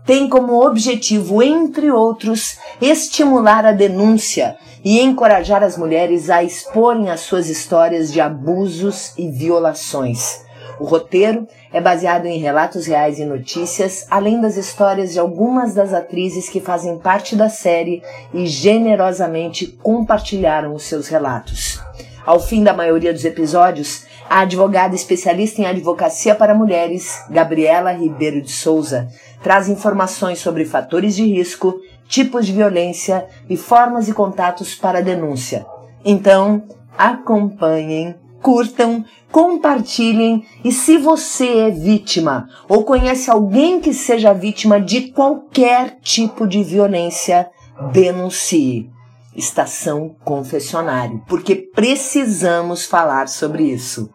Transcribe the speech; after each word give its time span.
tem 0.06 0.28
como 0.28 0.66
objetivo, 0.66 1.42
entre 1.44 1.92
outros, 1.92 2.58
estimular 2.82 3.66
a 3.66 3.72
denúncia 3.72 4.58
e 4.84 5.00
encorajar 5.00 5.64
as 5.64 5.78
mulheres 5.78 6.30
a 6.30 6.44
exporem 6.44 7.10
as 7.10 7.22
suas 7.22 7.50
histórias 7.50 8.12
de 8.12 8.20
abusos 8.20 9.14
e 9.18 9.30
violações. 9.30 10.42
O 10.80 10.86
roteiro 10.86 11.48
é 11.72 11.80
baseado 11.80 12.26
em 12.26 12.40
relatos 12.40 12.88
reais 12.88 13.20
e 13.20 13.26
notícias, 13.26 14.08
além 14.10 14.42
das 14.42 14.58
histórias 14.58 15.14
de 15.14 15.20
algumas 15.20 15.76
das 15.76 15.94
atrizes 15.94 16.50
que 16.50 16.60
fazem 16.60 16.98
parte 16.98 17.36
da 17.36 17.50
série 17.50 18.02
e 18.34 18.48
generosamente 18.48 19.68
compartilharam 19.68 20.74
os 20.74 20.84
seus 20.84 21.08
relatos. 21.08 21.80
Ao 22.26 22.40
fim 22.40 22.64
da 22.64 22.74
maioria 22.74 23.14
dos 23.14 23.26
episódios, 23.26 24.06
a 24.32 24.44
advogada 24.44 24.96
especialista 24.96 25.60
em 25.60 25.66
advocacia 25.66 26.34
para 26.34 26.56
mulheres, 26.56 27.22
Gabriela 27.30 27.92
Ribeiro 27.92 28.42
de 28.42 28.50
Souza, 28.50 29.10
traz 29.44 29.68
informações 29.68 30.40
sobre 30.40 30.64
fatores 30.64 31.18
de 31.18 31.26
risco, 31.26 31.82
tipos 32.08 32.46
de 32.46 32.54
violência 32.54 33.28
e 33.50 33.58
formas 33.58 34.08
e 34.08 34.14
contatos 34.14 34.74
para 34.74 35.02
denúncia. 35.02 35.66
Então, 36.06 36.64
acompanhem, 36.98 38.16
curtam, 38.42 39.04
compartilhem 39.30 40.46
e 40.64 40.72
se 40.72 40.98
você 40.98 41.68
é 41.68 41.70
vítima 41.70 42.48
ou 42.70 42.86
conhece 42.86 43.30
alguém 43.30 43.82
que 43.82 43.94
seja 43.94 44.32
vítima 44.32 44.80
de 44.80 45.12
qualquer 45.12 45.98
tipo 46.00 46.48
de 46.48 46.64
violência, 46.64 47.50
denuncie. 47.92 48.90
Estação 49.36 50.16
Confessionário, 50.26 51.22
porque 51.28 51.56
precisamos 51.56 52.86
falar 52.86 53.30
sobre 53.30 53.64
isso. 53.64 54.10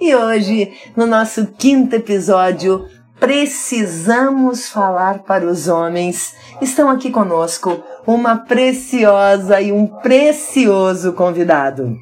E 0.00 0.14
hoje, 0.14 0.72
no 0.96 1.06
nosso 1.06 1.46
quinto 1.58 1.94
episódio, 1.94 2.88
precisamos 3.20 4.66
falar 4.70 5.24
para 5.24 5.44
os 5.44 5.68
homens. 5.68 6.34
Estão 6.62 6.88
aqui 6.88 7.10
conosco 7.10 7.82
uma 8.06 8.38
preciosa 8.38 9.60
e 9.60 9.70
um 9.70 9.86
precioso 9.86 11.12
convidado. 11.12 11.94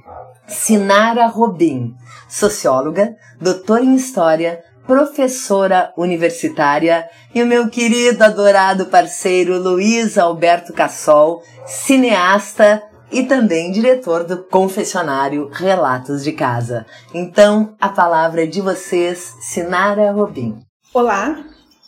Sinara 0.47 1.27
Robin, 1.27 1.93
socióloga, 2.29 3.17
doutora 3.41 3.83
em 3.83 3.97
História, 3.97 4.63
professora 4.87 5.93
universitária, 5.97 7.09
e 7.35 7.43
o 7.43 7.47
meu 7.47 7.69
querido, 7.69 8.23
adorado 8.23 8.87
parceiro 8.87 9.59
Luiz 9.59 10.17
Alberto 10.17 10.73
Cassol, 10.73 11.43
cineasta 11.67 12.81
e 13.11 13.23
também 13.23 13.71
diretor 13.73 14.25
do 14.25 14.45
confessionário 14.45 15.49
Relatos 15.53 16.23
de 16.23 16.33
Casa. 16.33 16.87
Então, 17.15 17.75
a 17.81 17.89
palavra 17.89 18.45
é 18.45 18.47
de 18.47 18.61
vocês, 18.61 19.35
Sinara 19.41 20.13
Robin. 20.13 20.59
Olá, 20.93 21.45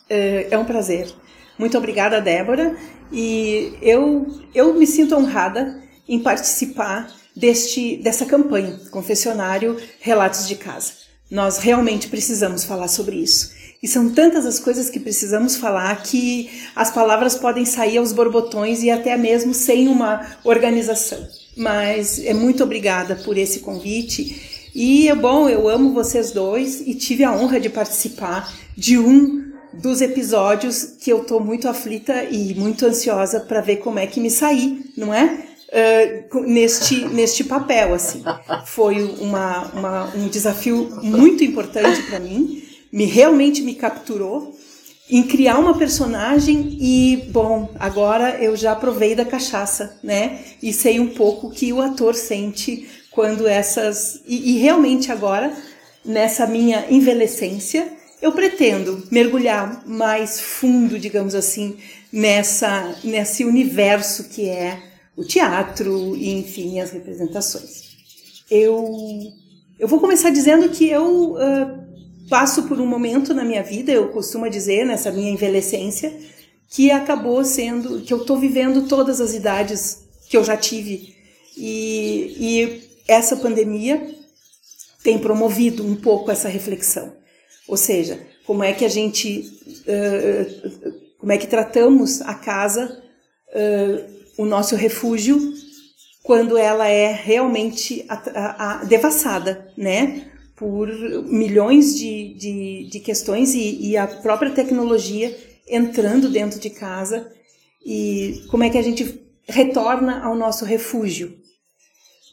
é, 0.09 0.47
é 0.51 0.57
um 0.57 0.65
prazer. 0.65 1.13
Muito 1.57 1.77
obrigada, 1.77 2.21
Débora. 2.21 2.75
E 3.11 3.77
eu, 3.81 4.27
eu 4.53 4.73
me 4.73 4.87
sinto 4.87 5.15
honrada 5.15 5.81
em 6.07 6.19
participar 6.19 7.07
deste, 7.35 7.97
dessa 7.97 8.25
campanha, 8.25 8.79
Confessionário 8.89 9.77
Relatos 9.99 10.47
de 10.47 10.55
Casa. 10.55 10.93
Nós 11.29 11.59
realmente 11.59 12.07
precisamos 12.07 12.63
falar 12.63 12.87
sobre 12.87 13.17
isso. 13.17 13.60
E 13.81 13.87
são 13.87 14.09
tantas 14.09 14.45
as 14.45 14.59
coisas 14.59 14.89
que 14.91 14.99
precisamos 14.99 15.55
falar 15.55 16.03
que 16.03 16.49
as 16.75 16.91
palavras 16.91 17.35
podem 17.35 17.65
sair 17.65 17.97
aos 17.97 18.11
borbotões 18.11 18.83
e 18.83 18.91
até 18.91 19.17
mesmo 19.17 19.55
sem 19.55 19.87
uma 19.87 20.37
organização. 20.43 21.27
Mas 21.57 22.23
é 22.23 22.33
muito 22.33 22.63
obrigada 22.63 23.15
por 23.15 23.37
esse 23.37 23.61
convite. 23.61 24.69
E 24.75 25.09
é 25.09 25.15
bom, 25.15 25.49
eu 25.49 25.67
amo 25.67 25.93
vocês 25.93 26.31
dois 26.31 26.81
e 26.81 26.93
tive 26.93 27.23
a 27.23 27.33
honra 27.33 27.59
de 27.59 27.69
participar 27.69 28.53
de 28.77 28.99
um 28.99 29.51
dos 29.73 29.99
episódios 30.01 30.95
que 30.99 31.11
eu 31.11 31.23
tô 31.23 31.39
muito 31.39 31.67
aflita 31.67 32.23
e 32.25 32.53
muito 32.53 32.85
ansiosa 32.85 33.39
para 33.39 33.61
ver 33.61 33.77
como 33.77 33.97
é 33.97 34.05
que 34.05 34.19
me 34.19 34.29
sair, 34.29 34.91
não 34.95 35.13
é? 35.13 35.45
Uh, 35.71 36.41
neste, 36.41 37.05
neste 37.05 37.43
papel, 37.45 37.93
assim. 37.93 38.21
Foi 38.65 39.01
uma, 39.01 39.63
uma 39.73 40.15
um 40.15 40.27
desafio 40.27 40.89
muito 41.01 41.43
importante 41.43 42.03
para 42.03 42.19
mim, 42.19 42.61
me 42.91 43.05
realmente 43.05 43.61
me 43.61 43.75
capturou 43.75 44.55
em 45.09 45.23
criar 45.23 45.59
uma 45.59 45.77
personagem 45.77 46.77
e, 46.79 47.27
bom, 47.31 47.69
agora 47.77 48.41
eu 48.41 48.55
já 48.55 48.73
provei 48.75 49.13
da 49.13 49.25
cachaça, 49.25 49.99
né? 50.01 50.39
E 50.63 50.71
sei 50.71 50.99
um 50.99 51.09
pouco 51.09 51.47
o 51.47 51.51
que 51.51 51.73
o 51.73 51.81
ator 51.81 52.15
sente 52.15 52.87
quando 53.11 53.45
essas... 53.45 54.21
E, 54.25 54.53
e 54.53 54.57
realmente 54.59 55.11
agora, 55.11 55.51
nessa 56.05 56.47
minha 56.47 56.85
envelhecência, 56.89 57.91
eu 58.21 58.31
pretendo 58.31 59.05
mergulhar 59.11 59.83
mais 59.85 60.39
fundo, 60.39 60.97
digamos 60.97 61.35
assim, 61.35 61.77
nessa 62.11 62.95
nesse 63.03 63.43
universo 63.43 64.29
que 64.29 64.47
é 64.47 64.81
o 65.15 65.23
teatro 65.23 66.15
e, 66.15 66.31
enfim, 66.31 66.79
as 66.79 66.91
representações. 66.91 67.95
Eu 68.49 68.87
eu 69.79 69.87
vou 69.87 69.99
começar 69.99 70.29
dizendo 70.29 70.69
que 70.69 70.87
eu 70.87 71.33
uh, 71.33 71.80
passo 72.31 72.63
por 72.63 72.79
um 72.79 72.87
momento 72.87 73.33
na 73.33 73.43
minha 73.43 73.61
vida, 73.61 73.91
eu 73.91 74.07
costumo 74.07 74.49
dizer 74.49 74.85
nessa 74.85 75.11
minha 75.11 75.29
envelhecência, 75.29 76.17
que 76.69 76.89
acabou 76.89 77.43
sendo 77.43 77.99
que 78.03 78.13
eu 78.13 78.21
estou 78.21 78.39
vivendo 78.39 78.87
todas 78.87 79.19
as 79.19 79.33
idades 79.33 80.07
que 80.29 80.37
eu 80.37 80.43
já 80.45 80.55
tive 80.55 81.13
e, 81.57 82.35
e 82.39 82.89
essa 83.05 83.35
pandemia 83.35 84.15
tem 85.03 85.19
promovido 85.19 85.85
um 85.85 85.97
pouco 85.97 86.31
essa 86.31 86.47
reflexão. 86.47 87.11
Ou 87.67 87.75
seja, 87.75 88.25
como 88.45 88.63
é 88.63 88.71
que 88.71 88.85
a 88.85 88.89
gente, 88.89 89.41
uh, 89.81 90.93
como 91.17 91.33
é 91.33 91.37
que 91.37 91.47
tratamos 91.47 92.21
a 92.21 92.33
casa, 92.33 93.03
uh, 93.49 94.41
o 94.41 94.45
nosso 94.45 94.77
refúgio, 94.77 95.53
quando 96.23 96.57
ela 96.57 96.87
é 96.87 97.11
realmente 97.11 98.05
a, 98.07 98.15
a, 98.15 98.81
a 98.81 98.83
devassada, 98.85 99.69
né? 99.75 100.30
Por 100.55 100.87
milhões 101.23 101.95
de, 101.95 102.33
de, 102.35 102.89
de 102.89 102.99
questões 102.99 103.53
e, 103.55 103.89
e 103.89 103.97
a 103.97 104.05
própria 104.05 104.51
tecnologia 104.51 105.35
entrando 105.67 106.29
dentro 106.29 106.59
de 106.59 106.69
casa 106.69 107.31
e 107.85 108.43
como 108.49 108.63
é 108.63 108.69
que 108.69 108.77
a 108.77 108.81
gente 108.81 109.21
retorna 109.47 110.23
ao 110.23 110.35
nosso 110.35 110.65
refúgio. 110.65 111.37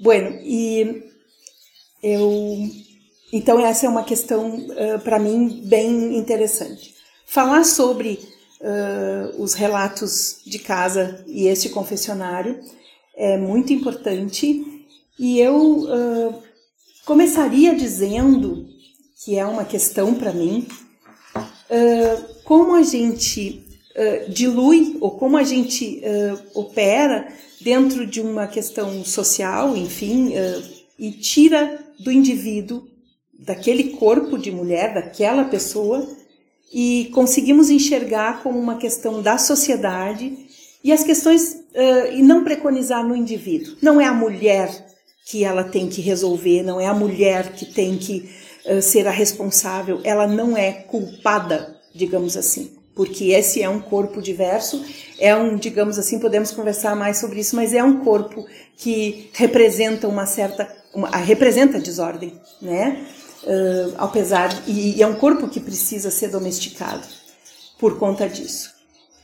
Bueno, 0.00 0.38
e 0.42 1.02
eu 2.02 2.68
então 3.32 3.60
essa 3.60 3.86
é 3.86 3.88
uma 3.88 4.04
questão 4.04 4.56
uh, 4.56 5.00
para 5.02 5.18
mim 5.18 5.62
bem 5.64 6.16
interessante. 6.16 6.94
Falar 7.26 7.64
sobre 7.64 8.18
uh, 8.60 9.42
os 9.42 9.54
relatos 9.54 10.40
de 10.46 10.58
casa 10.58 11.24
e 11.26 11.46
este 11.46 11.68
confessionário 11.68 12.60
é 13.16 13.36
muito 13.36 13.72
importante 13.72 14.64
e 15.18 15.40
eu 15.40 15.56
uh, 15.56 16.42
começaria 17.08 17.74
dizendo 17.74 18.68
que 19.24 19.38
é 19.38 19.46
uma 19.46 19.64
questão 19.64 20.14
para 20.14 20.30
mim 20.30 20.66
como 22.44 22.74
a 22.74 22.82
gente 22.82 23.62
dilui 24.28 24.98
ou 25.00 25.12
como 25.12 25.38
a 25.38 25.42
gente 25.42 26.02
opera 26.52 27.26
dentro 27.62 28.06
de 28.06 28.20
uma 28.20 28.46
questão 28.46 29.02
social, 29.06 29.74
enfim, 29.74 30.34
e 30.98 31.10
tira 31.12 31.78
do 31.98 32.12
indivíduo, 32.12 32.86
daquele 33.38 33.84
corpo 33.96 34.36
de 34.36 34.50
mulher, 34.50 34.92
daquela 34.92 35.44
pessoa, 35.44 36.06
e 36.70 37.10
conseguimos 37.14 37.70
enxergar 37.70 38.42
como 38.42 38.58
uma 38.58 38.76
questão 38.76 39.22
da 39.22 39.38
sociedade 39.38 40.46
e 40.84 40.92
as 40.92 41.02
questões 41.02 41.54
uh, 41.54 42.12
e 42.12 42.22
não 42.22 42.44
preconizar 42.44 43.02
no 43.02 43.16
indivíduo. 43.16 43.76
Não 43.80 43.98
é 43.98 44.04
a 44.04 44.12
mulher 44.12 44.87
que 45.28 45.44
ela 45.44 45.62
tem 45.62 45.88
que 45.88 46.00
resolver, 46.00 46.62
não 46.62 46.80
é 46.80 46.86
a 46.86 46.94
mulher 46.94 47.52
que 47.52 47.66
tem 47.66 47.98
que 47.98 48.30
uh, 48.64 48.80
ser 48.80 49.06
a 49.06 49.10
responsável, 49.10 50.00
ela 50.02 50.26
não 50.26 50.56
é 50.56 50.72
culpada, 50.72 51.76
digamos 51.94 52.36
assim, 52.36 52.72
porque 52.94 53.26
esse 53.26 53.62
é 53.62 53.68
um 53.68 53.78
corpo 53.78 54.22
diverso, 54.22 54.82
é 55.18 55.36
um, 55.36 55.56
digamos 55.56 55.98
assim, 55.98 56.18
podemos 56.18 56.50
conversar 56.50 56.96
mais 56.96 57.18
sobre 57.18 57.40
isso, 57.40 57.54
mas 57.54 57.74
é 57.74 57.84
um 57.84 58.02
corpo 58.02 58.46
que 58.76 59.30
representa 59.34 60.08
uma 60.08 60.24
certa, 60.24 60.66
uma, 60.94 61.08
representa 61.10 61.78
desordem, 61.78 62.32
né? 62.62 63.06
uh, 63.42 63.94
apesar 63.98 64.50
e, 64.66 64.96
e 64.96 65.02
é 65.02 65.06
um 65.06 65.16
corpo 65.16 65.48
que 65.48 65.60
precisa 65.60 66.10
ser 66.10 66.28
domesticado 66.28 67.06
por 67.78 67.98
conta 67.98 68.28
disso. 68.28 68.72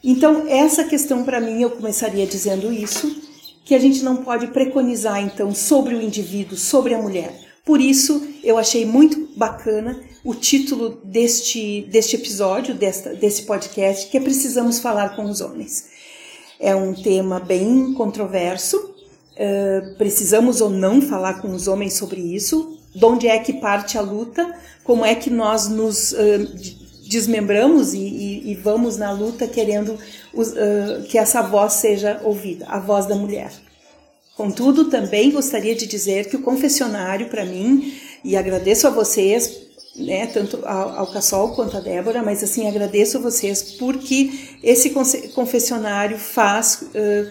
Então 0.02 0.46
essa 0.48 0.84
questão 0.84 1.24
para 1.24 1.40
mim 1.40 1.62
eu 1.62 1.70
começaria 1.70 2.26
dizendo 2.26 2.72
isso 2.72 3.23
que 3.64 3.74
a 3.74 3.78
gente 3.78 4.02
não 4.02 4.16
pode 4.16 4.48
preconizar 4.48 5.20
então 5.22 5.54
sobre 5.54 5.94
o 5.94 6.02
indivíduo, 6.02 6.56
sobre 6.56 6.94
a 6.94 7.00
mulher. 7.00 7.32
Por 7.64 7.80
isso 7.80 8.26
eu 8.42 8.58
achei 8.58 8.84
muito 8.84 9.28
bacana 9.36 9.98
o 10.22 10.34
título 10.34 11.00
deste 11.04 11.82
deste 11.90 12.16
episódio 12.16 12.74
desta, 12.74 13.14
desse 13.14 13.42
podcast 13.42 14.10
que 14.10 14.18
é 14.18 14.20
precisamos 14.20 14.78
falar 14.78 15.16
com 15.16 15.24
os 15.24 15.40
homens. 15.40 15.86
É 16.60 16.74
um 16.74 16.94
tema 16.94 17.40
bem 17.40 17.92
controverso. 17.94 18.94
Uh, 19.34 19.96
precisamos 19.96 20.60
ou 20.60 20.70
não 20.70 21.02
falar 21.02 21.40
com 21.40 21.52
os 21.52 21.66
homens 21.66 21.94
sobre 21.94 22.20
isso? 22.20 22.78
de 22.94 23.04
onde 23.04 23.26
é 23.26 23.38
que 23.38 23.54
parte 23.54 23.98
a 23.98 24.00
luta, 24.00 24.54
como 24.84 25.04
é 25.04 25.14
que 25.14 25.28
nós 25.28 25.68
nos 25.68 26.12
uh, 26.12 26.83
desmembramos 27.08 27.94
e, 27.94 27.98
e, 27.98 28.50
e, 28.52 28.54
vamos 28.54 28.96
na 28.96 29.12
luta 29.12 29.46
querendo 29.46 29.98
uh, 30.32 31.02
que 31.08 31.18
essa 31.18 31.42
voz 31.42 31.74
seja 31.74 32.20
ouvida, 32.24 32.66
a 32.66 32.78
voz 32.78 33.06
da 33.06 33.14
mulher. 33.14 33.52
Contudo, 34.36 34.86
também 34.86 35.30
gostaria 35.30 35.74
de 35.74 35.86
dizer 35.86 36.28
que 36.28 36.36
o 36.36 36.42
confessionário, 36.42 37.28
para 37.28 37.44
mim, 37.44 37.94
e 38.24 38.36
agradeço 38.36 38.86
a 38.86 38.90
vocês, 38.90 39.60
né, 39.96 40.26
tanto 40.26 40.60
ao, 40.64 40.98
ao 40.98 41.12
Cassol 41.12 41.54
quanto 41.54 41.76
a 41.76 41.80
Débora, 41.80 42.22
mas 42.22 42.42
assim, 42.42 42.66
agradeço 42.66 43.18
a 43.18 43.20
vocês 43.20 43.62
porque 43.78 44.56
esse 44.62 44.90
confessionário 45.34 46.18
faz 46.18 46.82
uh, 46.82 47.30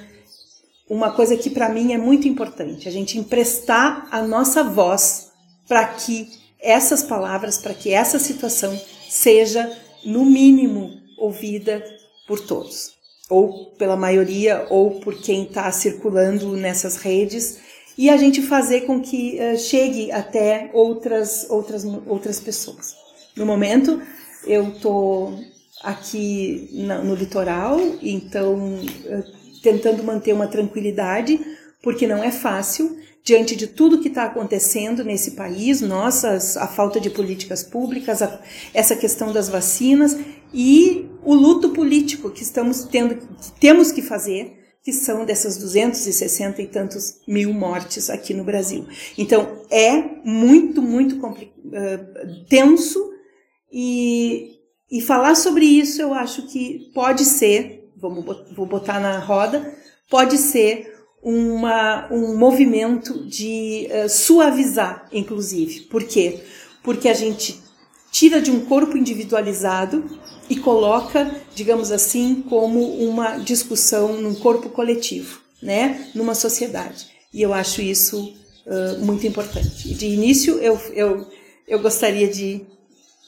uma 0.90 1.12
coisa 1.12 1.36
que 1.36 1.50
para 1.50 1.68
mim 1.68 1.94
é 1.94 1.98
muito 1.98 2.28
importante, 2.28 2.88
a 2.88 2.92
gente 2.92 3.18
emprestar 3.18 4.08
a 4.12 4.22
nossa 4.22 4.64
voz 4.64 5.30
para 5.68 5.86
que 5.86 6.30
essas 6.62 7.04
palavras, 7.04 7.58
para 7.58 7.74
que 7.74 7.92
essa 7.92 8.18
situação 8.18 8.80
seja, 9.13 9.71
no 10.04 10.25
mínimo, 10.25 10.89
ouvida 11.18 11.83
por 12.27 12.39
todos, 12.39 12.94
ou 13.30 13.68
pela 13.77 13.95
maioria, 13.95 14.65
ou 14.69 15.00
por 15.00 15.15
quem 15.21 15.44
está 15.44 15.71
circulando 15.71 16.57
nessas 16.57 16.95
redes, 16.95 17.60
e 17.95 18.10
a 18.10 18.18
gente 18.18 18.42
fazer 18.42 18.81
com 18.81 19.00
que 19.00 19.38
uh, 19.39 19.57
chegue 19.57 20.12
até 20.12 20.71
outras, 20.74 21.48
outras, 21.50 21.86
outras 22.07 22.39
pessoas. 22.39 22.95
No 23.36 23.45
momento, 23.45 24.01
eu 24.48 24.69
estou 24.69 25.39
aqui 25.83 26.69
na, 26.71 27.04
no 27.04 27.13
litoral, 27.13 27.77
então 28.01 28.80
uh, 28.80 29.62
tentando 29.62 30.04
manter 30.04 30.33
uma 30.33 30.48
tranquilidade, 30.48 31.39
porque 31.83 32.07
não 32.07 32.24
é 32.24 32.31
fácil 32.31 32.98
diante 33.24 33.56
de 33.56 33.68
tudo 33.68 34.02
que 34.02 34.10
está 34.10 34.25
acontecendo 34.25 35.04
nesse 35.04 35.31
país, 35.31 35.80
nossas, 35.80 36.58
a 36.58 36.68
falta 36.68 37.00
de 37.00 37.10
políticas 37.10 37.64
públicas, 37.64 38.22
a, 38.22 38.42
essa 38.74 38.96
questão 38.96 39.31
das 39.31 39.48
vacinas 39.48 40.18
e 40.54 41.10
o 41.24 41.34
luto 41.34 41.70
político 41.70 42.30
que 42.30 42.44
estamos 42.44 42.84
tendo, 42.84 43.16
que 43.16 43.52
temos 43.60 43.92
que 43.92 44.02
fazer, 44.02 44.60
que 44.84 44.92
são 44.92 45.25
dessas 45.25 45.56
260 45.58 46.62
e 46.62 46.68
tantos 46.68 47.22
mil 47.25 47.54
mortes 47.54 48.10
aqui 48.10 48.34
no 48.34 48.44
Brasil. 48.44 48.86
Então 49.18 49.62
é 49.72 49.98
muito, 50.25 50.81
muito 50.81 51.16
uh, 51.25 52.46
tenso 52.50 53.10
e, 53.72 54.60
e 54.92 55.02
falar 55.02 55.36
sobre 55.36 55.66
isso 55.66 56.02
eu 56.02 56.14
acho 56.14 56.46
que 56.48 56.92
pode 56.94 57.24
ser, 57.24 57.90
vamos, 57.96 58.25
vou 58.54 58.66
botar 58.66 59.00
na 59.00 59.18
roda, 59.20 59.74
pode 60.10 60.38
ser 60.38 60.93
uma, 61.24 62.08
um 62.12 62.38
movimento 62.38 63.25
de 63.25 63.88
uh, 63.90 64.10
suavizar, 64.10 65.08
inclusive. 65.12 65.81
Por 65.81 66.04
quê? 66.04 66.42
Porque 66.84 67.08
a 67.08 67.14
gente 67.14 67.62
tira 68.12 68.42
de 68.42 68.52
um 68.52 68.66
corpo 68.66 68.98
individualizado 68.98 70.04
e 70.50 70.58
coloca, 70.58 71.31
digamos 71.56 71.92
assim, 71.92 72.44
como 72.50 72.86
uma 72.98 73.38
discussão 73.38 74.22
num 74.22 74.36
corpo 74.36 74.70
coletivo, 74.70 75.40
né? 75.62 76.10
numa 76.14 76.36
sociedade. 76.36 77.08
E 77.34 77.42
eu 77.42 77.54
acho 77.54 77.81
isso 77.81 78.36
uh, 78.68 79.00
muito 79.00 79.25
importante. 79.25 79.94
De 79.94 80.06
início, 80.06 80.60
eu, 80.60 80.78
eu, 80.94 81.25
eu 81.68 81.80
gostaria 81.80 82.28
de 82.28 82.66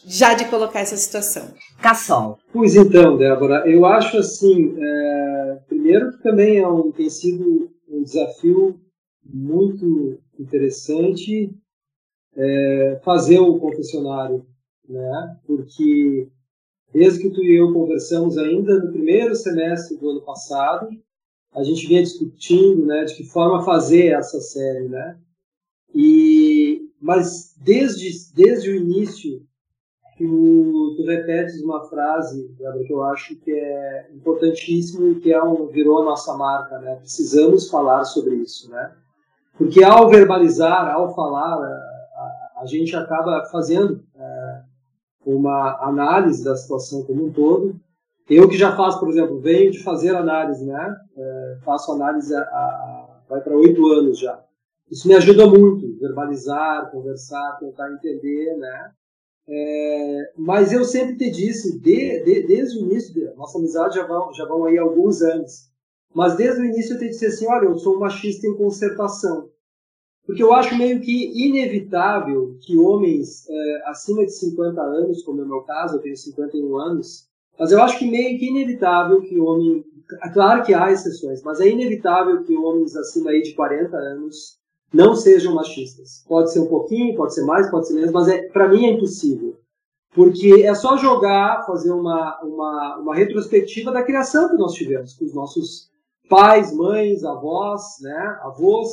já 0.08 0.34
de 0.34 0.46
colocar 0.46 0.82
essa 0.82 0.98
situação. 0.98 1.54
Cassol. 1.82 2.38
Pois 2.54 2.76
então, 2.76 3.18
Débora, 3.18 3.64
eu 3.66 3.86
acho 3.86 4.18
assim, 4.18 4.76
é, 4.78 5.58
primeiro 5.68 6.12
que 6.12 6.22
também 6.22 6.60
é 6.60 6.68
um, 6.68 6.92
tem 6.92 7.10
sido 7.10 7.72
um 7.96 8.04
desafio 8.04 8.80
muito 9.24 10.20
interessante 10.40 11.52
é, 12.36 13.00
fazer 13.04 13.40
o 13.40 13.60
confessionário, 13.60 14.46
né? 14.88 15.40
Porque 15.46 16.30
desde 16.94 17.22
que 17.22 17.30
tu 17.30 17.44
e 17.44 17.56
eu 17.56 17.74
conversamos 17.74 18.38
ainda 18.38 18.80
no 18.80 18.92
primeiro 18.92 19.36
semestre 19.36 19.98
do 19.98 20.10
ano 20.10 20.22
passado, 20.22 20.90
a 21.54 21.64
gente 21.64 21.88
vinha 21.88 22.04
discutindo, 22.04 22.86
né, 22.86 23.06
de 23.06 23.16
que 23.16 23.24
forma 23.24 23.64
fazer 23.64 24.08
essa 24.08 24.40
série, 24.42 24.90
né? 24.90 25.20
E 25.94 26.90
mas 27.00 27.56
desde 27.58 28.34
desde 28.34 28.70
o 28.70 28.76
início 28.76 29.46
tu, 30.18 30.94
tu 30.98 31.06
repetes 31.06 31.62
uma 31.62 31.84
frase, 31.86 32.54
Gabriel, 32.60 32.86
que 32.86 32.94
eu 32.94 33.04
acho 33.04 33.36
que 33.38 33.52
é 33.52 34.10
importantíssimo 34.14 35.10
e 35.10 35.16
que 35.20 35.32
é 35.32 35.44
um, 35.44 35.68
virou 35.68 36.02
a 36.02 36.06
nossa 36.06 36.36
marca, 36.36 36.80
né? 36.80 36.96
Precisamos 36.96 37.70
falar 37.70 38.04
sobre 38.06 38.36
isso, 38.36 38.70
né? 38.70 38.92
Porque 39.58 39.84
ao 39.84 40.10
verbalizar, 40.10 40.94
ao 40.94 41.14
falar, 41.14 41.56
a, 41.56 41.68
a, 41.68 42.62
a 42.62 42.66
gente 42.66 42.96
acaba 42.96 43.46
fazendo 43.52 44.04
é, 44.16 44.62
uma 45.26 45.78
análise 45.82 46.44
da 46.44 46.56
situação 46.56 47.04
como 47.04 47.26
um 47.26 47.32
todo. 47.32 47.76
Eu 48.30 48.50
que 48.50 48.58
já 48.58 48.76
faço, 48.76 49.00
por 49.00 49.10
exemplo, 49.10 49.40
venho 49.40 49.72
de 49.72 49.84
fazer 49.84 50.16
análise, 50.16 50.66
né? 50.66 50.96
É, 51.18 51.58
faço 51.64 51.92
análise 51.92 52.36
a, 52.36 52.42
a 52.42 53.06
vai 53.30 53.42
para 53.42 53.56
oito 53.56 53.86
anos 53.92 54.20
já. 54.20 54.40
Isso 54.90 55.08
me 55.08 55.16
ajuda 55.16 55.48
muito, 55.48 55.98
verbalizar, 56.00 56.92
conversar, 56.92 57.58
tentar 57.60 57.92
entender, 57.92 58.56
né? 58.58 58.92
É, 59.48 60.34
mas 60.38 60.74
eu 60.74 60.84
sempre 60.84 61.18
te 61.18 61.30
disse, 61.30 61.80
de, 61.80 62.24
de, 62.24 62.48
desde 62.48 62.80
o 62.80 62.82
início, 62.82 63.36
nossa 63.36 63.60
amizade 63.60 63.96
já 63.96 64.06
vão, 64.06 64.34
já 64.34 64.46
vão 64.46 64.66
aí 64.66 64.78
alguns 64.78 65.22
anos, 65.22 65.70
mas 66.14 66.36
desde 66.36 66.62
o 66.62 66.66
início 66.66 66.96
eu 66.96 67.00
te 67.00 67.10
disse 67.10 67.28
assim, 67.28 67.48
olha, 67.48 67.66
eu 67.66 67.78
sou 67.78 67.96
um 67.96 68.00
machista 68.00 68.48
em 68.48 68.56
concertação. 68.56 69.50
Porque 70.26 70.42
eu 70.42 70.52
acho 70.54 70.76
meio 70.76 71.00
que 71.02 71.48
inevitável 71.48 72.58
que 72.62 72.76
homens 72.78 73.48
é, 73.48 73.90
acima 73.90 74.26
de 74.26 74.32
50 74.32 74.82
anos, 74.82 75.22
como 75.22 75.42
é 75.42 75.44
o 75.44 75.48
meu 75.48 75.62
caso, 75.62 75.98
eu 75.98 76.02
tenho 76.02 76.18
51 76.18 76.78
anos, 76.78 77.28
mas 77.60 77.72
eu 77.72 77.82
acho 77.82 78.00
que 78.00 78.10
meio 78.10 78.40
que 78.40 78.50
inevitável 78.50 79.22
que 79.22 79.40
homem, 79.40 79.86
claro 80.34 80.64
que 80.64 80.74
há 80.74 80.92
exceções, 80.92 81.44
mas 81.44 81.62
é 81.62 81.70
inevitável 81.70 82.44
que 82.44 82.56
homens 82.58 82.96
acima 82.96 83.30
aí 83.30 83.44
de 83.44 83.54
40 83.54 83.96
anos 83.96 84.60
não 84.96 85.14
sejam 85.14 85.54
machistas. 85.54 86.24
Pode 86.28 86.52
ser 86.52 86.62
um 86.62 86.68
pouquinho, 86.68 87.16
pode 87.16 87.34
ser 87.34 87.44
mais, 87.44 87.70
pode 87.70 87.88
ser 87.88 87.96
menos, 87.96 88.12
mas 88.12 88.30
é, 88.30 88.48
para 88.50 88.70
mim 88.70 88.86
é 88.86 88.92
impossível. 88.92 89.60
Porque 90.14 90.64
é 90.64 90.74
só 90.74 90.96
jogar, 90.96 91.66
fazer 91.66 91.92
uma, 91.92 92.40
uma, 92.42 92.98
uma 93.00 93.16
retrospectiva 93.16 93.92
da 93.92 94.04
criação 94.04 94.50
que 94.50 94.56
nós 94.56 94.74
tivemos, 94.74 95.14
com 95.14 95.26
os 95.26 95.34
nossos 95.34 95.90
pais, 96.30 96.74
mães, 96.74 97.26
avós, 97.26 97.82
né, 98.02 98.40
avós, 98.42 98.90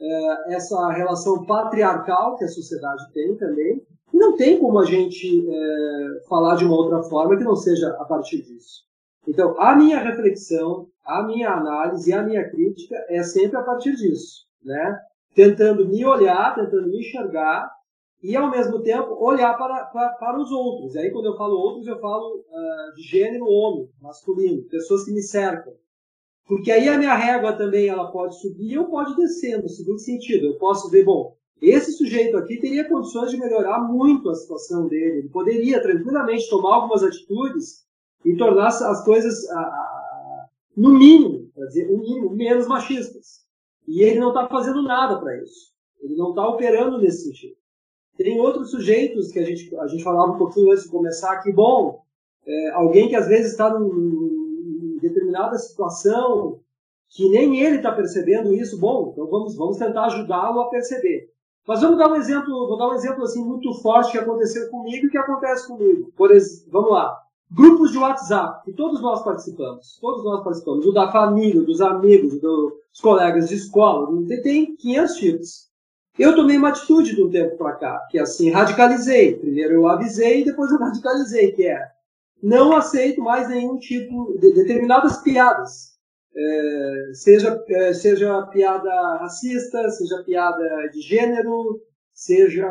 é, 0.00 0.54
essa 0.54 0.90
relação 0.90 1.44
patriarcal 1.44 2.36
que 2.36 2.44
a 2.44 2.48
sociedade 2.48 3.12
tem 3.12 3.36
também. 3.36 3.86
E 4.12 4.16
não 4.16 4.36
tem 4.36 4.58
como 4.58 4.78
a 4.78 4.86
gente 4.86 5.46
é, 5.46 6.20
falar 6.26 6.56
de 6.56 6.64
uma 6.64 6.76
outra 6.76 7.02
forma 7.02 7.36
que 7.36 7.44
não 7.44 7.56
seja 7.56 7.90
a 7.98 8.04
partir 8.06 8.40
disso. 8.40 8.84
Então, 9.28 9.60
a 9.60 9.76
minha 9.76 9.98
reflexão, 9.98 10.86
a 11.04 11.22
minha 11.22 11.50
análise 11.50 12.12
a 12.12 12.22
minha 12.22 12.48
crítica 12.48 12.96
é 13.08 13.22
sempre 13.22 13.58
a 13.58 13.62
partir 13.62 13.94
disso, 13.96 14.46
né? 14.62 14.98
Tentando 15.34 15.88
me 15.88 16.04
olhar, 16.04 16.54
tentando 16.54 16.88
me 16.88 17.00
enxergar 17.00 17.70
e, 18.22 18.36
ao 18.36 18.50
mesmo 18.50 18.82
tempo, 18.82 19.16
olhar 19.22 19.56
para, 19.58 19.84
para, 19.86 20.08
para 20.10 20.40
os 20.40 20.50
outros. 20.50 20.94
E 20.94 20.98
aí, 20.98 21.10
quando 21.10 21.26
eu 21.26 21.36
falo 21.36 21.56
outros, 21.56 21.86
eu 21.86 21.98
falo 22.00 22.36
uh, 22.36 22.94
de 22.94 23.02
gênero 23.02 23.44
homem, 23.46 23.88
masculino, 24.00 24.62
pessoas 24.68 25.04
que 25.04 25.12
me 25.12 25.22
cercam. 25.22 25.74
Porque 26.46 26.70
aí 26.70 26.88
a 26.88 26.98
minha 26.98 27.14
régua 27.14 27.52
também 27.54 27.88
ela 27.88 28.10
pode 28.10 28.40
subir 28.40 28.78
ou 28.78 28.86
pode 28.86 29.16
descer, 29.16 29.62
no 29.62 29.68
seguinte 29.68 30.02
sentido. 30.02 30.46
Eu 30.46 30.58
posso 30.58 30.90
ver, 30.90 31.04
bom, 31.04 31.36
esse 31.60 31.92
sujeito 31.92 32.36
aqui 32.36 32.58
teria 32.58 32.88
condições 32.88 33.30
de 33.30 33.38
melhorar 33.38 33.80
muito 33.80 34.28
a 34.28 34.34
situação 34.34 34.86
dele. 34.86 35.18
Ele 35.18 35.28
poderia 35.28 35.80
tranquilamente 35.80 36.48
tomar 36.48 36.74
algumas 36.74 37.02
atitudes 37.02 37.84
e 38.24 38.36
tornar 38.36 38.68
as 38.68 39.04
coisas, 39.04 39.46
no 40.76 40.90
mínimo, 40.98 41.50
dizer, 41.56 41.90
no 41.90 41.98
mínimo, 41.98 42.30
menos 42.34 42.66
machistas. 42.66 43.43
E 43.86 44.02
ele 44.02 44.20
não 44.20 44.28
está 44.28 44.48
fazendo 44.48 44.82
nada 44.82 45.18
para 45.18 45.36
isso. 45.42 45.72
Ele 46.00 46.16
não 46.16 46.30
está 46.30 46.46
operando 46.48 46.98
nesse 46.98 47.24
sentido. 47.24 47.56
Tem 48.16 48.40
outros 48.40 48.70
sujeitos 48.70 49.32
que 49.32 49.38
a 49.38 49.44
gente, 49.44 49.74
a 49.76 49.86
gente 49.86 50.04
falava 50.04 50.32
um 50.32 50.38
pouquinho 50.38 50.70
antes 50.70 50.84
de 50.84 50.90
começar 50.90 51.40
que, 51.42 51.52
bom, 51.52 52.02
é, 52.46 52.70
alguém 52.70 53.08
que 53.08 53.16
às 53.16 53.26
vezes 53.26 53.52
está 53.52 53.70
em 53.70 54.98
determinada 55.00 55.58
situação 55.58 56.60
que 57.08 57.28
nem 57.28 57.60
ele 57.60 57.76
está 57.76 57.92
percebendo 57.92 58.52
isso, 58.52 58.78
bom, 58.78 59.10
então 59.12 59.26
vamos, 59.28 59.56
vamos 59.56 59.76
tentar 59.76 60.06
ajudá-lo 60.06 60.60
a 60.60 60.68
perceber. 60.68 61.30
Mas 61.66 61.80
vamos 61.80 61.96
dar 61.96 62.10
um 62.10 62.16
exemplo, 62.16 62.66
vou 62.66 62.76
dar 62.76 62.88
um 62.88 62.94
exemplo 62.94 63.22
assim 63.22 63.42
muito 63.42 63.72
forte 63.80 64.12
que 64.12 64.18
aconteceu 64.18 64.68
comigo 64.68 65.06
e 65.06 65.10
que 65.10 65.16
acontece 65.16 65.66
comigo. 65.66 66.12
Por 66.16 66.30
vamos 66.70 66.90
lá. 66.90 67.16
Grupos 67.50 67.92
de 67.92 67.98
WhatsApp, 67.98 68.64
que 68.64 68.72
todos 68.72 69.00
nós 69.00 69.22
participamos, 69.22 69.98
todos 70.00 70.24
nós 70.24 70.42
participamos, 70.42 70.84
o 70.86 70.92
da 70.92 71.10
família, 71.12 71.62
dos 71.62 71.80
amigos, 71.80 72.34
dos 72.94 73.00
colegas 73.02 73.48
de 73.48 73.56
escola, 73.56 74.08
tem 74.42 74.76
500 74.76 75.16
tipos. 75.16 75.68
Eu 76.16 76.36
tomei 76.36 76.56
uma 76.56 76.68
atitude 76.68 77.16
de 77.16 77.22
um 77.22 77.28
tempo 77.28 77.58
para 77.58 77.72
cá, 77.72 78.06
que 78.08 78.20
assim, 78.20 78.50
radicalizei. 78.50 79.34
Primeiro 79.34 79.74
eu 79.74 79.88
avisei 79.88 80.44
depois 80.44 80.70
eu 80.70 80.78
radicalizei, 80.78 81.50
que 81.52 81.66
é 81.66 81.94
não 82.40 82.76
aceito 82.76 83.22
mais 83.22 83.48
nenhum 83.48 83.78
tipo 83.78 84.38
de 84.38 84.52
determinadas 84.52 85.22
piadas. 85.22 85.94
É, 86.36 87.10
seja, 87.14 87.64
é, 87.68 87.94
seja 87.94 88.42
piada 88.48 89.16
racista, 89.16 89.88
seja 89.90 90.22
piada 90.24 90.88
de 90.88 91.00
gênero, 91.00 91.80
seja 92.12 92.68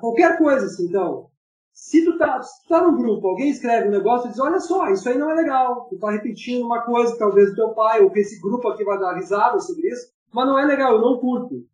qualquer 0.00 0.38
coisa 0.38 0.66
assim. 0.66 0.86
Então, 0.86 1.28
se 1.76 2.02
tu 2.06 2.16
tá, 2.16 2.40
tá 2.70 2.82
num 2.82 2.96
grupo, 2.96 3.28
alguém 3.28 3.50
escreve 3.50 3.88
um 3.88 3.90
negócio 3.90 4.28
e 4.28 4.30
diz, 4.30 4.40
olha 4.40 4.58
só, 4.58 4.88
isso 4.88 5.06
aí 5.10 5.18
não 5.18 5.30
é 5.30 5.34
legal. 5.34 5.86
Tu 5.90 5.98
tá 5.98 6.10
repetindo 6.10 6.64
uma 6.64 6.80
coisa 6.80 7.18
talvez 7.18 7.50
o 7.50 7.54
teu 7.54 7.68
pai 7.74 8.00
ou 8.00 8.10
que 8.10 8.20
esse 8.20 8.40
grupo 8.40 8.66
aqui 8.68 8.82
vai 8.82 8.98
dar 8.98 9.12
risada 9.12 9.60
sobre 9.60 9.86
isso, 9.88 10.10
mas 10.32 10.46
não 10.46 10.58
é 10.58 10.64
legal, 10.64 10.94
eu 10.94 11.02
não 11.02 11.20
curto. 11.20 11.66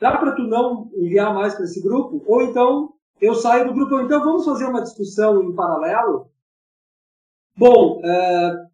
Dá 0.00 0.16
para 0.16 0.36
tu 0.36 0.42
não 0.42 0.88
enviar 0.94 1.34
mais 1.34 1.56
para 1.56 1.64
esse 1.64 1.82
grupo? 1.82 2.22
Ou 2.24 2.42
então 2.42 2.92
eu 3.20 3.34
saio 3.34 3.66
do 3.66 3.74
grupo, 3.74 3.96
ou 3.96 4.02
então 4.02 4.22
vamos 4.22 4.44
fazer 4.44 4.64
uma 4.64 4.80
discussão 4.80 5.42
em 5.42 5.52
paralelo? 5.52 6.30
Bom, 7.56 8.00
é, 8.04 8.66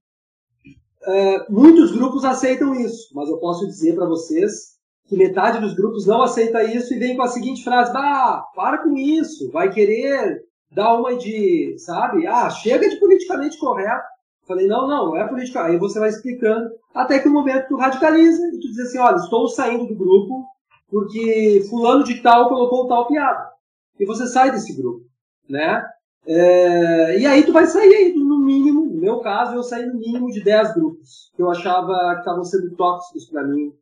é, 1.07 1.51
muitos 1.51 1.93
grupos 1.93 2.27
aceitam 2.27 2.75
isso, 2.75 3.09
mas 3.15 3.31
eu 3.31 3.39
posso 3.39 3.67
dizer 3.67 3.95
para 3.95 4.05
vocês 4.05 4.75
que 5.07 5.17
metade 5.17 5.61
dos 5.61 5.75
grupos 5.75 6.07
não 6.07 6.21
aceita 6.21 6.63
isso 6.63 6.93
e 6.93 6.99
vem 6.99 7.17
com 7.17 7.23
a 7.23 7.29
seguinte 7.29 7.65
frase: 7.65 7.91
bah, 7.91 8.45
para 8.55 8.83
com 8.83 8.95
isso, 8.99 9.51
vai 9.51 9.73
querer 9.73 10.45
dá 10.75 10.93
uma 10.95 11.17
de, 11.17 11.77
sabe? 11.79 12.27
Ah, 12.27 12.51
chega 12.51 12.89
de 12.89 12.97
politicamente 12.97 13.59
correto. 13.59 14.05
Falei, 14.47 14.67
não, 14.67 14.87
não, 14.87 15.07
não 15.07 15.17
é 15.17 15.27
política. 15.27 15.65
Aí 15.65 15.79
você 15.79 15.99
vai 15.99 16.11
explicando, 16.11 16.71
até 16.95 17.19
que 17.19 17.29
o 17.29 17.33
momento 17.33 17.69
tu 17.69 17.77
radicaliza 17.77 18.47
e 18.49 18.61
tu 18.61 18.69
diz 18.69 18.79
assim, 18.81 18.99
olha, 18.99 19.17
estou 19.17 19.49
saindo 19.49 19.87
do 19.87 19.95
grupo 19.95 20.45
porque 20.91 21.65
fulano 21.71 22.05
de 22.05 22.21
tal 22.21 22.49
colocou 22.49 22.87
tal 22.87 23.09
piada. 23.09 23.51
E 23.99 24.05
você 24.05 24.27
sai 24.27 24.51
desse 24.51 24.75
grupo, 24.75 25.05
né? 25.49 25.85
É, 26.27 27.19
e 27.19 27.27
aí 27.27 27.43
tu 27.45 27.53
vai 27.53 27.67
sair 27.67 28.15
no 28.15 28.39
mínimo, 28.39 28.87
no 28.87 29.01
meu 29.01 29.21
caso, 29.21 29.55
eu 29.55 29.63
saí 29.63 29.87
no 29.87 29.99
mínimo 29.99 30.31
de 30.31 30.43
10 30.43 30.75
grupos 30.75 31.31
que 31.35 31.43
eu 31.43 31.51
achava 31.51 32.15
que 32.15 32.21
estavam 32.21 32.45
sendo 32.45 32.75
tóxicos 32.77 33.27
para 33.27 33.45
mim 33.45 33.73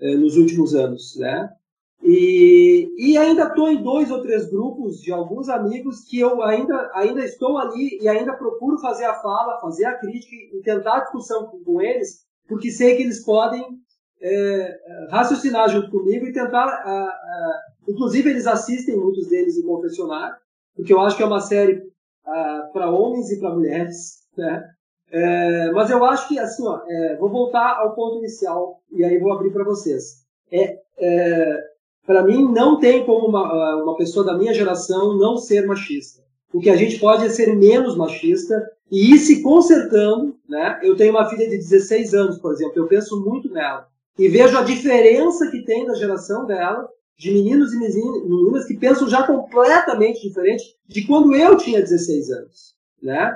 é, 0.00 0.16
nos 0.16 0.36
últimos 0.36 0.74
anos, 0.74 1.16
né? 1.16 1.48
E, 2.02 2.88
e 2.98 3.16
ainda 3.16 3.44
estou 3.44 3.70
em 3.70 3.80
dois 3.80 4.10
ou 4.10 4.20
três 4.20 4.50
grupos 4.50 5.00
de 5.00 5.12
alguns 5.12 5.48
amigos 5.48 6.00
que 6.00 6.18
eu 6.18 6.42
ainda, 6.42 6.90
ainda 6.94 7.24
estou 7.24 7.58
ali 7.58 7.98
e 8.00 8.08
ainda 8.08 8.32
procuro 8.32 8.76
fazer 8.78 9.04
a 9.04 9.14
fala, 9.14 9.60
fazer 9.60 9.84
a 9.84 9.96
crítica 9.96 10.34
e 10.34 10.60
tentar 10.62 10.96
a 10.96 11.00
discussão 11.00 11.46
com, 11.46 11.62
com 11.62 11.80
eles, 11.80 12.24
porque 12.48 12.72
sei 12.72 12.96
que 12.96 13.04
eles 13.04 13.24
podem 13.24 13.64
é, 14.20 14.80
raciocinar 15.10 15.68
junto 15.68 15.90
comigo 15.90 16.26
e 16.26 16.32
tentar. 16.32 16.66
A, 16.66 17.04
a, 17.04 17.60
inclusive, 17.88 18.30
eles 18.30 18.48
assistem, 18.48 18.96
muitos 18.96 19.28
deles, 19.28 19.56
em 19.56 19.62
confessionário, 19.62 20.34
porque 20.74 20.92
eu 20.92 21.00
acho 21.00 21.16
que 21.16 21.22
é 21.22 21.26
uma 21.26 21.40
série 21.40 21.82
para 22.72 22.90
homens 22.90 23.30
e 23.30 23.38
para 23.38 23.54
mulheres. 23.54 24.22
Né? 24.36 24.64
É, 25.12 25.70
mas 25.70 25.88
eu 25.90 26.04
acho 26.04 26.26
que, 26.26 26.38
assim, 26.38 26.66
ó, 26.66 26.80
é, 26.88 27.16
vou 27.16 27.28
voltar 27.28 27.78
ao 27.78 27.94
ponto 27.94 28.18
inicial 28.18 28.80
e 28.90 29.04
aí 29.04 29.18
vou 29.18 29.32
abrir 29.32 29.52
para 29.52 29.64
vocês. 29.64 30.24
É, 30.50 30.78
é 30.98 31.71
para 32.06 32.22
mim, 32.22 32.50
não 32.50 32.78
tem 32.78 33.04
como 33.06 33.26
uma, 33.26 33.46
ah, 33.46 33.82
uma 33.82 33.96
pessoa 33.96 34.24
da 34.26 34.36
minha 34.36 34.52
geração 34.52 35.16
não 35.16 35.36
ser 35.36 35.66
machista. 35.66 36.22
O 36.52 36.60
que 36.60 36.68
a 36.68 36.76
gente 36.76 36.98
pode 36.98 37.24
é 37.24 37.28
ser 37.28 37.54
menos 37.56 37.96
machista 37.96 38.62
e 38.90 39.14
ir 39.14 39.18
se 39.18 39.42
consertando. 39.42 40.36
Né? 40.48 40.80
Eu 40.82 40.96
tenho 40.96 41.12
uma 41.12 41.28
filha 41.28 41.48
de 41.48 41.56
16 41.56 42.12
anos, 42.14 42.38
por 42.38 42.52
exemplo, 42.52 42.74
eu 42.76 42.86
penso 42.86 43.24
muito 43.24 43.50
nela. 43.50 43.86
E 44.18 44.28
vejo 44.28 44.58
a 44.58 44.62
diferença 44.62 45.50
que 45.50 45.64
tem 45.64 45.86
da 45.86 45.94
geração 45.94 46.44
dela, 46.44 46.86
de 47.16 47.30
meninos 47.30 47.72
e 47.72 47.78
meninas 47.78 48.66
que 48.66 48.76
pensam 48.76 49.08
já 49.08 49.22
completamente 49.26 50.20
diferente 50.20 50.76
de 50.86 51.06
quando 51.06 51.34
eu 51.34 51.56
tinha 51.56 51.80
16 51.80 52.30
anos. 52.30 52.74
Né? 53.00 53.34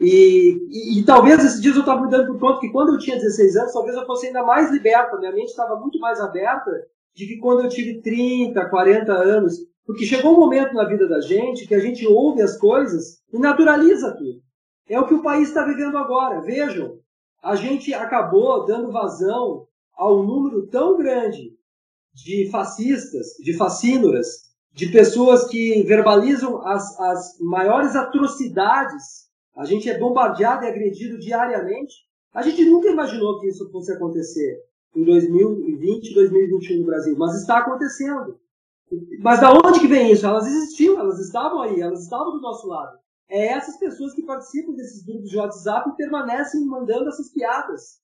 E, 0.00 0.58
e, 0.70 0.98
e, 0.98 1.04
talvez 1.04 1.44
esses 1.44 1.60
dias 1.60 1.74
eu 1.74 1.80
estava 1.80 2.02
me 2.02 2.10
dando 2.10 2.26
por 2.26 2.38
conta 2.38 2.60
que 2.60 2.70
quando 2.70 2.94
eu 2.94 2.98
tinha 2.98 3.16
16 3.16 3.56
anos, 3.56 3.72
talvez 3.72 3.96
eu 3.96 4.04
fosse 4.04 4.26
ainda 4.26 4.42
mais 4.42 4.70
liberta, 4.70 5.16
minha 5.16 5.32
mente 5.32 5.48
estava 5.48 5.76
muito 5.76 5.98
mais 5.98 6.20
aberta 6.20 6.70
de 7.16 7.26
que 7.26 7.38
quando 7.38 7.62
eu 7.62 7.68
tive 7.70 8.02
30, 8.02 8.68
40 8.68 9.10
anos, 9.10 9.54
porque 9.86 10.04
chegou 10.04 10.34
um 10.34 10.40
momento 10.40 10.74
na 10.74 10.84
vida 10.84 11.08
da 11.08 11.18
gente 11.22 11.66
que 11.66 11.74
a 11.74 11.80
gente 11.80 12.06
ouve 12.06 12.42
as 12.42 12.58
coisas 12.58 13.22
e 13.32 13.38
naturaliza 13.38 14.12
tudo. 14.12 14.42
É 14.86 15.00
o 15.00 15.06
que 15.06 15.14
o 15.14 15.22
país 15.22 15.48
está 15.48 15.64
vivendo 15.64 15.96
agora. 15.96 16.42
Vejam, 16.42 16.98
a 17.42 17.56
gente 17.56 17.94
acabou 17.94 18.66
dando 18.66 18.92
vazão 18.92 19.66
ao 19.96 20.22
número 20.22 20.66
tão 20.66 20.98
grande 20.98 21.56
de 22.12 22.50
fascistas, 22.50 23.28
de 23.40 23.54
fascínoras, 23.54 24.26
de 24.74 24.88
pessoas 24.88 25.48
que 25.48 25.82
verbalizam 25.84 26.60
as, 26.66 27.00
as 27.00 27.38
maiores 27.40 27.96
atrocidades. 27.96 29.26
A 29.56 29.64
gente 29.64 29.88
é 29.88 29.98
bombardeado 29.98 30.64
e 30.64 30.68
agredido 30.68 31.18
diariamente. 31.18 31.94
A 32.34 32.42
gente 32.42 32.62
nunca 32.66 32.90
imaginou 32.90 33.40
que 33.40 33.48
isso 33.48 33.70
fosse 33.70 33.90
acontecer 33.90 34.65
em 34.96 35.04
2020 35.04 36.14
2021 36.14 36.80
no 36.80 36.86
Brasil, 36.86 37.14
mas 37.18 37.38
está 37.40 37.58
acontecendo. 37.58 38.40
Mas 39.20 39.40
da 39.40 39.52
onde 39.52 39.80
que 39.80 39.88
vem 39.88 40.12
isso? 40.12 40.26
Elas 40.26 40.46
existiam, 40.46 40.98
elas 40.98 41.18
estavam 41.18 41.60
aí, 41.60 41.80
elas 41.80 42.02
estavam 42.02 42.32
do 42.32 42.40
nosso 42.40 42.66
lado. 42.66 42.98
É 43.28 43.48
essas 43.48 43.76
pessoas 43.76 44.14
que 44.14 44.22
participam 44.22 44.72
desses 44.72 45.04
grupos 45.04 45.28
de 45.28 45.36
WhatsApp 45.36 45.90
e 45.90 45.96
permanecem 45.96 46.64
mandando 46.64 47.08
essas 47.08 47.30
piadas. 47.30 47.98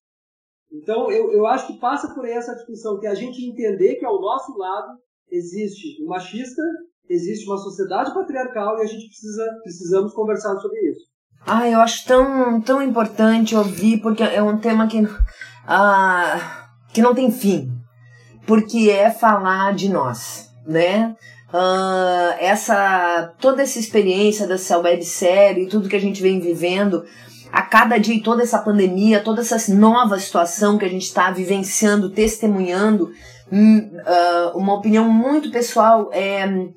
Então, 0.71 1.11
eu, 1.11 1.31
eu 1.33 1.47
acho 1.47 1.69
que 1.69 1.79
passa 1.79 2.13
por 2.13 2.25
aí 2.25 2.33
essa 2.33 2.55
discussão, 2.55 2.99
que 2.99 3.07
a 3.07 3.15
gente 3.15 3.45
entender 3.45 3.97
que 3.97 4.05
ao 4.05 4.21
nosso 4.21 4.57
lado 4.59 4.99
existe 5.31 6.03
um 6.03 6.09
machista, 6.09 6.63
existe 7.09 7.47
uma 7.47 7.59
sociedade 7.59 8.13
patriarcal 8.13 8.79
e 8.79 8.83
a 8.83 8.87
gente 8.87 9.07
precisa, 9.07 9.61
precisamos 9.63 10.13
conversar 10.13 10.57
sobre 10.57 10.81
isso. 10.91 11.07
Ah, 11.47 11.69
eu 11.69 11.81
acho 11.81 12.07
tão, 12.07 12.61
tão 12.61 12.83
importante 12.83 13.55
ouvir, 13.55 14.01
porque 14.01 14.23
é 14.23 14.43
um 14.43 14.59
tema 14.59 14.87
que. 14.87 14.99
Ah, 15.67 16.62
que 16.93 17.03
não 17.03 17.15
tem 17.15 17.31
fim, 17.31 17.73
porque 18.47 18.91
é 18.91 19.11
falar 19.11 19.75
de 19.75 19.89
nós, 19.89 20.51
né? 20.67 21.17
Uh, 21.49 22.35
essa 22.39 23.35
toda 23.39 23.63
essa 23.63 23.79
experiência 23.79 24.47
dessa 24.47 24.79
websérie, 24.79 25.69
tudo 25.69 25.89
que 25.89 25.97
a 25.97 26.01
gente 26.01 26.23
vem 26.23 26.41
vivendo, 26.41 27.05
a 27.53 27.61
cada 27.63 27.99
dia, 27.99 28.23
toda 28.23 28.43
essa 28.43 28.59
pandemia, 28.59 29.21
toda 29.21 29.43
essa 29.43 29.75
nova 29.75 30.19
situação 30.19 30.79
que 30.79 30.85
a 30.85 30.89
gente 30.89 31.03
está 31.05 31.31
vivenciando, 31.31 32.11
testemunhando, 32.11 33.13
uh, 33.53 34.59
uma 34.59 34.75
opinião 34.75 35.09
muito 35.11 35.51
pessoal 35.51 36.11
é 36.13 36.69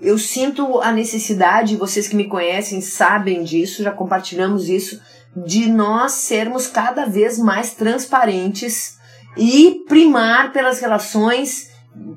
eu 0.00 0.18
sinto 0.18 0.80
a 0.80 0.90
necessidade, 0.90 1.76
vocês 1.76 2.08
que 2.08 2.16
me 2.16 2.26
conhecem 2.26 2.80
sabem 2.80 3.44
disso, 3.44 3.84
já 3.84 3.92
compartilhamos 3.92 4.68
isso, 4.68 5.00
de 5.36 5.70
nós 5.70 6.12
sermos 6.12 6.66
cada 6.66 7.06
vez 7.06 7.38
mais 7.38 7.74
transparentes 7.74 9.00
e 9.36 9.84
primar 9.88 10.52
pelas 10.52 10.80
relações 10.80 11.70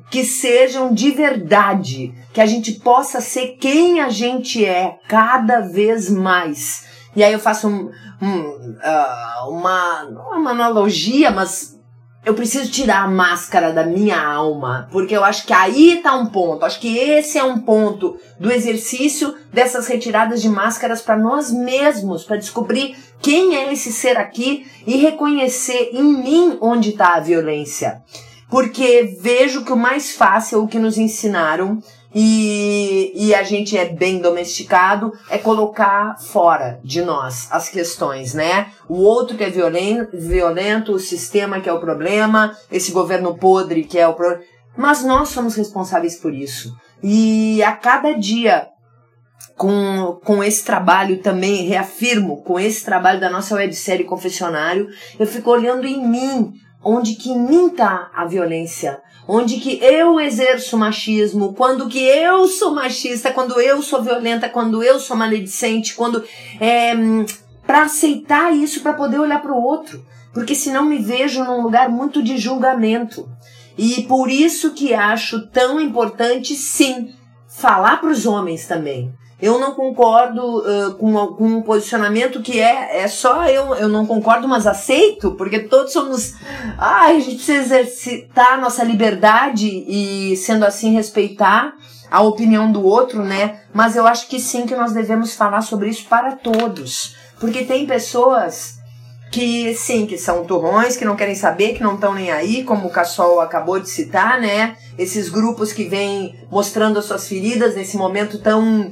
que 0.10 0.24
sejam 0.24 0.93
de 0.93 1.12
verdade, 1.12 2.13
que 2.34 2.39
a 2.39 2.45
gente 2.45 2.74
possa 2.74 3.19
ser 3.19 3.57
quem 3.60 4.00
a 4.01 4.10
gente 4.10 4.63
é 4.63 4.98
cada 5.07 5.60
vez 5.62 6.10
mais. 6.10 6.86
E 7.15 7.24
aí 7.24 7.34
eu 7.34 7.39
faço 7.39 7.67
um, 7.67 7.91
um, 8.22 8.39
uh, 8.39 9.50
uma, 9.50 10.03
uma 10.34 10.51
analogia, 10.51 11.31
mas 11.31 11.75
eu 12.25 12.34
preciso 12.34 12.72
tirar 12.72 13.03
a 13.03 13.08
máscara 13.08 13.72
da 13.72 13.86
minha 13.86 14.20
alma, 14.20 14.89
porque 14.91 15.15
eu 15.15 15.24
acho 15.24 15.46
que 15.46 15.53
aí 15.53 16.01
tá 16.01 16.15
um 16.15 16.25
ponto. 16.25 16.65
Acho 16.65 16.79
que 16.79 16.98
esse 16.98 17.38
é 17.38 17.44
um 17.44 17.60
ponto 17.60 18.17
do 18.39 18.51
exercício 18.51 19.36
dessas 19.53 19.86
retiradas 19.88 20.41
de 20.41 20.50
máscaras 20.50 21.03
para 21.03 21.15
nós 21.15 21.51
mesmos, 21.51 22.24
para 22.24 22.38
descobrir 22.38 22.96
quem 23.22 23.55
é 23.55 23.72
esse 23.72 23.94
ser 23.94 24.17
aqui 24.17 24.65
e 24.88 24.98
reconhecer 24.98 25.91
em 25.94 26.03
mim 26.03 26.58
onde 26.60 26.89
está 26.89 27.13
a 27.13 27.20
violência. 27.20 28.01
Porque 28.50 29.17
vejo 29.22 29.63
que 29.63 29.72
o 29.72 29.77
mais 29.77 30.15
fácil, 30.15 30.63
o 30.63 30.67
que 30.67 30.79
nos 30.79 30.98
ensinaram, 30.98 31.79
e, 32.17 33.12
e 33.13 33.36
a 33.36 33.43
gente 33.43 33.77
é 33.77 33.89
bem 33.89 34.19
domesticado, 34.19 35.12
é 35.29 35.38
colocar 35.38 36.15
fora 36.17 36.79
de 36.81 37.01
nós 37.01 37.50
as 37.51 37.67
questões, 37.67 38.34
né? 38.34 38.72
O 38.88 39.01
outro 39.01 39.36
que 39.36 39.43
é 39.43 39.50
violento, 39.50 40.93
o 40.93 41.00
sistema 41.00 41.60
que 41.60 41.67
é 41.67 41.74
o 41.74 41.81
problema, 41.81 42.55
esse 42.72 42.93
governo 42.93 43.38
podre 43.38 43.84
que 43.84 44.00
é 44.00 44.07
o 44.07 44.13
problema. 44.13 44.43
Mas 44.77 45.03
nós 45.03 45.29
somos 45.29 45.55
responsáveis 45.55 46.15
por 46.15 46.34
isso. 46.34 46.74
E 47.03 47.62
a 47.62 47.74
cada 47.74 48.13
dia 48.13 48.69
com, 49.57 50.17
com 50.24 50.41
esse 50.41 50.63
trabalho 50.63 51.22
também, 51.22 51.67
reafirmo, 51.67 52.41
com 52.43 52.57
esse 52.57 52.84
trabalho 52.86 53.19
da 53.19 53.29
nossa 53.29 53.55
websérie 53.55 54.05
Confessionário, 54.05 54.88
eu 55.19 55.27
fico 55.27 55.50
olhando 55.50 55.86
em 55.86 56.05
mim, 56.07 56.53
onde 56.84 57.15
que 57.15 57.31
em 57.31 57.39
mim 57.39 57.69
tá 57.69 58.10
a 58.13 58.25
violência, 58.25 59.01
onde 59.27 59.58
que 59.58 59.79
eu 59.84 60.20
exerço 60.20 60.77
machismo, 60.77 61.53
quando 61.53 61.88
que 61.88 62.00
eu 62.00 62.48
sou 62.48 62.74
machista, 62.74 63.32
quando 63.32 63.60
eu 63.60 63.82
sou 63.82 64.01
violenta, 64.01 64.50
quando 64.50 64.84
eu 64.84 65.00
sou 65.00 65.15
maledicente, 65.15 65.96
quando 65.96 66.24
é 66.60 66.94
para 67.65 67.84
aceitar 67.84 68.53
isso 68.53 68.82
para 68.82 68.94
poder 68.94 69.20
olhar 69.20 69.41
para 69.41 69.53
o 69.53 69.62
outro, 69.62 70.05
porque 70.34 70.53
senão 70.53 70.86
me 70.86 71.00
vejo 71.00 71.44
num 71.44 71.62
lugar 71.62 71.89
muito 71.89 72.22
de 72.22 72.38
julgamento. 72.38 73.27
E 73.77 74.03
por 74.03 74.29
isso 74.29 74.72
que 74.72 74.94
acho 74.94 75.48
tão 75.48 75.79
importante 75.79 76.55
sim 76.55 77.13
falar 77.48 77.98
para 78.00 78.12
os 78.12 78.25
homens 78.25 78.67
também. 78.67 79.12
Eu 79.42 79.60
não 79.60 79.74
concordo 79.74 80.60
uh, 80.60 80.96
com, 80.96 81.27
com 81.27 81.46
um 81.46 81.62
posicionamento 81.62 82.42
que 82.42 82.60
é, 82.60 83.04
é 83.04 83.08
só 83.08 83.46
eu, 83.46 83.75
eu 83.75 83.89
não 83.89 84.06
concordo, 84.06 84.48
mas 84.48 84.65
aceito, 84.65 85.32
porque 85.32 85.60
todos 85.60 85.92
somos. 85.92 86.36
Ah, 86.77 87.08
a 87.08 87.13
gente 87.20 87.36
precisa 87.36 87.60
exercitar 87.80 88.54
a 88.54 88.58
nossa 88.58 88.84
liberdade 88.84 89.68
e, 89.68 90.38
sendo 90.38 90.63
assim, 90.63 90.94
respeitar 90.94 91.75
a 92.10 92.22
opinião 92.22 92.72
do 92.72 92.86
outro, 92.86 93.24
né? 93.24 93.60
Mas 93.74 93.98
eu 93.98 94.08
acho 94.08 94.27
que 94.27 94.39
sim 94.39 94.65
que 94.65 94.75
nós 94.75 94.94
devemos 94.94 95.36
falar 95.36 95.62
sobre 95.62 95.89
isso 95.89 96.06
para 96.06 96.32
todos. 96.32 97.15
Porque 97.38 97.65
tem 97.65 97.86
pessoas 97.86 98.75
que 99.36 99.75
sim, 99.75 100.06
que 100.06 100.18
são 100.18 100.46
turrões, 100.46 100.96
que 100.96 101.04
não 101.04 101.18
querem 101.18 101.36
saber, 101.36 101.74
que 101.74 101.84
não 101.84 101.96
estão 101.96 102.13
nem 102.13 102.32
aí, 102.32 102.63
como 102.63 102.88
o 102.88 102.89
Cassol 102.89 103.42
acabou 103.42 103.77
de 103.82 103.89
citar, 103.89 104.39
né? 104.39 104.77
Esses 104.98 105.27
grupos 105.27 105.74
que 105.74 105.84
vêm 105.84 106.39
mostrando 106.50 106.98
as 106.98 107.04
suas 107.04 107.27
feridas 107.27 107.75
nesse 107.75 107.98
momento 107.98 108.39
tão 108.39 108.89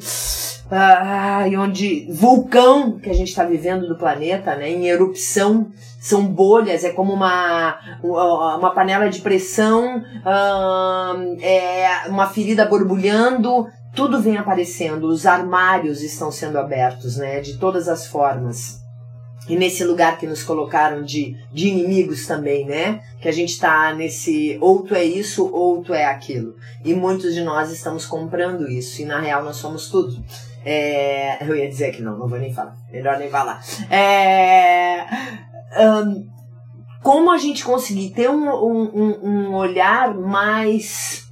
ah, 0.70 1.46
onde 1.58 2.12
vulcão 2.12 3.00
que 3.00 3.10
a 3.10 3.14
gente 3.14 3.30
está 3.30 3.46
vivendo 3.46 3.88
do 3.88 3.98
planeta, 3.98 4.54
né, 4.54 4.70
em 4.70 4.86
erupção, 4.86 5.72
são 5.98 6.26
bolhas, 6.26 6.84
é 6.84 6.90
como 6.90 7.14
uma, 7.14 7.80
uma 8.04 8.72
panela 8.72 9.10
de 9.10 9.22
pressão, 9.22 10.04
ah, 10.26 11.16
é 11.42 12.10
uma 12.10 12.28
ferida 12.28 12.66
borbulhando, 12.66 13.66
tudo 13.96 14.22
vem 14.22 14.36
aparecendo, 14.36 15.08
os 15.08 15.26
armários 15.26 16.02
estão 16.02 16.30
sendo 16.30 16.60
abertos, 16.60 17.16
né, 17.16 17.40
de 17.40 17.58
todas 17.58 17.88
as 17.88 18.06
formas. 18.08 18.83
E 19.48 19.56
nesse 19.58 19.84
lugar 19.84 20.18
que 20.18 20.26
nos 20.26 20.42
colocaram 20.42 21.04
de, 21.04 21.36
de 21.52 21.68
inimigos 21.68 22.26
também, 22.26 22.66
né? 22.66 23.02
Que 23.22 23.28
a 23.28 23.32
gente 23.32 23.60
tá 23.60 23.94
nesse 23.94 24.58
ou 24.62 24.84
tu 24.84 24.96
é 24.96 25.04
isso 25.04 25.50
ou 25.52 25.84
tu 25.84 25.94
é 25.94 26.06
aquilo. 26.06 26.56
E 26.84 26.94
muitos 26.94 27.34
de 27.34 27.42
nós 27.42 27.72
estamos 27.72 28.06
comprando 28.06 28.70
isso. 28.70 29.02
E 29.02 29.06
na 29.06 29.20
real 29.20 29.44
nós 29.44 29.58
somos 29.58 29.90
tudo. 29.90 30.24
É, 30.66 31.46
eu 31.46 31.56
ia 31.56 31.68
dizer 31.68 31.92
que 31.92 32.02
não, 32.02 32.18
não 32.18 32.28
vou 32.28 32.40
nem 32.40 32.54
falar. 32.54 32.76
Melhor 32.92 33.18
nem 33.18 33.30
falar. 33.30 33.62
É, 33.92 35.06
um, 35.78 36.26
como 37.02 37.32
a 37.32 37.38
gente 37.38 37.66
conseguir 37.66 38.12
ter 38.12 38.30
um, 38.30 38.48
um, 38.48 39.20
um 39.24 39.54
olhar 39.56 40.14
mais 40.14 41.23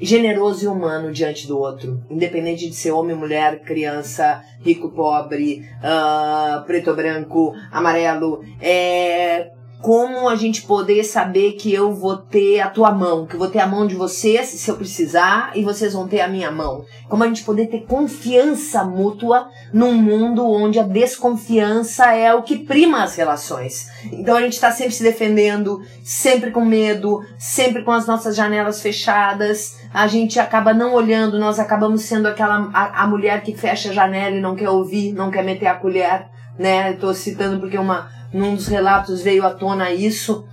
generoso 0.00 0.64
e 0.64 0.68
humano 0.68 1.12
diante 1.12 1.46
do 1.46 1.58
outro, 1.58 2.02
independente 2.10 2.68
de 2.68 2.74
ser 2.74 2.92
homem, 2.92 3.16
mulher, 3.16 3.60
criança, 3.60 4.42
rico, 4.60 4.90
pobre, 4.90 5.64
uh, 5.78 6.64
preto, 6.64 6.94
branco, 6.94 7.52
amarelo, 7.70 8.42
é 8.60 9.52
como 9.80 10.28
a 10.28 10.34
gente 10.34 10.62
poder 10.62 11.04
saber 11.04 11.52
que 11.52 11.72
eu 11.72 11.92
vou 11.92 12.16
ter 12.16 12.60
a 12.60 12.68
tua 12.68 12.90
mão, 12.90 13.26
que 13.26 13.34
eu 13.34 13.38
vou 13.38 13.48
ter 13.48 13.60
a 13.60 13.66
mão 13.66 13.86
de 13.86 13.94
vocês 13.94 14.48
se 14.48 14.68
eu 14.68 14.76
precisar 14.76 15.52
e 15.54 15.62
vocês 15.62 15.92
vão 15.92 16.08
ter 16.08 16.20
a 16.20 16.28
minha 16.28 16.50
mão. 16.50 16.84
Como 17.08 17.22
a 17.22 17.26
gente 17.28 17.44
poder 17.44 17.66
ter 17.66 17.86
confiança 17.86 18.82
mútua 18.82 19.48
num 19.72 19.94
mundo 19.94 20.44
onde 20.44 20.80
a 20.80 20.82
desconfiança 20.82 22.12
é 22.12 22.34
o 22.34 22.42
que 22.42 22.58
prima 22.58 23.04
as 23.04 23.14
relações. 23.14 23.88
Então 24.12 24.36
a 24.36 24.40
gente 24.40 24.54
está 24.54 24.72
sempre 24.72 24.94
se 24.94 25.02
defendendo, 25.02 25.80
sempre 26.02 26.50
com 26.50 26.64
medo, 26.64 27.20
sempre 27.38 27.84
com 27.84 27.92
as 27.92 28.06
nossas 28.06 28.34
janelas 28.34 28.82
fechadas. 28.82 29.78
A 29.94 30.08
gente 30.08 30.40
acaba 30.40 30.74
não 30.74 30.92
olhando, 30.92 31.38
nós 31.38 31.60
acabamos 31.60 32.02
sendo 32.02 32.26
aquela 32.26 32.68
a, 32.74 33.04
a 33.04 33.06
mulher 33.06 33.42
que 33.42 33.56
fecha 33.56 33.90
a 33.90 33.94
janela 33.94 34.36
e 34.36 34.40
não 34.40 34.56
quer 34.56 34.70
ouvir, 34.70 35.12
não 35.12 35.30
quer 35.30 35.44
meter 35.44 35.66
a 35.66 35.74
colher, 35.74 36.26
né? 36.58 36.92
Estou 36.92 37.14
citando 37.14 37.60
porque 37.60 37.78
uma 37.78 38.17
num 38.32 38.54
dos 38.54 38.66
relatos 38.66 39.22
veio 39.22 39.46
à 39.46 39.50
tona 39.50 39.90
isso. 39.90 40.46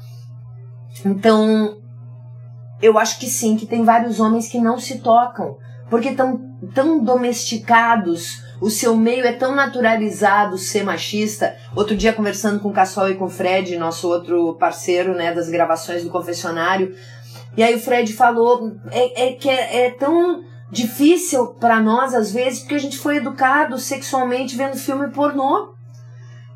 Então, 1.04 1.78
eu 2.82 2.98
acho 2.98 3.20
que 3.20 3.28
sim, 3.28 3.56
que 3.56 3.66
tem 3.66 3.84
vários 3.84 4.20
homens 4.20 4.48
que 4.48 4.60
não 4.60 4.80
se 4.80 5.00
tocam, 5.00 5.58
porque 5.90 6.10
estão 6.10 6.40
tão 6.74 7.04
domesticados, 7.04 8.44
o 8.62 8.70
seu 8.70 8.96
meio 8.96 9.26
é 9.26 9.34
tão 9.34 9.54
naturalizado 9.54 10.58
ser 10.58 10.84
machista. 10.84 11.56
Outro 11.76 11.96
dia, 11.96 12.14
conversando 12.14 12.60
com 12.60 12.70
o 12.70 12.74
Cassol 12.74 13.10
e 13.10 13.16
com 13.16 13.26
o 13.26 13.30
Fred, 13.30 13.78
nosso 13.78 14.08
outro 14.08 14.56
parceiro 14.56 15.14
né, 15.14 15.34
das 15.34 15.50
gravações 15.50 16.04
do 16.04 16.10
confessionário, 16.10 16.96
e 17.58 17.64
aí 17.64 17.76
o 17.76 17.80
Fred 17.80 18.12
falou 18.14 18.72
é, 18.92 19.28
é 19.28 19.34
que 19.34 19.50
é, 19.50 19.88
é 19.88 19.92
tão 19.92 20.44
difícil 20.72 21.54
para 21.54 21.80
nós, 21.80 22.14
às 22.14 22.32
vezes, 22.32 22.60
porque 22.60 22.76
a 22.76 22.80
gente 22.80 22.98
foi 22.98 23.18
educado 23.18 23.78
sexualmente 23.78 24.56
vendo 24.56 24.76
filme 24.76 25.10
pornô. 25.10 25.75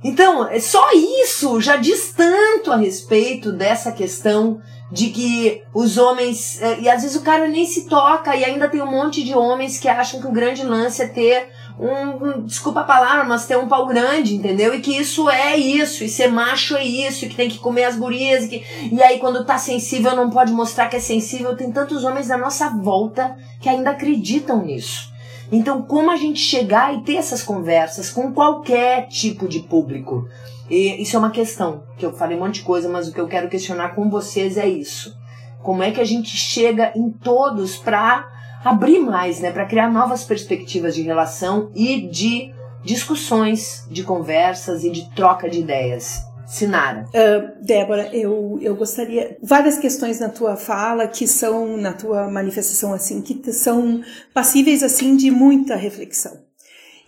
Então, 0.03 0.47
é 0.47 0.59
só 0.59 0.91
isso 0.93 1.59
já 1.59 1.75
diz 1.75 2.13
tanto 2.15 2.71
a 2.71 2.77
respeito 2.77 3.51
dessa 3.51 3.91
questão 3.91 4.61
de 4.91 5.09
que 5.09 5.61
os 5.73 5.97
homens. 5.97 6.61
É, 6.61 6.79
e 6.79 6.89
às 6.89 7.01
vezes 7.01 7.15
o 7.15 7.21
cara 7.21 7.47
nem 7.47 7.65
se 7.65 7.85
toca, 7.85 8.35
e 8.35 8.43
ainda 8.43 8.69
tem 8.69 8.81
um 8.81 8.89
monte 8.89 9.23
de 9.23 9.35
homens 9.35 9.77
que 9.77 9.87
acham 9.87 10.19
que 10.19 10.27
o 10.27 10.31
grande 10.31 10.63
lance 10.63 11.01
é 11.01 11.07
ter 11.07 11.49
um. 11.79 12.41
Desculpa 12.43 12.81
a 12.81 12.85
palavra, 12.85 13.23
mas 13.23 13.45
ter 13.45 13.57
um 13.57 13.67
pau 13.67 13.85
grande, 13.85 14.35
entendeu? 14.35 14.73
E 14.73 14.79
que 14.79 14.95
isso 14.97 15.29
é 15.29 15.55
isso, 15.55 16.03
e 16.03 16.09
ser 16.09 16.29
macho 16.29 16.75
é 16.75 16.83
isso, 16.83 17.25
e 17.25 17.29
que 17.29 17.35
tem 17.35 17.49
que 17.49 17.59
comer 17.59 17.83
as 17.83 17.95
gurias, 17.95 18.45
e, 18.45 18.47
que, 18.47 18.65
e 18.91 19.03
aí 19.03 19.19
quando 19.19 19.45
tá 19.45 19.57
sensível 19.57 20.15
não 20.15 20.29
pode 20.29 20.51
mostrar 20.51 20.87
que 20.87 20.95
é 20.95 20.99
sensível. 20.99 21.55
Tem 21.55 21.71
tantos 21.71 22.03
homens 22.03 22.29
na 22.29 22.37
nossa 22.37 22.69
volta 22.69 23.35
que 23.61 23.69
ainda 23.69 23.91
acreditam 23.91 24.65
nisso. 24.65 25.08
Então, 25.51 25.81
como 25.81 26.11
a 26.11 26.15
gente 26.15 26.39
chegar 26.39 26.93
e 26.93 27.01
ter 27.01 27.15
essas 27.15 27.41
conversas 27.41 28.09
com 28.11 28.31
qualquer 28.31 29.07
tipo 29.07 29.47
de 29.47 29.59
público? 29.59 30.27
E 30.69 31.01
isso 31.01 31.15
é 31.15 31.19
uma 31.19 31.31
questão, 31.31 31.83
que 31.97 32.05
eu 32.05 32.13
falei 32.13 32.37
um 32.37 32.41
monte 32.41 32.55
de 32.55 32.61
coisa, 32.61 32.87
mas 32.87 33.07
o 33.07 33.13
que 33.13 33.19
eu 33.19 33.27
quero 33.27 33.49
questionar 33.49 33.95
com 33.95 34.09
vocês 34.09 34.57
é 34.57 34.67
isso. 34.67 35.17
Como 35.63 35.81
é 35.81 35.91
que 35.91 35.99
a 35.99 36.05
gente 36.05 36.29
chega 36.29 36.93
em 36.95 37.09
todos 37.09 37.75
para 37.77 38.27
abrir 38.63 38.99
mais, 38.99 39.39
né, 39.39 39.51
para 39.51 39.65
criar 39.65 39.91
novas 39.91 40.23
perspectivas 40.23 40.93
de 40.93 41.01
relação 41.01 41.71
e 41.73 42.01
de 42.01 42.53
discussões, 42.83 43.87
de 43.89 44.03
conversas 44.03 44.83
e 44.83 44.91
de 44.91 45.09
troca 45.15 45.49
de 45.49 45.59
ideias? 45.59 46.28
Sinara. 46.49 47.05
Uh, 47.09 47.63
Débora, 47.63 48.09
eu, 48.11 48.57
eu 48.59 48.75
gostaria. 48.75 49.37
Várias 49.41 49.77
questões 49.77 50.19
na 50.19 50.29
tua 50.29 50.55
fala 50.55 51.07
que 51.07 51.27
são, 51.27 51.77
na 51.77 51.93
tua 51.93 52.29
manifestação, 52.29 52.91
assim, 52.91 53.21
que 53.21 53.53
são 53.53 54.03
passíveis, 54.33 54.81
assim, 54.81 55.15
de 55.15 55.29
muita 55.29 55.75
reflexão. 55.75 56.39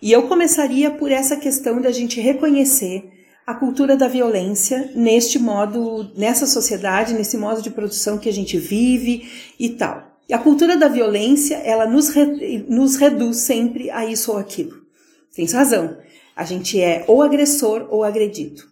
E 0.00 0.12
eu 0.12 0.28
começaria 0.28 0.90
por 0.92 1.10
essa 1.10 1.36
questão 1.36 1.80
da 1.80 1.90
gente 1.90 2.20
reconhecer 2.20 3.10
a 3.44 3.54
cultura 3.54 3.96
da 3.96 4.06
violência 4.06 4.92
neste 4.94 5.38
modo, 5.38 6.12
nessa 6.16 6.46
sociedade, 6.46 7.12
nesse 7.12 7.36
modo 7.36 7.60
de 7.60 7.70
produção 7.70 8.18
que 8.18 8.28
a 8.28 8.32
gente 8.32 8.56
vive 8.56 9.28
e 9.58 9.70
tal. 9.70 10.12
E 10.28 10.34
a 10.34 10.38
cultura 10.38 10.76
da 10.76 10.86
violência, 10.86 11.56
ela 11.56 11.84
nos, 11.84 12.08
re, 12.10 12.64
nos 12.68 12.96
reduz 12.96 13.38
sempre 13.38 13.90
a 13.90 14.06
isso 14.06 14.30
ou 14.30 14.38
aquilo. 14.38 14.82
Tem 15.34 15.46
razão. 15.46 15.98
A 16.34 16.44
gente 16.44 16.80
é 16.80 17.04
ou 17.08 17.22
agressor 17.22 17.88
ou 17.90 18.04
agredido. 18.04 18.62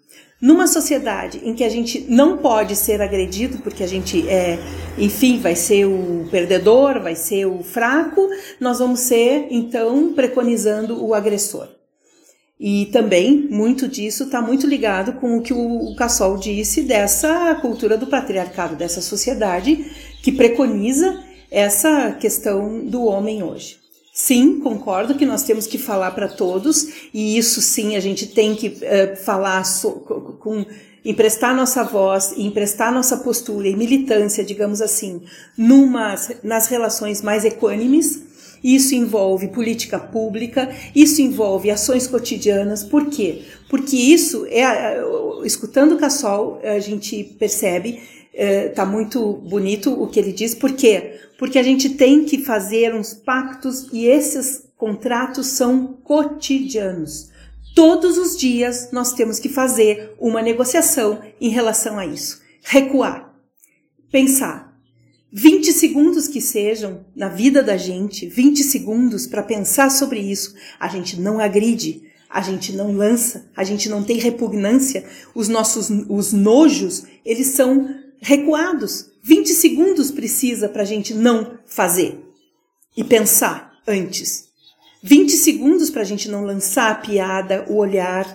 Numa 0.41 0.67
sociedade 0.67 1.41
em 1.45 1.55
que 1.55 1.63
a 1.63 1.69
gente 1.69 2.07
não 2.09 2.39
pode 2.39 2.75
ser 2.75 3.03
agredido, 3.03 3.59
porque 3.59 3.83
a 3.83 3.87
gente 3.87 4.27
é, 4.27 4.59
enfim, 4.97 5.39
vai 5.39 5.55
ser 5.55 5.85
o 5.85 6.27
perdedor, 6.31 7.03
vai 7.03 7.15
ser 7.15 7.47
o 7.47 7.63
fraco, 7.63 8.29
nós 8.59 8.79
vamos 8.79 9.01
ser, 9.01 9.49
então, 9.51 10.15
preconizando 10.15 11.05
o 11.05 11.15
agressor. 11.15 11.69
E 12.59 12.87
também 12.93 13.49
muito 13.51 13.89
disso 13.89 14.25
está 14.25 14.43
muito 14.43 14.67
ligado 14.67 15.15
com 15.15 15.39
o 15.39 15.43
que 15.43 15.55
o 15.55 15.95
Cassol 15.97 16.37
disse 16.37 16.83
dessa 16.83 17.55
cultura 17.57 17.97
do 17.97 18.07
patriarcado, 18.07 18.77
dessa 18.77 19.01
sociedade 19.01 19.91
que 20.23 20.31
preconiza 20.31 21.25
essa 21.51 22.13
questão 22.13 22.85
do 22.85 23.05
homem 23.05 23.43
hoje. 23.43 23.80
Sim, 24.23 24.61
concordo 24.61 25.15
que 25.15 25.25
nós 25.25 25.45
temos 25.45 25.67
que 25.67 25.79
falar 25.79 26.11
para 26.11 26.29
todos, 26.29 26.87
e 27.13 27.39
isso 27.39 27.63
sim 27.63 27.97
a 27.97 28.01
gente 28.01 28.27
tem 28.27 28.55
que 28.55 28.69
uh, 28.69 29.17
falar 29.17 29.65
so, 29.65 29.93
com 30.39 30.67
emprestar 31.03 31.57
nossa 31.57 31.83
voz, 31.83 32.35
emprestar 32.37 32.93
nossa 32.93 33.17
postura 33.17 33.67
e 33.67 33.75
militância, 33.75 34.45
digamos 34.45 34.83
assim, 34.83 35.23
nas 35.57 36.67
relações 36.69 37.23
mais 37.23 37.47
equânimes. 37.47 38.23
Isso 38.63 38.95
envolve 38.95 39.49
política 39.49 39.99
pública, 39.99 40.69
isso 40.95 41.23
envolve 41.23 41.71
ações 41.71 42.07
cotidianas. 42.07 42.85
Por 42.85 43.07
quê? 43.07 43.45
Porque 43.71 43.97
isso 43.97 44.45
é, 44.51 45.01
escutando 45.45 45.93
o 45.93 45.99
Cassol, 45.99 46.61
a 46.63 46.79
gente 46.79 47.25
percebe, 47.39 47.99
está 48.35 48.83
é, 48.83 48.87
muito 48.87 49.33
bonito 49.33 49.91
o 49.91 50.07
que 50.09 50.21
ele 50.21 50.33
diz. 50.33 50.55
Por 50.55 50.73
quê? 50.73 51.19
Porque 51.41 51.59
a 51.59 51.63
gente 51.63 51.89
tem 51.89 52.27
que 52.27 52.45
fazer 52.45 52.95
uns 52.95 53.15
pactos 53.15 53.89
e 53.95 54.05
esses 54.05 54.69
contratos 54.77 55.47
são 55.47 55.87
cotidianos. 56.05 57.31
Todos 57.75 58.19
os 58.19 58.37
dias 58.37 58.91
nós 58.93 59.15
temos 59.15 59.39
que 59.39 59.49
fazer 59.49 60.15
uma 60.21 60.43
negociação 60.43 61.19
em 61.41 61.49
relação 61.49 61.99
a 61.99 62.05
isso. 62.05 62.43
Recuar. 62.63 63.35
Pensar. 64.13 64.79
20 65.33 65.73
segundos 65.73 66.29
que 66.29 66.43
sejam 66.43 67.07
na 67.17 67.31
vida 67.31 67.63
da 67.63 67.79
gente, 67.79 68.27
20 68.27 68.63
segundos 68.63 69.27
para 69.27 69.43
pensar 69.43 69.91
sobre 69.91 70.21
isso. 70.21 70.55
A 70.79 70.89
gente 70.89 71.19
não 71.19 71.41
agride, 71.41 72.03
a 72.29 72.43
gente 72.43 72.75
não 72.75 72.93
lança, 72.93 73.51
a 73.57 73.65
gente 73.65 73.89
não 73.89 74.05
tem 74.05 74.19
repugnância. 74.19 75.07
Os 75.35 75.49
nossos 75.49 75.89
os 76.07 76.35
nojos, 76.35 77.05
eles 77.25 77.47
são 77.47 77.89
recuados. 78.21 79.10
20 79.23 79.49
segundos 79.49 80.11
precisa 80.11 80.69
para 80.69 80.83
a 80.83 80.87
gente 80.87 81.15
não 81.15 81.59
fazer 81.67 82.19
e 82.97 83.05
pensar 83.05 83.73
antes. 83.87 84.49
20 85.03 85.31
segundos 85.33 85.89
para 85.89 86.03
a 86.03 86.05
gente 86.05 86.29
não 86.29 86.45
lançar 86.45 86.91
a 86.91 86.95
piada, 86.95 87.65
o 87.69 87.77
olhar, 87.77 88.27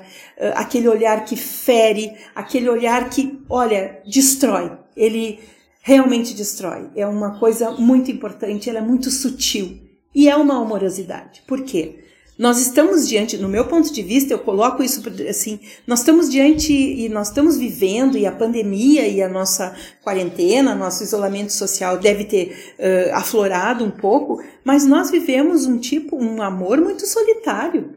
aquele 0.55 0.87
olhar 0.87 1.23
que 1.23 1.35
fere, 1.35 2.11
aquele 2.33 2.67
olhar 2.69 3.09
que, 3.09 3.39
olha, 3.49 4.01
destrói. 4.05 4.71
Ele 4.95 5.39
realmente 5.81 6.33
destrói. 6.33 6.89
É 6.95 7.05
uma 7.05 7.39
coisa 7.39 7.71
muito 7.71 8.09
importante, 8.09 8.69
ela 8.69 8.79
é 8.79 8.81
muito 8.81 9.11
sutil. 9.11 9.79
E 10.13 10.27
é 10.27 10.35
uma 10.35 10.59
amorosidade. 10.59 11.43
Por 11.45 11.63
quê? 11.63 12.03
Nós 12.37 12.59
estamos 12.59 13.07
diante, 13.07 13.37
no 13.37 13.47
meu 13.47 13.65
ponto 13.65 13.93
de 13.93 14.01
vista, 14.01 14.33
eu 14.33 14.39
coloco 14.39 14.83
isso 14.83 15.01
assim, 15.29 15.59
nós 15.87 15.99
estamos 15.99 16.29
diante 16.29 16.73
e 16.73 17.07
nós 17.07 17.29
estamos 17.29 17.57
vivendo, 17.57 18.17
e 18.17 18.25
a 18.25 18.31
pandemia 18.31 19.07
e 19.07 19.21
a 19.21 19.29
nossa 19.29 19.73
quarentena, 20.03 20.75
nosso 20.75 21.01
isolamento 21.01 21.53
social 21.53 21.97
deve 21.97 22.25
ter 22.25 22.75
uh, 22.77 23.15
aflorado 23.15 23.85
um 23.85 23.91
pouco, 23.91 24.43
mas 24.65 24.85
nós 24.85 25.09
vivemos 25.09 25.65
um 25.65 25.77
tipo, 25.77 26.17
um 26.17 26.41
amor 26.41 26.81
muito 26.81 27.07
solitário, 27.07 27.93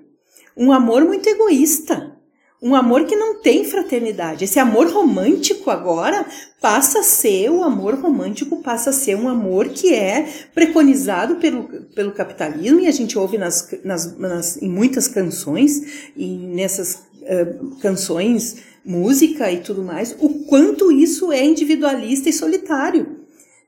um 0.56 0.72
amor 0.72 1.04
muito 1.04 1.28
egoísta. 1.28 2.17
Um 2.60 2.74
amor 2.74 3.04
que 3.04 3.14
não 3.14 3.40
tem 3.40 3.64
fraternidade. 3.64 4.44
Esse 4.44 4.58
amor 4.58 4.88
romântico 4.88 5.70
agora 5.70 6.26
passa 6.60 7.00
a 7.00 7.02
ser, 7.04 7.50
o 7.50 7.62
amor 7.62 7.94
romântico 7.94 8.56
passa 8.56 8.90
a 8.90 8.92
ser 8.92 9.16
um 9.16 9.28
amor 9.28 9.68
que 9.68 9.94
é 9.94 10.28
preconizado 10.52 11.36
pelo, 11.36 11.68
pelo 11.94 12.10
capitalismo 12.10 12.80
e 12.80 12.88
a 12.88 12.90
gente 12.90 13.16
ouve 13.16 13.38
nas, 13.38 13.68
nas, 13.84 14.18
nas 14.18 14.60
em 14.60 14.68
muitas 14.68 15.06
canções 15.06 16.10
e 16.16 16.36
nessas 16.36 16.94
uh, 16.94 17.76
canções, 17.80 18.56
música 18.84 19.52
e 19.52 19.60
tudo 19.60 19.84
mais, 19.84 20.16
o 20.18 20.44
quanto 20.46 20.90
isso 20.90 21.30
é 21.30 21.44
individualista 21.44 22.28
e 22.28 22.32
solitário, 22.32 23.20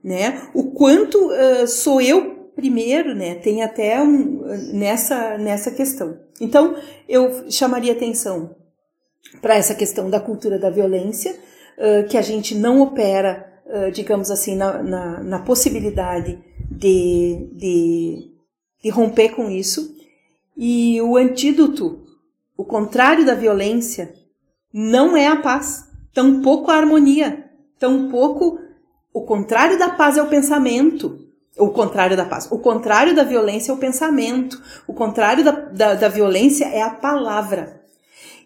né? 0.03 0.49
O 0.53 0.73
quanto 0.73 1.29
uh, 1.29 1.69
sou 1.69 2.01
eu 2.01 2.51
primeiro, 2.57 3.15
né? 3.15 3.37
Tem 3.37 3.63
até 3.63 4.03
um, 4.03 4.43
nessa, 4.73 5.39
nessa 5.39 5.71
questão. 5.71 6.19
Então, 6.41 6.75
eu 7.09 7.49
chamaria 7.49 7.93
atenção 7.93 8.59
para 9.41 9.57
essa 9.57 9.75
questão 9.75 10.11
da 10.11 10.21
cultura 10.21 10.59
da 10.59 10.71
violência, 10.71 11.39
uh, 11.79 12.09
que 12.09 12.17
a 12.17 12.23
gente 12.23 12.55
não 12.55 12.81
opera, 12.81 13.63
uh, 13.67 13.91
digamos 13.91 14.31
assim, 14.31 14.57
na, 14.57 14.83
na, 14.83 15.23
na 15.23 15.39
possibilidade 15.41 16.39
de, 16.71 17.49
de, 17.53 18.31
de, 18.83 18.91
romper 18.91 19.31
com 19.31 19.51
isso. 19.51 19.95
E 20.57 21.01
o 21.03 21.17
antídoto, 21.17 22.05
o 22.57 22.65
contrário 22.65 23.25
da 23.25 23.35
violência, 23.35 24.13
não 24.73 25.17
é 25.17 25.27
a 25.27 25.37
paz, 25.37 25.85
tampouco 26.13 26.71
a 26.71 26.77
harmonia, 26.77 27.45
tampouco 27.79 28.59
o 29.13 29.23
contrário 29.23 29.79
da 29.79 29.91
paz 29.91 30.17
é 30.17 30.23
o 30.23 30.29
pensamento. 30.29 31.19
O 31.59 31.71
contrário 31.71 32.17
da 32.17 32.25
paz. 32.25 32.51
O 32.51 32.59
contrário 32.59 33.15
da 33.15 33.25
violência 33.25 33.73
é 33.73 33.75
o 33.75 33.79
pensamento. 33.79 34.61
O 34.87 34.95
contrário 34.95 35.45
da, 35.45 35.51
da, 35.51 35.95
da 35.95 36.09
violência 36.09 36.65
é 36.67 36.81
a 36.81 36.91
palavra. 36.91 37.80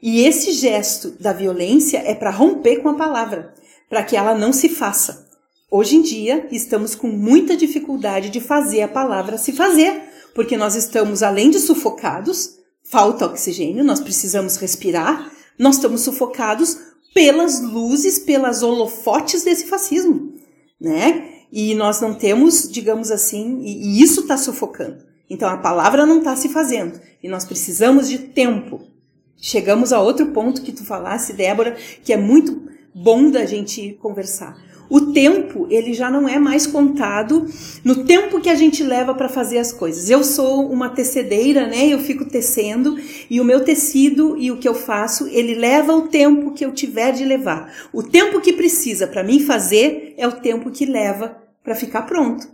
E 0.06 0.20
esse 0.26 0.52
gesto 0.52 1.12
da 1.18 1.32
violência 1.32 1.96
é 1.96 2.14
para 2.14 2.28
romper 2.28 2.82
com 2.82 2.90
a 2.90 2.94
palavra, 2.94 3.54
para 3.88 4.02
que 4.02 4.14
ela 4.14 4.34
não 4.34 4.52
se 4.52 4.68
faça. 4.68 5.26
Hoje 5.70 5.96
em 5.96 6.02
dia, 6.02 6.46
estamos 6.52 6.94
com 6.94 7.06
muita 7.06 7.56
dificuldade 7.56 8.28
de 8.28 8.38
fazer 8.38 8.82
a 8.82 8.88
palavra 8.88 9.38
se 9.38 9.54
fazer, 9.54 10.02
porque 10.34 10.58
nós 10.58 10.74
estamos, 10.74 11.22
além 11.22 11.48
de 11.48 11.58
sufocados, 11.58 12.58
falta 12.82 13.24
oxigênio, 13.24 13.82
nós 13.82 13.98
precisamos 13.98 14.56
respirar, 14.56 15.32
nós 15.58 15.76
estamos 15.76 16.02
sufocados 16.02 16.76
pelas 17.14 17.62
luzes, 17.62 18.18
pelas 18.18 18.62
holofotes 18.62 19.42
desse 19.42 19.64
fascismo, 19.64 20.34
né? 20.78 21.30
E 21.50 21.74
nós 21.74 22.02
não 22.02 22.12
temos, 22.12 22.70
digamos 22.70 23.10
assim, 23.10 23.62
e, 23.62 24.00
e 24.00 24.02
isso 24.02 24.20
está 24.20 24.36
sufocando. 24.36 25.02
Então 25.30 25.48
a 25.48 25.56
palavra 25.56 26.04
não 26.04 26.18
está 26.18 26.36
se 26.36 26.50
fazendo 26.50 27.00
e 27.22 27.28
nós 27.28 27.46
precisamos 27.46 28.06
de 28.06 28.18
tempo 28.18 28.92
chegamos 29.36 29.92
a 29.92 30.00
outro 30.00 30.26
ponto 30.26 30.62
que 30.62 30.72
tu 30.72 30.84
falasse, 30.84 31.32
Débora, 31.32 31.76
que 32.02 32.12
é 32.12 32.16
muito 32.16 32.62
bom 32.94 33.30
da 33.30 33.44
gente 33.44 33.98
conversar. 34.00 34.56
O 34.88 35.12
tempo, 35.12 35.66
ele 35.70 35.94
já 35.94 36.10
não 36.10 36.28
é 36.28 36.38
mais 36.38 36.66
contado 36.66 37.46
no 37.82 38.04
tempo 38.04 38.40
que 38.40 38.50
a 38.50 38.54
gente 38.54 38.84
leva 38.84 39.14
para 39.14 39.28
fazer 39.28 39.58
as 39.58 39.72
coisas. 39.72 40.10
Eu 40.10 40.22
sou 40.22 40.70
uma 40.70 40.90
tecedeira, 40.90 41.66
né? 41.66 41.86
Eu 41.86 41.98
fico 41.98 42.26
tecendo 42.26 42.96
e 43.30 43.40
o 43.40 43.44
meu 43.44 43.64
tecido 43.64 44.36
e 44.38 44.52
o 44.52 44.58
que 44.58 44.68
eu 44.68 44.74
faço, 44.74 45.26
ele 45.28 45.54
leva 45.54 45.94
o 45.94 46.08
tempo 46.08 46.52
que 46.52 46.64
eu 46.64 46.72
tiver 46.72 47.12
de 47.12 47.24
levar. 47.24 47.72
O 47.92 48.02
tempo 48.02 48.40
que 48.40 48.52
precisa 48.52 49.06
para 49.06 49.24
mim 49.24 49.40
fazer 49.40 50.14
é 50.18 50.28
o 50.28 50.32
tempo 50.32 50.70
que 50.70 50.84
leva 50.84 51.36
para 51.62 51.74
ficar 51.74 52.02
pronto. 52.02 52.46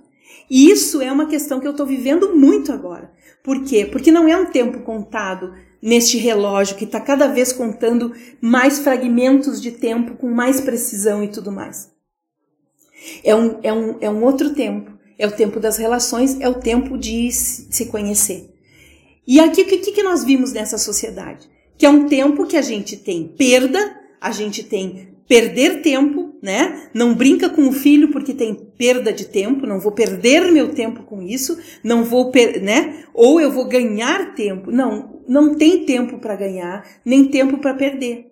E 0.48 0.70
isso 0.70 1.02
é 1.02 1.10
uma 1.10 1.26
questão 1.26 1.60
que 1.60 1.66
eu 1.66 1.72
estou 1.72 1.86
vivendo 1.86 2.34
muito 2.34 2.72
agora. 2.72 3.10
Por 3.42 3.64
quê? 3.64 3.84
Porque 3.84 4.10
não 4.10 4.28
é 4.28 4.36
um 4.36 4.46
tempo 4.46 4.80
contado 4.80 5.52
neste 5.82 6.18
relógio 6.18 6.76
que 6.76 6.84
está 6.84 7.00
cada 7.00 7.26
vez 7.26 7.52
contando 7.52 8.14
mais 8.40 8.78
fragmentos 8.80 9.60
de 9.60 9.72
tempo 9.72 10.14
com 10.14 10.28
mais 10.28 10.60
precisão 10.60 11.24
e 11.24 11.28
tudo 11.28 11.50
mais. 11.50 11.90
É 13.24 13.34
um, 13.34 13.58
é 13.62 13.72
um, 13.72 13.96
é 14.00 14.10
um 14.10 14.22
outro 14.22 14.50
tempo. 14.50 14.92
É 15.18 15.26
o 15.26 15.32
tempo 15.32 15.60
das 15.60 15.76
relações, 15.76 16.40
é 16.40 16.48
o 16.48 16.54
tempo 16.54 16.96
de 16.96 17.30
se 17.30 17.86
conhecer. 17.86 18.54
E 19.26 19.38
aqui, 19.38 19.62
o 19.62 19.66
que, 19.66 19.92
que 19.92 20.02
nós 20.02 20.24
vimos 20.24 20.52
nessa 20.52 20.78
sociedade? 20.78 21.48
Que 21.76 21.84
é 21.84 21.90
um 21.90 22.06
tempo 22.06 22.46
que 22.46 22.56
a 22.56 22.62
gente 22.62 22.96
tem 22.96 23.28
perda, 23.28 24.00
a 24.20 24.32
gente 24.32 24.62
tem 24.62 25.10
perder 25.28 25.82
tempo, 25.82 26.34
né? 26.42 26.88
Não 26.92 27.14
brinca 27.14 27.48
com 27.48 27.68
o 27.68 27.72
filho 27.72 28.10
porque 28.10 28.34
tem 28.34 28.52
perda 28.52 29.12
de 29.12 29.26
tempo, 29.26 29.66
não 29.66 29.78
vou 29.78 29.92
perder 29.92 30.50
meu 30.50 30.74
tempo 30.74 31.04
com 31.04 31.22
isso, 31.22 31.56
não 31.84 32.02
vou, 32.02 32.32
né? 32.60 33.04
Ou 33.14 33.40
eu 33.40 33.52
vou 33.52 33.68
ganhar 33.68 34.34
tempo. 34.34 34.72
Não, 34.72 35.09
não 35.30 35.54
tem 35.54 35.84
tempo 35.84 36.18
para 36.18 36.34
ganhar, 36.34 36.84
nem 37.04 37.28
tempo 37.28 37.58
para 37.58 37.72
perder. 37.72 38.26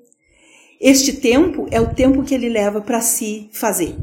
Este 0.80 1.12
tempo 1.12 1.68
é 1.70 1.80
o 1.80 1.94
tempo 1.94 2.24
que 2.24 2.34
ele 2.34 2.48
leva 2.48 2.80
para 2.80 3.00
se 3.00 3.48
fazer. 3.52 3.94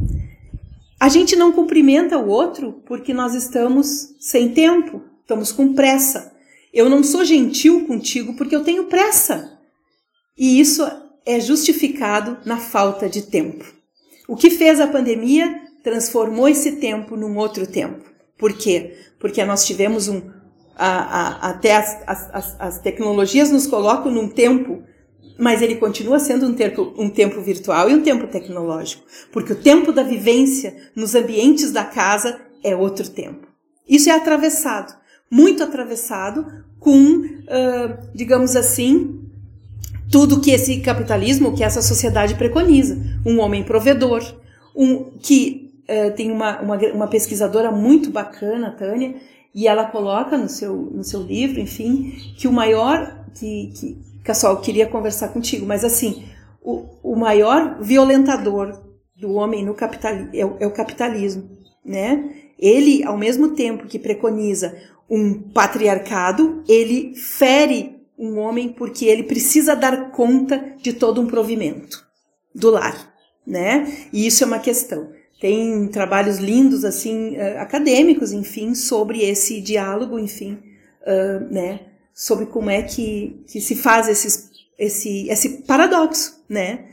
A 0.98 1.10
gente 1.10 1.36
não 1.36 1.52
cumprimenta 1.52 2.18
o 2.18 2.30
outro 2.30 2.82
porque 2.86 3.14
nós 3.14 3.36
estamos 3.36 4.16
sem 4.18 4.54
tempo, 4.54 5.02
estamos 5.22 5.52
com 5.52 5.74
pressa. 5.74 6.34
Eu 6.74 6.90
não 6.90 7.04
sou 7.04 7.26
gentil 7.26 7.86
contigo 7.86 8.34
porque 8.36 8.56
eu 8.56 8.64
tenho 8.64 8.86
pressa. 8.86 9.60
E 10.38 10.58
isso 10.58 10.90
é 11.26 11.38
justificado 11.38 12.38
na 12.46 12.58
falta 12.58 13.10
de 13.10 13.24
tempo. 13.24 13.66
O 14.26 14.38
que 14.38 14.50
fez 14.50 14.80
a 14.80 14.88
pandemia 14.88 15.64
transformou 15.84 16.48
esse 16.48 16.78
tempo 16.78 17.18
num 17.18 17.38
outro 17.38 17.68
tempo. 17.68 18.06
Por 18.38 18.58
quê? 18.58 18.96
Porque 19.20 19.44
nós 19.44 19.66
tivemos 19.66 20.08
um. 20.08 20.22
A, 20.78 20.88
a, 20.88 21.50
até 21.50 21.76
as, 21.76 22.04
as, 22.06 22.56
as 22.60 22.80
tecnologias 22.80 23.50
nos 23.50 23.66
colocam 23.66 24.12
num 24.12 24.28
tempo 24.28 24.84
mas 25.38 25.62
ele 25.62 25.76
continua 25.76 26.20
sendo 26.20 26.48
um 26.48 26.54
tempo, 26.54 26.94
um 26.98 27.10
tempo 27.10 27.42
virtual 27.42 27.90
e 27.90 27.94
um 27.94 28.02
tempo 28.02 28.28
tecnológico, 28.28 29.04
porque 29.32 29.54
o 29.54 29.56
tempo 29.62 29.92
da 29.92 30.04
vivência 30.04 30.76
nos 30.96 31.14
ambientes 31.14 31.72
da 31.72 31.84
casa 31.84 32.40
é 32.64 32.76
outro 32.76 33.10
tempo. 33.10 33.48
Isso 33.88 34.10
é 34.10 34.14
atravessado, 34.14 34.96
muito 35.30 35.64
atravessado 35.64 36.46
com, 36.80 37.18
uh, 37.18 38.10
digamos 38.14 38.56
assim, 38.56 39.22
tudo 40.12 40.40
que 40.40 40.52
esse 40.52 40.80
capitalismo, 40.80 41.56
que 41.56 41.64
essa 41.64 41.82
sociedade 41.82 42.36
preconiza. 42.36 42.98
Um 43.26 43.40
homem 43.40 43.64
provedor, 43.64 44.24
um 44.76 45.12
que 45.20 45.74
uh, 45.90 46.16
tem 46.16 46.32
uma, 46.32 46.62
uma, 46.62 46.78
uma 46.94 47.08
pesquisadora 47.08 47.72
muito 47.72 48.10
bacana, 48.10 48.72
Tânia, 48.72 49.16
e 49.56 49.70
ela 49.70 49.86
coloca 49.86 50.38
no 50.38 50.50
seu, 50.50 50.76
no 50.76 51.04
seu 51.04 51.22
livro, 51.22 51.62
enfim, 51.62 52.12
que 52.38 52.46
o 52.46 52.52
maior 52.52 53.26
que, 53.34 53.72
que 53.74 53.98
Cassol, 54.22 54.58
queria 54.58 54.86
conversar 54.86 55.30
contigo, 55.30 55.66
mas 55.66 55.86
assim, 55.86 56.26
o, 56.62 56.86
o 57.02 57.16
maior 57.16 57.78
violentador 57.80 58.84
do 59.16 59.34
homem 59.34 59.64
no 59.64 59.74
capitalismo 59.74 60.30
é, 60.34 60.64
é 60.64 60.68
o 60.68 60.72
capitalismo, 60.72 61.50
né? 61.86 62.34
Ele, 62.60 63.04
ao 63.06 63.18
mesmo 63.18 63.50
tempo 63.50 63.88
que 63.88 64.00
preconiza 64.00 64.76
um 65.10 65.34
patriarcado, 65.34 66.64
ele 66.68 67.16
fere 67.16 67.96
um 68.18 68.40
homem 68.40 68.70
porque 68.70 69.06
ele 69.06 69.24
precisa 69.24 69.76
dar 69.76 70.12
conta 70.12 70.76
de 70.82 70.92
todo 70.92 71.22
um 71.22 71.28
provimento 71.28 72.06
do 72.54 72.72
lar, 72.72 73.14
né? 73.46 74.08
E 74.12 74.26
isso 74.26 74.44
é 74.44 74.48
uma 74.48 74.60
questão. 74.60 75.10
Tem 75.40 75.88
trabalhos 75.88 76.38
lindos, 76.38 76.86
assim, 76.86 77.38
uh, 77.38 77.60
acadêmicos, 77.60 78.32
enfim, 78.32 78.74
sobre 78.74 79.22
esse 79.22 79.62
diálogo, 79.62 80.18
enfim, 80.18 80.58
uh, 81.02 81.54
né? 81.54 81.80
sobre 82.16 82.46
como 82.46 82.70
é 82.70 82.82
que, 82.82 83.44
que 83.46 83.60
se 83.60 83.76
faz 83.76 84.08
esses, 84.08 84.50
esse, 84.80 85.28
esse 85.28 85.50
paradoxo, 85.64 86.42
né? 86.48 86.86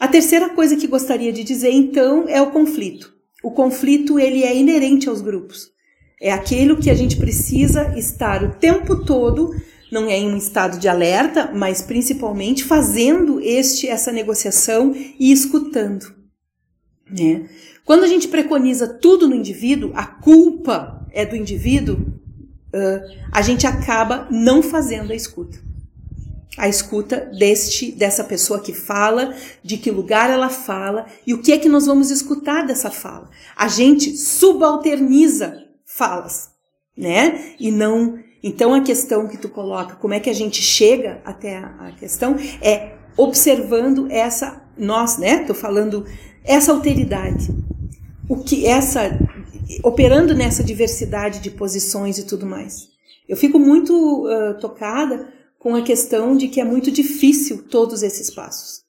A 0.00 0.08
terceira 0.08 0.48
coisa 0.48 0.76
que 0.76 0.86
gostaria 0.86 1.30
de 1.30 1.44
dizer, 1.44 1.70
então, 1.70 2.24
é 2.26 2.40
o 2.40 2.50
conflito. 2.50 3.14
O 3.42 3.50
conflito, 3.50 4.18
ele 4.18 4.42
é 4.42 4.56
inerente 4.56 5.10
aos 5.10 5.20
grupos. 5.20 5.70
É 6.20 6.32
aquilo 6.32 6.78
que 6.78 6.90
a 6.90 6.94
gente 6.94 7.18
precisa 7.18 7.92
estar 7.98 8.42
o 8.42 8.54
tempo 8.54 9.04
todo, 9.04 9.54
não 9.92 10.08
é 10.08 10.16
em 10.16 10.32
um 10.32 10.38
estado 10.38 10.78
de 10.78 10.88
alerta, 10.88 11.52
mas 11.54 11.82
principalmente 11.82 12.64
fazendo 12.64 13.40
este 13.40 13.86
essa 13.86 14.10
negociação 14.10 14.94
e 14.94 15.30
escutando. 15.30 16.23
Né? 17.10 17.48
Quando 17.84 18.04
a 18.04 18.08
gente 18.08 18.28
preconiza 18.28 18.88
tudo 18.88 19.28
no 19.28 19.34
indivíduo, 19.34 19.92
a 19.94 20.06
culpa 20.06 21.06
é 21.12 21.24
do 21.26 21.36
indivíduo, 21.36 21.96
uh, 21.96 23.24
a 23.30 23.42
gente 23.42 23.66
acaba 23.66 24.26
não 24.30 24.62
fazendo 24.62 25.12
a 25.12 25.14
escuta. 25.14 25.62
A 26.56 26.68
escuta 26.68 27.28
deste 27.36 27.90
dessa 27.90 28.22
pessoa 28.22 28.60
que 28.60 28.72
fala, 28.72 29.34
de 29.62 29.76
que 29.76 29.90
lugar 29.90 30.30
ela 30.30 30.48
fala 30.48 31.06
e 31.26 31.34
o 31.34 31.42
que 31.42 31.52
é 31.52 31.58
que 31.58 31.68
nós 31.68 31.86
vamos 31.86 32.10
escutar 32.10 32.64
dessa 32.64 32.90
fala. 32.90 33.28
A 33.56 33.66
gente 33.66 34.16
subalterniza 34.16 35.64
falas, 35.84 36.50
né? 36.96 37.54
E 37.58 37.72
não. 37.72 38.18
Então 38.40 38.72
a 38.72 38.82
questão 38.82 39.26
que 39.26 39.36
tu 39.36 39.48
coloca, 39.48 39.96
como 39.96 40.14
é 40.14 40.20
que 40.20 40.30
a 40.30 40.34
gente 40.34 40.62
chega 40.62 41.20
até 41.24 41.56
a, 41.58 41.88
a 41.88 41.92
questão, 41.92 42.36
é 42.62 42.92
observando 43.16 44.06
essa 44.10 44.62
nós, 44.76 45.18
né? 45.18 45.38
Tô 45.44 45.54
falando 45.54 46.06
essa 46.44 46.72
alteridade. 46.72 47.48
O 48.28 48.36
que 48.36 48.66
essa 48.66 49.18
operando 49.82 50.34
nessa 50.34 50.62
diversidade 50.62 51.40
de 51.40 51.50
posições 51.50 52.18
e 52.18 52.26
tudo 52.26 52.46
mais. 52.46 52.88
Eu 53.28 53.36
fico 53.36 53.58
muito 53.58 54.26
uh, 54.26 54.58
tocada 54.60 55.32
com 55.58 55.74
a 55.74 55.82
questão 55.82 56.36
de 56.36 56.48
que 56.48 56.60
é 56.60 56.64
muito 56.64 56.90
difícil 56.90 57.64
todos 57.70 58.02
esses 58.02 58.30
passos. 58.30 58.82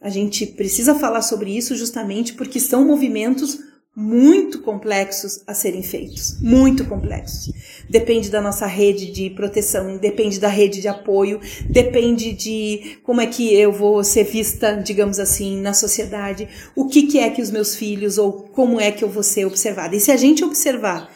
A 0.00 0.08
gente 0.08 0.44
precisa 0.46 0.94
falar 0.94 1.22
sobre 1.22 1.56
isso 1.56 1.76
justamente 1.76 2.34
porque 2.34 2.58
são 2.58 2.84
movimentos 2.84 3.58
muito 3.98 4.60
complexos 4.60 5.42
a 5.46 5.54
serem 5.54 5.82
feitos, 5.82 6.38
muito 6.42 6.84
complexos. 6.84 7.50
Depende 7.88 8.28
da 8.28 8.42
nossa 8.42 8.66
rede 8.66 9.10
de 9.10 9.30
proteção, 9.30 9.96
depende 9.96 10.38
da 10.38 10.48
rede 10.48 10.82
de 10.82 10.88
apoio, 10.88 11.40
depende 11.66 12.34
de 12.34 12.98
como 13.02 13.22
é 13.22 13.26
que 13.26 13.54
eu 13.54 13.72
vou 13.72 14.04
ser 14.04 14.24
vista, 14.24 14.74
digamos 14.74 15.18
assim, 15.18 15.62
na 15.62 15.72
sociedade, 15.72 16.46
o 16.74 16.88
que, 16.88 17.06
que 17.06 17.18
é 17.18 17.30
que 17.30 17.40
os 17.40 17.50
meus 17.50 17.74
filhos 17.74 18.18
ou 18.18 18.34
como 18.34 18.78
é 18.78 18.92
que 18.92 19.02
eu 19.02 19.08
vou 19.08 19.22
ser 19.22 19.46
observada. 19.46 19.96
E 19.96 20.00
se 20.00 20.12
a 20.12 20.16
gente 20.16 20.44
observar 20.44 21.10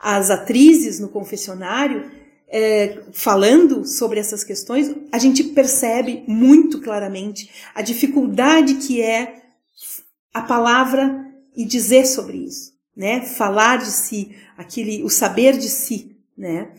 as 0.00 0.30
atrizes 0.30 1.00
no 1.00 1.08
confessionário 1.08 2.12
é, 2.48 2.98
falando 3.12 3.84
sobre 3.84 4.20
essas 4.20 4.44
questões, 4.44 4.94
a 5.10 5.18
gente 5.18 5.42
percebe 5.42 6.22
muito 6.28 6.80
claramente 6.80 7.50
a 7.74 7.82
dificuldade 7.82 8.74
que 8.74 9.02
é 9.02 9.34
a 10.32 10.42
palavra 10.42 11.29
e 11.60 11.64
dizer 11.66 12.06
sobre 12.06 12.38
isso, 12.38 12.72
né? 12.96 13.20
Falar 13.20 13.76
de 13.76 13.90
si, 13.90 14.34
aquele, 14.56 15.04
o 15.04 15.10
saber 15.10 15.58
de 15.58 15.68
si, 15.68 16.16
né? 16.36 16.70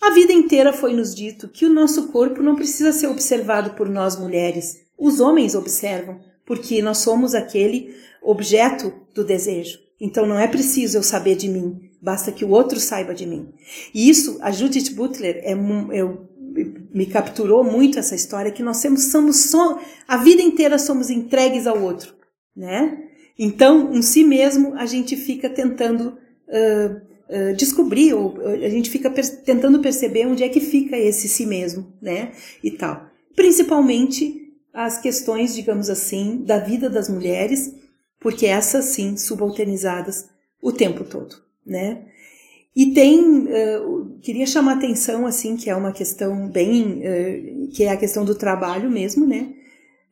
A 0.00 0.10
vida 0.10 0.32
inteira 0.32 0.72
foi 0.72 0.94
nos 0.94 1.12
dito 1.12 1.48
que 1.48 1.66
o 1.66 1.72
nosso 1.72 2.06
corpo 2.08 2.40
não 2.40 2.54
precisa 2.54 2.92
ser 2.92 3.08
observado 3.08 3.70
por 3.70 3.88
nós 3.88 4.16
mulheres. 4.16 4.82
Os 4.96 5.18
homens 5.18 5.56
observam, 5.56 6.20
porque 6.46 6.80
nós 6.80 6.98
somos 6.98 7.34
aquele 7.34 7.96
objeto 8.22 8.92
do 9.12 9.24
desejo. 9.24 9.80
Então 10.00 10.24
não 10.24 10.38
é 10.38 10.46
preciso 10.46 10.98
eu 10.98 11.02
saber 11.02 11.34
de 11.34 11.48
mim, 11.48 11.90
basta 12.00 12.30
que 12.30 12.44
o 12.44 12.50
outro 12.50 12.78
saiba 12.78 13.12
de 13.12 13.26
mim. 13.26 13.52
E 13.92 14.08
isso, 14.08 14.38
a 14.40 14.52
Judith 14.52 14.94
Butler, 14.94 15.40
é, 15.42 15.52
eu, 15.52 16.28
me 16.94 17.06
capturou 17.06 17.64
muito 17.64 17.98
essa 17.98 18.14
história 18.14 18.52
que 18.52 18.62
nós 18.62 18.76
somos, 18.76 19.04
somos 19.10 19.36
só, 19.50 19.80
a 20.06 20.16
vida 20.18 20.42
inteira 20.42 20.78
somos 20.78 21.10
entregues 21.10 21.66
ao 21.66 21.82
outro, 21.82 22.14
né? 22.54 23.08
Então, 23.38 23.92
em 23.92 24.02
si 24.02 24.24
mesmo, 24.24 24.74
a 24.74 24.86
gente 24.86 25.16
fica 25.16 25.48
tentando 25.48 26.18
uh, 26.48 27.50
uh, 27.50 27.56
descobrir, 27.56 28.12
ou 28.14 28.36
a 28.46 28.68
gente 28.68 28.90
fica 28.90 29.10
per 29.10 29.26
tentando 29.42 29.80
perceber 29.80 30.26
onde 30.26 30.42
é 30.42 30.48
que 30.48 30.60
fica 30.60 30.96
esse 30.96 31.28
si 31.28 31.46
mesmo, 31.46 31.92
né? 32.00 32.32
E 32.62 32.70
tal. 32.70 33.06
Principalmente 33.34 34.52
as 34.72 34.98
questões, 34.98 35.54
digamos 35.54 35.90
assim, 35.90 36.42
da 36.44 36.58
vida 36.58 36.88
das 36.88 37.08
mulheres, 37.08 37.74
porque 38.20 38.46
essas 38.46 38.86
sim, 38.86 39.16
subalternizadas 39.16 40.28
o 40.60 40.72
tempo 40.72 41.04
todo, 41.04 41.36
né? 41.66 42.06
E 42.74 42.86
tem, 42.94 43.20
uh, 43.20 44.18
queria 44.22 44.46
chamar 44.46 44.74
atenção, 44.74 45.26
assim, 45.26 45.56
que 45.56 45.68
é 45.68 45.76
uma 45.76 45.92
questão 45.92 46.48
bem, 46.48 47.02
que 47.74 47.84
é 47.84 47.90
a 47.90 47.96
questão 47.96 48.24
do 48.24 48.34
trabalho 48.34 48.90
mesmo, 48.90 49.26
né? 49.26 49.54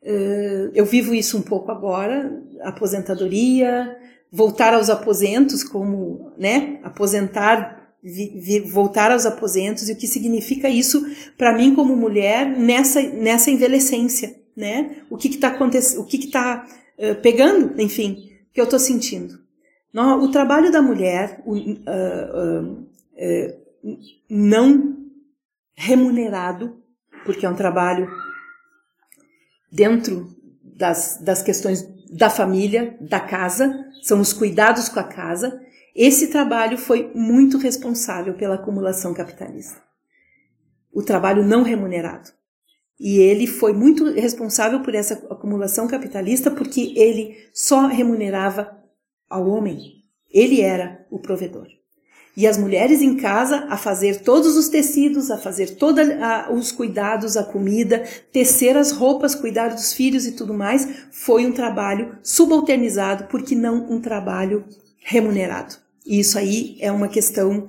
Uh, 0.03 0.71
eu 0.73 0.85
vivo 0.85 1.13
isso 1.13 1.37
um 1.37 1.41
pouco 1.41 1.71
agora, 1.71 2.41
aposentadoria, 2.61 3.95
voltar 4.31 4.73
aos 4.73 4.89
aposentos, 4.89 5.63
como, 5.63 6.31
né, 6.37 6.79
aposentar, 6.83 7.93
vi, 8.01 8.29
vi, 8.39 8.59
voltar 8.61 9.11
aos 9.11 9.25
aposentos, 9.25 9.89
e 9.89 9.93
o 9.93 9.95
que 9.95 10.07
significa 10.07 10.67
isso 10.69 11.05
para 11.37 11.55
mim 11.55 11.75
como 11.75 11.95
mulher 11.95 12.47
nessa, 12.47 13.01
nessa 13.01 13.51
envelhecência, 13.51 14.35
né? 14.55 15.03
O 15.09 15.17
que 15.17 15.27
está 15.27 15.49
acontecendo, 15.49 16.01
o 16.01 16.05
que 16.05 16.17
está 16.17 16.65
uh, 16.97 17.21
pegando, 17.21 17.79
enfim, 17.79 18.31
que 18.51 18.59
eu 18.59 18.65
estou 18.65 18.79
sentindo. 18.79 19.39
No, 19.93 20.23
o 20.23 20.31
trabalho 20.31 20.71
da 20.71 20.81
mulher 20.81 21.43
uh, 21.45 22.87
não 24.29 24.97
remunerado, 25.75 26.77
porque 27.25 27.45
é 27.45 27.49
um 27.49 27.55
trabalho 27.55 28.09
dentro 29.71 30.35
das, 30.63 31.19
das 31.21 31.41
questões 31.41 31.87
da 32.11 32.29
família, 32.29 32.97
da 32.99 33.19
casa, 33.19 33.87
são 34.03 34.19
os 34.19 34.33
cuidados 34.33 34.89
com 34.89 34.99
a 34.99 35.03
casa. 35.03 35.61
Esse 35.95 36.27
trabalho 36.27 36.77
foi 36.77 37.11
muito 37.15 37.57
responsável 37.57 38.33
pela 38.33 38.55
acumulação 38.55 39.13
capitalista. 39.13 39.81
O 40.91 41.01
trabalho 41.01 41.43
não 41.43 41.63
remunerado. 41.63 42.29
E 42.99 43.17
ele 43.17 43.47
foi 43.47 43.73
muito 43.73 44.11
responsável 44.11 44.81
por 44.81 44.93
essa 44.93 45.15
acumulação 45.31 45.87
capitalista 45.87 46.51
porque 46.51 46.93
ele 46.95 47.35
só 47.53 47.87
remunerava 47.87 48.77
ao 49.29 49.47
homem. 49.47 50.03
Ele 50.29 50.61
era 50.61 51.05
o 51.09 51.19
provedor. 51.19 51.67
E 52.35 52.47
as 52.47 52.57
mulheres 52.57 53.01
em 53.01 53.17
casa 53.17 53.65
a 53.69 53.75
fazer 53.75 54.21
todos 54.21 54.55
os 54.55 54.69
tecidos, 54.69 55.29
a 55.29 55.37
fazer 55.37 55.75
todos 55.75 56.05
os 56.51 56.71
cuidados, 56.71 57.35
a 57.35 57.43
comida, 57.43 58.03
tecer 58.31 58.77
as 58.77 58.91
roupas, 58.91 59.35
cuidar 59.35 59.69
dos 59.69 59.93
filhos 59.93 60.25
e 60.25 60.31
tudo 60.31 60.53
mais, 60.53 60.87
foi 61.11 61.45
um 61.45 61.51
trabalho 61.51 62.17
subalternizado, 62.23 63.25
porque 63.25 63.53
não 63.53 63.91
um 63.91 63.99
trabalho 63.99 64.63
remunerado. 64.99 65.75
E 66.05 66.19
isso 66.19 66.37
aí 66.37 66.77
é 66.79 66.91
uma 66.91 67.09
questão 67.09 67.67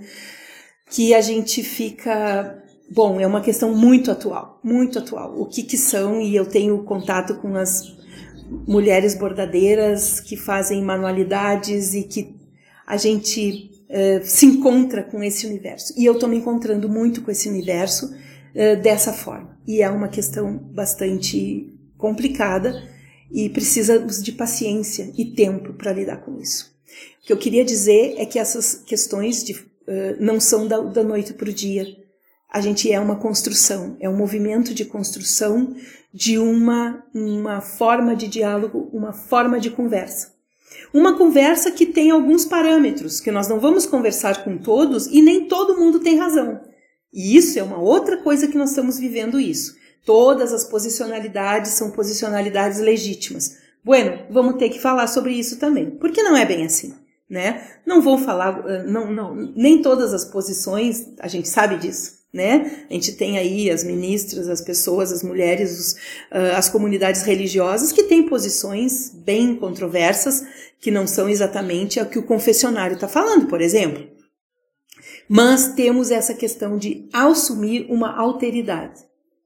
que 0.88 1.12
a 1.12 1.20
gente 1.20 1.62
fica. 1.62 2.62
Bom, 2.90 3.18
é 3.20 3.26
uma 3.26 3.40
questão 3.40 3.74
muito 3.74 4.10
atual, 4.10 4.60
muito 4.62 4.98
atual. 4.98 5.34
O 5.40 5.46
que, 5.46 5.62
que 5.62 5.78
são, 5.78 6.20
e 6.20 6.36
eu 6.36 6.46
tenho 6.46 6.84
contato 6.84 7.36
com 7.36 7.56
as 7.56 7.96
mulheres 8.68 9.14
bordadeiras 9.14 10.20
que 10.20 10.36
fazem 10.36 10.82
manualidades 10.82 11.94
e 11.94 12.02
que 12.02 12.36
a 12.86 12.98
gente 12.98 13.70
uh, 13.92 14.24
se 14.24 14.46
encontra 14.46 15.02
com 15.02 15.22
esse 15.22 15.46
universo. 15.46 15.92
E 15.96 16.04
eu 16.04 16.14
estou 16.14 16.28
me 16.28 16.36
encontrando 16.36 16.88
muito 16.88 17.20
com 17.22 17.30
esse 17.30 17.48
universo 17.48 18.06
uh, 18.06 18.80
dessa 18.80 19.12
forma. 19.12 19.58
E 19.66 19.82
é 19.82 19.90
uma 19.90 20.08
questão 20.08 20.56
bastante 20.56 21.78
complicada 21.98 22.82
e 23.30 23.48
precisamos 23.50 24.22
de 24.22 24.32
paciência 24.32 25.12
e 25.16 25.26
tempo 25.26 25.74
para 25.74 25.92
lidar 25.92 26.18
com 26.18 26.38
isso. 26.40 26.72
O 27.22 27.26
que 27.26 27.32
eu 27.32 27.38
queria 27.38 27.64
dizer 27.64 28.14
é 28.18 28.26
que 28.26 28.38
essas 28.38 28.74
questões 28.74 29.44
de, 29.44 29.52
uh, 29.52 30.16
não 30.18 30.40
são 30.40 30.66
da, 30.66 30.80
da 30.80 31.04
noite 31.04 31.34
para 31.34 31.48
o 31.48 31.52
dia. 31.52 31.86
A 32.50 32.60
gente 32.60 32.90
é 32.92 32.98
uma 33.00 33.16
construção, 33.16 33.96
é 34.00 34.08
um 34.08 34.16
movimento 34.16 34.74
de 34.74 34.84
construção 34.84 35.74
de 36.12 36.38
uma, 36.38 37.02
uma 37.14 37.62
forma 37.62 38.14
de 38.14 38.28
diálogo, 38.28 38.90
uma 38.92 39.14
forma 39.14 39.58
de 39.58 39.70
conversa. 39.70 40.32
Uma 40.92 41.16
conversa 41.16 41.70
que 41.70 41.86
tem 41.86 42.10
alguns 42.10 42.44
parâmetros, 42.44 43.20
que 43.20 43.30
nós 43.30 43.48
não 43.48 43.58
vamos 43.58 43.86
conversar 43.86 44.44
com 44.44 44.58
todos 44.58 45.06
e 45.06 45.22
nem 45.22 45.46
todo 45.46 45.78
mundo 45.78 46.00
tem 46.00 46.18
razão. 46.18 46.60
E 47.12 47.36
isso 47.36 47.58
é 47.58 47.62
uma 47.62 47.78
outra 47.78 48.16
coisa 48.18 48.48
que 48.48 48.56
nós 48.56 48.70
estamos 48.70 48.98
vivendo 48.98 49.38
isso. 49.38 49.76
Todas 50.04 50.52
as 50.52 50.64
posicionalidades 50.64 51.72
são 51.72 51.90
posicionalidades 51.90 52.80
legítimas. 52.80 53.58
Bueno, 53.84 54.26
vamos 54.30 54.56
ter 54.56 54.68
que 54.68 54.80
falar 54.80 55.06
sobre 55.06 55.32
isso 55.32 55.58
também, 55.58 55.90
porque 55.90 56.22
não 56.22 56.36
é 56.36 56.44
bem 56.44 56.64
assim, 56.64 56.94
né? 57.28 57.68
Não 57.84 58.00
vou 58.00 58.16
falar, 58.16 58.62
eh, 58.68 58.84
não, 58.84 59.12
não, 59.12 59.34
nem 59.34 59.82
todas 59.82 60.14
as 60.14 60.24
posições, 60.24 61.08
a 61.18 61.26
gente 61.26 61.48
sabe 61.48 61.76
disso, 61.76 62.21
né? 62.32 62.86
A 62.88 62.94
gente 62.94 63.12
tem 63.12 63.36
aí 63.36 63.70
as 63.70 63.84
ministras, 63.84 64.48
as 64.48 64.60
pessoas, 64.60 65.12
as 65.12 65.22
mulheres, 65.22 65.78
os, 65.78 65.92
uh, 66.30 66.56
as 66.56 66.68
comunidades 66.68 67.22
religiosas 67.22 67.92
que 67.92 68.04
têm 68.04 68.22
posições 68.22 69.10
bem 69.10 69.54
controversas, 69.54 70.42
que 70.80 70.90
não 70.90 71.06
são 71.06 71.28
exatamente 71.28 72.00
o 72.00 72.06
que 72.06 72.18
o 72.18 72.22
confessionário 72.22 72.94
está 72.94 73.06
falando, 73.06 73.46
por 73.46 73.60
exemplo. 73.60 74.08
Mas 75.28 75.74
temos 75.74 76.10
essa 76.10 76.34
questão 76.34 76.78
de 76.78 77.08
assumir 77.12 77.86
uma 77.88 78.16
alteridade, 78.16 79.00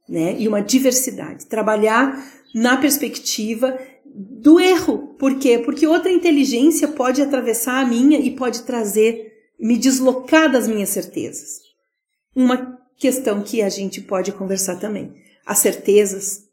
né? 0.08 0.36
E 0.38 0.46
uma 0.46 0.62
diversidade. 0.62 1.46
Trabalhar 1.46 2.24
na 2.54 2.76
perspectiva 2.76 3.78
do 4.04 4.58
erro. 4.58 5.14
Por 5.18 5.38
quê? 5.38 5.58
Porque 5.58 5.86
outra 5.86 6.10
inteligência 6.10 6.88
pode 6.88 7.20
atravessar 7.20 7.84
a 7.84 7.86
minha 7.86 8.18
e 8.18 8.34
pode 8.34 8.62
trazer, 8.62 9.32
me 9.60 9.76
deslocar 9.76 10.50
das 10.50 10.66
minhas 10.66 10.88
certezas. 10.88 11.60
Uma 12.34 12.75
questão 12.98 13.42
que 13.42 13.62
a 13.62 13.68
gente 13.68 14.00
pode 14.00 14.32
conversar 14.32 14.76
também. 14.76 15.14
As 15.44 15.58
certezas, 15.58 16.44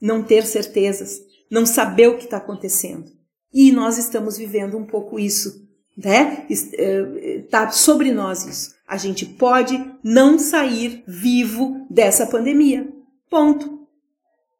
não 0.00 0.22
ter 0.22 0.44
certezas, 0.44 1.20
não 1.50 1.64
saber 1.66 2.08
o 2.08 2.16
que 2.16 2.24
está 2.24 2.38
acontecendo. 2.38 3.10
E 3.52 3.70
nós 3.70 3.98
estamos 3.98 4.36
vivendo 4.36 4.78
um 4.78 4.84
pouco 4.84 5.18
isso, 5.18 5.68
né? 5.96 6.46
Está 6.48 7.70
sobre 7.70 8.10
nós 8.10 8.46
isso. 8.46 8.74
A 8.88 8.96
gente 8.96 9.26
pode 9.26 9.78
não 10.02 10.38
sair 10.38 11.04
vivo 11.06 11.86
dessa 11.90 12.26
pandemia. 12.26 12.90
Ponto. 13.30 13.86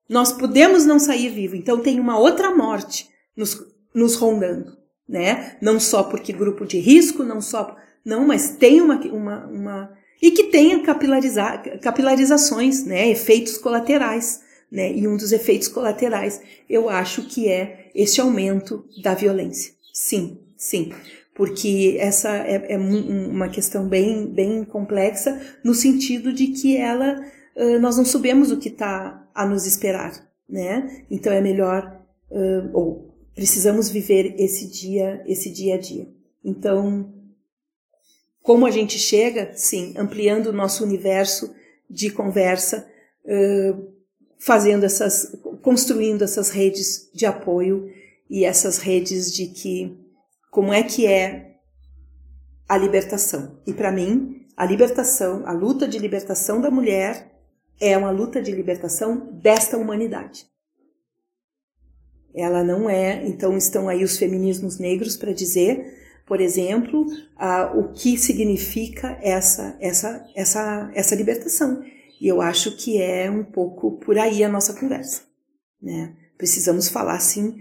Nós 0.08 0.32
podemos 0.32 0.84
não 0.84 0.98
sair 0.98 1.30
vivo. 1.30 1.56
Então 1.56 1.80
tem 1.80 1.98
uma 1.98 2.18
outra 2.18 2.54
morte 2.54 3.08
nos, 3.36 3.66
nos 3.94 4.14
rondando, 4.16 4.76
né? 5.08 5.56
Não 5.60 5.80
só 5.80 6.02
porque 6.02 6.32
grupo 6.32 6.66
de 6.66 6.78
risco, 6.78 7.24
não 7.24 7.40
só. 7.40 7.74
Não, 8.04 8.26
mas 8.26 8.56
tem 8.56 8.80
uma, 8.80 8.96
uma, 9.06 9.46
uma 9.46 9.98
e 10.22 10.30
que 10.30 10.44
tenha 10.44 10.80
capilarizações, 11.80 12.84
né, 12.84 13.10
efeitos 13.10 13.58
colaterais. 13.58 14.40
Né, 14.70 14.90
e 14.90 15.06
um 15.06 15.18
dos 15.18 15.32
efeitos 15.32 15.68
colaterais, 15.68 16.40
eu 16.70 16.88
acho 16.88 17.26
que 17.26 17.46
é 17.46 17.90
esse 17.94 18.22
aumento 18.22 18.86
da 19.02 19.14
violência. 19.14 19.74
Sim, 19.92 20.38
sim. 20.56 20.92
Porque 21.34 21.96
essa 21.98 22.30
é, 22.30 22.72
é 22.74 22.78
uma 22.78 23.50
questão 23.50 23.86
bem, 23.86 24.26
bem 24.26 24.64
complexa, 24.64 25.38
no 25.62 25.74
sentido 25.74 26.32
de 26.32 26.46
que 26.46 26.74
ela, 26.74 27.22
nós 27.82 27.98
não 27.98 28.04
sabemos 28.06 28.50
o 28.50 28.56
que 28.56 28.70
está 28.70 29.28
a 29.34 29.44
nos 29.44 29.66
esperar. 29.66 30.26
Né? 30.48 31.04
Então 31.10 31.30
é 31.30 31.40
melhor, 31.42 32.00
ou 32.72 33.14
precisamos 33.34 33.90
viver 33.90 34.36
esse 34.38 34.66
dia, 34.70 35.22
esse 35.26 35.50
dia 35.50 35.74
a 35.74 35.78
dia. 35.78 36.08
Então, 36.42 37.12
como 38.42 38.66
a 38.66 38.70
gente 38.70 38.98
chega? 38.98 39.52
Sim, 39.54 39.94
ampliando 39.96 40.46
o 40.48 40.52
nosso 40.52 40.82
universo 40.82 41.54
de 41.88 42.10
conversa, 42.10 42.88
fazendo 44.38 44.84
essas, 44.84 45.36
construindo 45.62 46.22
essas 46.22 46.50
redes 46.50 47.08
de 47.14 47.24
apoio 47.24 47.88
e 48.28 48.44
essas 48.44 48.78
redes 48.78 49.32
de 49.32 49.46
que 49.46 49.96
como 50.50 50.72
é 50.72 50.82
que 50.82 51.06
é 51.06 51.56
a 52.68 52.76
libertação. 52.76 53.60
E 53.66 53.72
para 53.72 53.92
mim, 53.92 54.46
a 54.56 54.66
libertação, 54.66 55.46
a 55.46 55.52
luta 55.52 55.86
de 55.86 55.98
libertação 55.98 56.60
da 56.60 56.70
mulher 56.70 57.30
é 57.80 57.96
uma 57.96 58.10
luta 58.10 58.42
de 58.42 58.50
libertação 58.50 59.30
desta 59.32 59.76
humanidade. 59.76 60.46
Ela 62.34 62.64
não 62.64 62.88
é, 62.88 63.26
então 63.26 63.56
estão 63.56 63.88
aí 63.88 64.02
os 64.02 64.16
feminismos 64.16 64.78
negros 64.78 65.16
para 65.16 65.32
dizer 65.32 65.98
por 66.32 66.40
exemplo, 66.40 67.04
o 67.76 67.92
que 67.92 68.16
significa 68.16 69.18
essa, 69.20 69.76
essa, 69.78 70.26
essa, 70.34 70.90
essa 70.94 71.14
libertação. 71.14 71.84
E 72.18 72.26
eu 72.26 72.40
acho 72.40 72.74
que 72.74 72.96
é 72.96 73.30
um 73.30 73.44
pouco 73.44 73.98
por 73.98 74.16
aí 74.18 74.42
a 74.42 74.48
nossa 74.48 74.72
conversa. 74.72 75.24
Né? 75.82 76.16
Precisamos 76.38 76.88
falar 76.88 77.16
assim 77.16 77.58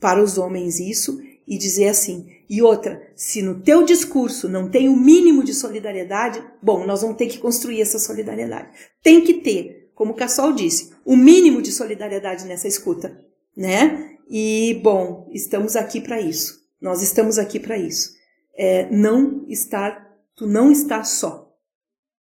para 0.00 0.20
os 0.20 0.36
homens 0.36 0.80
isso 0.80 1.22
e 1.46 1.56
dizer 1.56 1.90
assim. 1.90 2.26
E 2.50 2.60
outra, 2.60 3.00
se 3.14 3.40
no 3.40 3.60
teu 3.60 3.84
discurso 3.84 4.48
não 4.48 4.68
tem 4.68 4.88
o 4.88 4.96
mínimo 4.96 5.44
de 5.44 5.54
solidariedade, 5.54 6.42
bom, 6.60 6.84
nós 6.84 7.02
vamos 7.02 7.18
ter 7.18 7.28
que 7.28 7.38
construir 7.38 7.80
essa 7.80 8.00
solidariedade. 8.00 8.70
Tem 9.00 9.20
que 9.20 9.34
ter, 9.34 9.92
como 9.94 10.10
o 10.10 10.16
Cassol 10.16 10.52
disse, 10.52 10.90
o 11.04 11.16
mínimo 11.16 11.62
de 11.62 11.70
solidariedade 11.70 12.46
nessa 12.46 12.66
escuta, 12.66 13.16
né? 13.56 14.16
E 14.28 14.80
bom, 14.82 15.30
estamos 15.32 15.76
aqui 15.76 16.00
para 16.00 16.20
isso. 16.20 16.66
Nós 16.80 17.02
estamos 17.02 17.38
aqui 17.38 17.58
para 17.58 17.76
isso. 17.76 18.16
É, 18.56 18.88
não 18.90 19.44
estar, 19.48 20.16
tu 20.36 20.46
não 20.46 20.70
estás 20.70 21.08
só. 21.10 21.48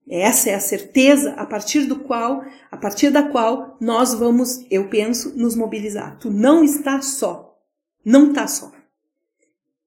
Essa 0.09 0.51
é 0.51 0.55
a 0.55 0.59
certeza 0.59 1.31
a 1.33 1.45
partir 1.45 1.85
do 1.85 1.97
qual, 1.99 2.41
a 2.71 2.77
partir 2.77 3.09
da 3.09 3.23
qual 3.23 3.77
nós 3.79 4.13
vamos, 4.13 4.65
eu 4.71 4.89
penso, 4.89 5.37
nos 5.37 5.55
mobilizar. 5.55 6.17
Tu 6.17 6.31
não 6.31 6.63
estás 6.63 7.05
só. 7.05 7.59
Não 8.05 8.29
está 8.29 8.47
só. 8.47 8.71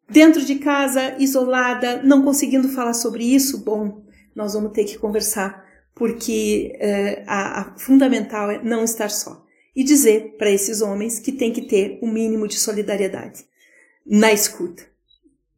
Dentro 0.09 0.45
de 0.45 0.57
casa, 0.57 1.17
isolada, 1.19 2.03
não 2.03 2.23
conseguindo 2.23 2.69
falar 2.69 2.95
sobre 2.95 3.25
isso, 3.25 3.65
bom, 3.65 4.05
nós 4.35 4.55
vamos 4.55 4.73
ter 4.73 4.85
que 4.85 4.99
conversar, 4.99 5.65
porque 5.95 6.77
é, 6.81 7.25
a, 7.27 7.61
a 7.61 7.79
fundamental 7.79 8.51
é 8.51 8.63
não 8.63 8.85
estar 8.85 9.09
só. 9.09 9.45
E 9.75 9.85
dizer 9.85 10.37
para 10.37 10.51
esses 10.51 10.83
homens 10.83 11.19
que 11.19 11.33
tem 11.33 11.53
que 11.53 11.63
ter 11.63 11.99
o 12.03 12.07
um 12.07 12.13
mínimo 12.13 12.47
de 12.47 12.59
solidariedade 12.59 13.45
na 14.13 14.33
escuta, 14.33 14.85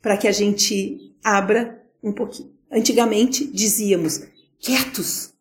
para 0.03 0.19
que 0.19 0.29
a 0.29 0.33
gente 0.33 1.17
abra 1.25 1.83
um 2.03 2.13
pouquinho. 2.13 2.55
Antigamente 2.71 3.47
dizíamos 3.47 4.19
quietos. 4.61 5.33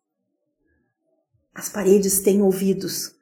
As 1.52 1.68
paredes 1.68 2.20
têm 2.20 2.40
ouvidos. 2.40 3.14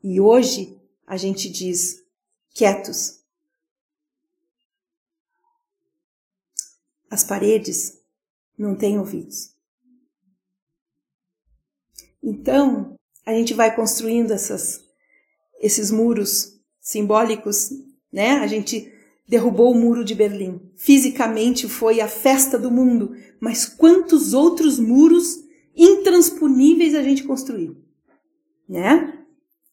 E 0.00 0.20
hoje 0.20 0.80
a 1.04 1.16
gente 1.16 1.50
diz 1.50 2.04
quietos. 2.50 3.20
As 7.10 7.24
paredes 7.24 8.00
não 8.56 8.76
têm 8.76 8.96
ouvidos. 8.96 9.56
Então, 12.22 12.96
a 13.26 13.32
gente 13.32 13.54
vai 13.54 13.74
construindo 13.74 14.30
essas, 14.30 14.84
esses 15.60 15.90
muros 15.90 16.60
simbólicos 16.80 17.70
né? 18.14 18.38
A 18.38 18.46
gente 18.46 18.92
derrubou 19.28 19.72
o 19.72 19.74
muro 19.74 20.04
de 20.04 20.14
Berlim. 20.14 20.60
Fisicamente 20.76 21.68
foi 21.68 22.00
a 22.00 22.06
festa 22.06 22.56
do 22.56 22.70
mundo, 22.70 23.12
mas 23.40 23.66
quantos 23.66 24.32
outros 24.32 24.78
muros 24.78 25.40
intransponíveis 25.76 26.94
a 26.94 27.02
gente 27.02 27.24
construiu, 27.24 27.76
né? 28.68 29.18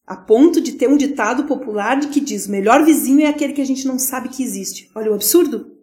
A 0.08 0.16
ponto 0.16 0.60
de 0.60 0.72
ter 0.72 0.90
um 0.90 0.98
ditado 0.98 1.44
popular 1.46 2.00
que 2.00 2.20
diz: 2.20 2.48
melhor 2.48 2.84
vizinho 2.84 3.22
é 3.22 3.28
aquele 3.28 3.54
que 3.54 3.62
a 3.62 3.66
gente 3.66 3.86
não 3.86 4.00
sabe 4.00 4.30
que 4.30 4.44
existe. 4.44 4.90
Olha 4.96 5.12
o 5.12 5.14
absurdo. 5.14 5.78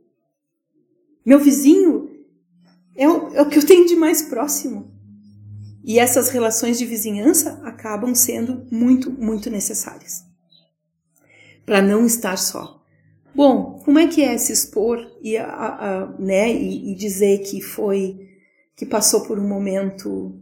Meu 1.25 1.39
vizinho 1.39 2.11
é 2.97 3.09
o, 3.09 3.35
é 3.35 3.43
o 3.43 3.49
que 3.49 3.59
eu 3.59 3.65
tenho 3.65 3.87
de 3.87 3.95
mais 3.95 4.23
próximo. 4.23 4.93
E 5.85 5.99
essas 6.01 6.29
relações 6.29 6.77
de 6.77 6.85
vizinhança 6.85 7.61
acabam 7.63 8.15
sendo 8.15 8.67
muito, 8.71 9.11
muito 9.11 9.49
necessárias 9.49 10.28
para 11.69 11.83
não 11.83 12.07
estar 12.07 12.39
só. 12.39 12.83
Bom, 13.35 13.79
como 13.85 13.99
é 13.99 14.07
que 14.07 14.23
é 14.23 14.39
se 14.39 14.55
expor 14.55 14.99
e, 15.21 15.37
a, 15.37 15.45
a, 15.45 16.07
né, 16.19 16.51
e, 16.51 16.93
e 16.93 16.95
dizer 16.95 17.41
que 17.41 17.61
foi 17.61 18.27
que 18.75 18.87
passou 18.87 19.27
por 19.27 19.39
um 19.39 19.47
momento 19.47 20.41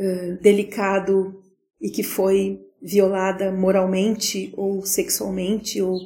uh, 0.00 0.42
delicado 0.42 1.44
e 1.80 1.90
que 1.90 2.02
foi 2.02 2.60
violada 2.82 3.52
moralmente 3.52 4.52
ou 4.56 4.84
sexualmente 4.84 5.80
ou 5.80 6.00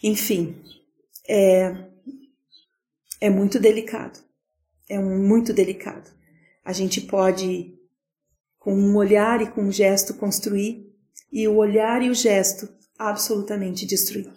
enfim 0.00 0.54
é, 1.28 1.74
é 3.20 3.28
muito 3.28 3.58
delicado. 3.58 4.20
É 4.88 5.00
muito 5.00 5.52
delicado. 5.52 6.08
A 6.64 6.72
gente 6.72 7.00
pode, 7.00 7.76
com 8.56 8.72
um 8.72 8.94
olhar 8.96 9.42
e 9.42 9.50
com 9.50 9.62
um 9.62 9.72
gesto, 9.72 10.14
construir, 10.14 10.87
e 11.32 11.46
o 11.46 11.56
olhar 11.56 12.02
e 12.02 12.10
o 12.10 12.14
gesto 12.14 12.68
absolutamente 12.98 13.86
destruir 13.86 14.32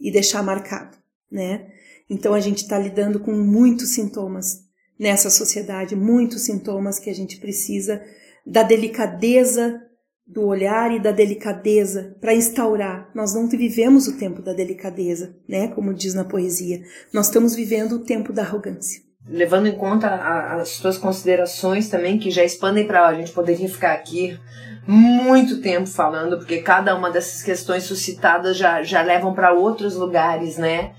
e 0.00 0.10
deixar 0.10 0.42
marcado, 0.42 0.96
né? 1.30 1.68
Então 2.10 2.34
a 2.34 2.40
gente 2.40 2.58
está 2.58 2.78
lidando 2.78 3.20
com 3.20 3.32
muitos 3.32 3.90
sintomas 3.90 4.60
nessa 4.98 5.30
sociedade, 5.30 5.96
muitos 5.96 6.42
sintomas 6.42 6.98
que 6.98 7.08
a 7.08 7.14
gente 7.14 7.38
precisa 7.38 8.02
da 8.46 8.62
delicadeza 8.62 9.80
do 10.26 10.46
olhar 10.46 10.94
e 10.94 11.00
da 11.00 11.12
delicadeza 11.12 12.16
para 12.20 12.34
instaurar. 12.34 13.10
Nós 13.14 13.34
não 13.34 13.48
vivemos 13.48 14.08
o 14.08 14.16
tempo 14.16 14.40
da 14.40 14.52
delicadeza, 14.52 15.36
né? 15.48 15.68
Como 15.68 15.92
diz 15.92 16.14
na 16.14 16.24
poesia. 16.24 16.82
Nós 17.12 17.26
estamos 17.26 17.54
vivendo 17.54 17.92
o 17.92 18.04
tempo 18.04 18.32
da 18.32 18.42
arrogância. 18.42 19.02
Levando 19.26 19.66
em 19.66 19.76
conta 19.76 20.08
as 20.56 20.70
suas 20.70 20.98
considerações 20.98 21.88
também, 21.88 22.18
que 22.18 22.30
já 22.30 22.42
expandem 22.42 22.86
para 22.86 23.06
a 23.06 23.14
gente 23.14 23.32
poderia 23.32 23.68
ficar 23.68 23.92
aqui 23.92 24.38
muito 24.86 25.60
tempo 25.60 25.86
falando, 25.86 26.38
porque 26.38 26.58
cada 26.58 26.94
uma 26.94 27.10
dessas 27.10 27.42
questões 27.42 27.84
suscitadas 27.84 28.56
já, 28.56 28.82
já 28.82 29.02
levam 29.02 29.32
para 29.32 29.52
outros 29.52 29.94
lugares, 29.94 30.58
né? 30.58 30.92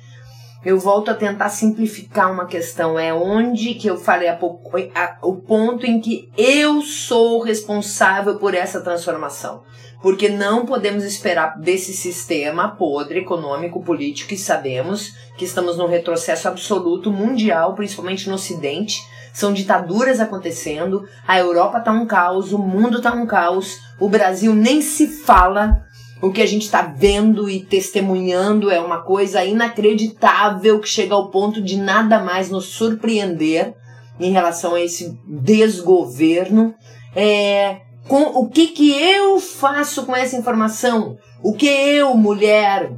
Eu 0.65 0.79
volto 0.79 1.11
a 1.11 1.13
tentar 1.13 1.49
simplificar 1.49 2.31
uma 2.31 2.45
questão. 2.45 2.97
É 2.97 3.13
onde 3.13 3.73
que 3.73 3.87
eu 3.87 3.97
falei 3.97 4.29
há 4.29 4.35
pouco, 4.35 4.77
a, 4.95 5.17
o 5.21 5.35
ponto 5.35 5.85
em 5.85 5.99
que 5.99 6.31
eu 6.37 6.81
sou 6.81 7.41
responsável 7.41 8.37
por 8.37 8.53
essa 8.53 8.79
transformação. 8.79 9.63
Porque 10.03 10.27
não 10.27 10.65
podemos 10.65 11.05
esperar 11.05 11.57
desse 11.57 11.93
sistema 11.93 12.75
podre 12.75 13.19
econômico, 13.19 13.81
político, 13.81 14.29
que 14.29 14.37
sabemos 14.37 15.13
que 15.37 15.45
estamos 15.45 15.77
num 15.77 15.87
retrocesso 15.87 16.47
absoluto 16.49 17.09
mundial, 17.09 17.73
principalmente 17.73 18.27
no 18.27 18.35
Ocidente. 18.35 18.99
São 19.33 19.53
ditaduras 19.53 20.19
acontecendo, 20.19 21.07
a 21.25 21.39
Europa 21.39 21.79
tá 21.79 21.91
um 21.91 22.05
caos, 22.05 22.51
o 22.51 22.59
mundo 22.59 23.01
tá 23.01 23.13
um 23.13 23.25
caos, 23.25 23.79
o 23.99 24.07
Brasil 24.07 24.53
nem 24.53 24.81
se 24.81 25.07
fala 25.07 25.81
o 26.23 26.31
que 26.31 26.41
a 26.41 26.45
gente 26.45 26.63
está 26.63 26.81
vendo 26.81 27.49
e 27.49 27.59
testemunhando 27.61 28.71
é 28.71 28.79
uma 28.79 29.01
coisa 29.01 29.43
inacreditável 29.43 30.79
que 30.79 30.87
chega 30.87 31.13
ao 31.13 31.29
ponto 31.29 31.61
de 31.61 31.75
nada 31.75 32.19
mais 32.19 32.49
nos 32.49 32.65
surpreender 32.65 33.73
em 34.17 34.31
relação 34.31 34.73
a 34.75 34.79
esse 34.79 35.19
desgoverno. 35.27 36.73
É, 37.13 37.81
com, 38.07 38.23
o 38.23 38.49
que, 38.49 38.67
que 38.67 38.91
eu 38.91 39.39
faço 39.39 40.05
com 40.05 40.15
essa 40.15 40.35
informação? 40.35 41.17
O 41.41 41.53
que 41.53 41.67
eu, 41.67 42.15
mulher, 42.15 42.91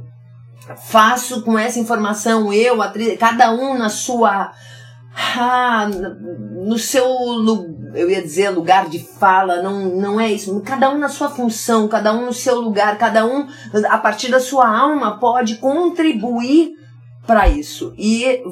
faço 0.88 1.42
com 1.42 1.58
essa 1.58 1.78
informação? 1.78 2.52
Eu, 2.52 2.82
atriz, 2.82 3.18
cada 3.18 3.50
um 3.52 3.76
na 3.78 3.88
sua. 3.88 4.52
Ah, 5.38 5.88
no 6.66 6.76
seu 6.78 7.06
eu 7.94 8.10
ia 8.10 8.20
dizer 8.20 8.50
lugar 8.50 8.88
de 8.88 8.98
fala, 8.98 9.62
não, 9.62 9.86
não 9.96 10.20
é 10.20 10.30
isso. 10.30 10.60
Cada 10.60 10.90
um 10.90 10.98
na 10.98 11.08
sua 11.08 11.30
função, 11.30 11.88
cada 11.88 12.12
um 12.12 12.26
no 12.26 12.32
seu 12.32 12.60
lugar, 12.60 12.98
cada 12.98 13.24
um 13.24 13.46
a 13.88 13.98
partir 13.98 14.30
da 14.30 14.38
sua 14.38 14.68
alma 14.68 15.18
pode 15.18 15.56
contribuir 15.56 16.72
para 17.26 17.48
isso. 17.48 17.94
E 17.96 18.42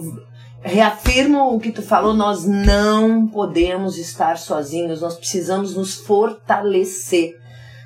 reafirmo 0.65 1.55
o 1.55 1.61
que 1.61 1.71
tu 1.71 1.83
falou, 1.83 2.15
nós 2.15 2.47
não 2.47 3.27
podemos 3.27 3.99
estar 3.99 4.39
sozinhos, 4.39 5.03
nós 5.03 5.15
precisamos 5.15 5.77
nos 5.77 5.95
fortalecer. 5.95 7.39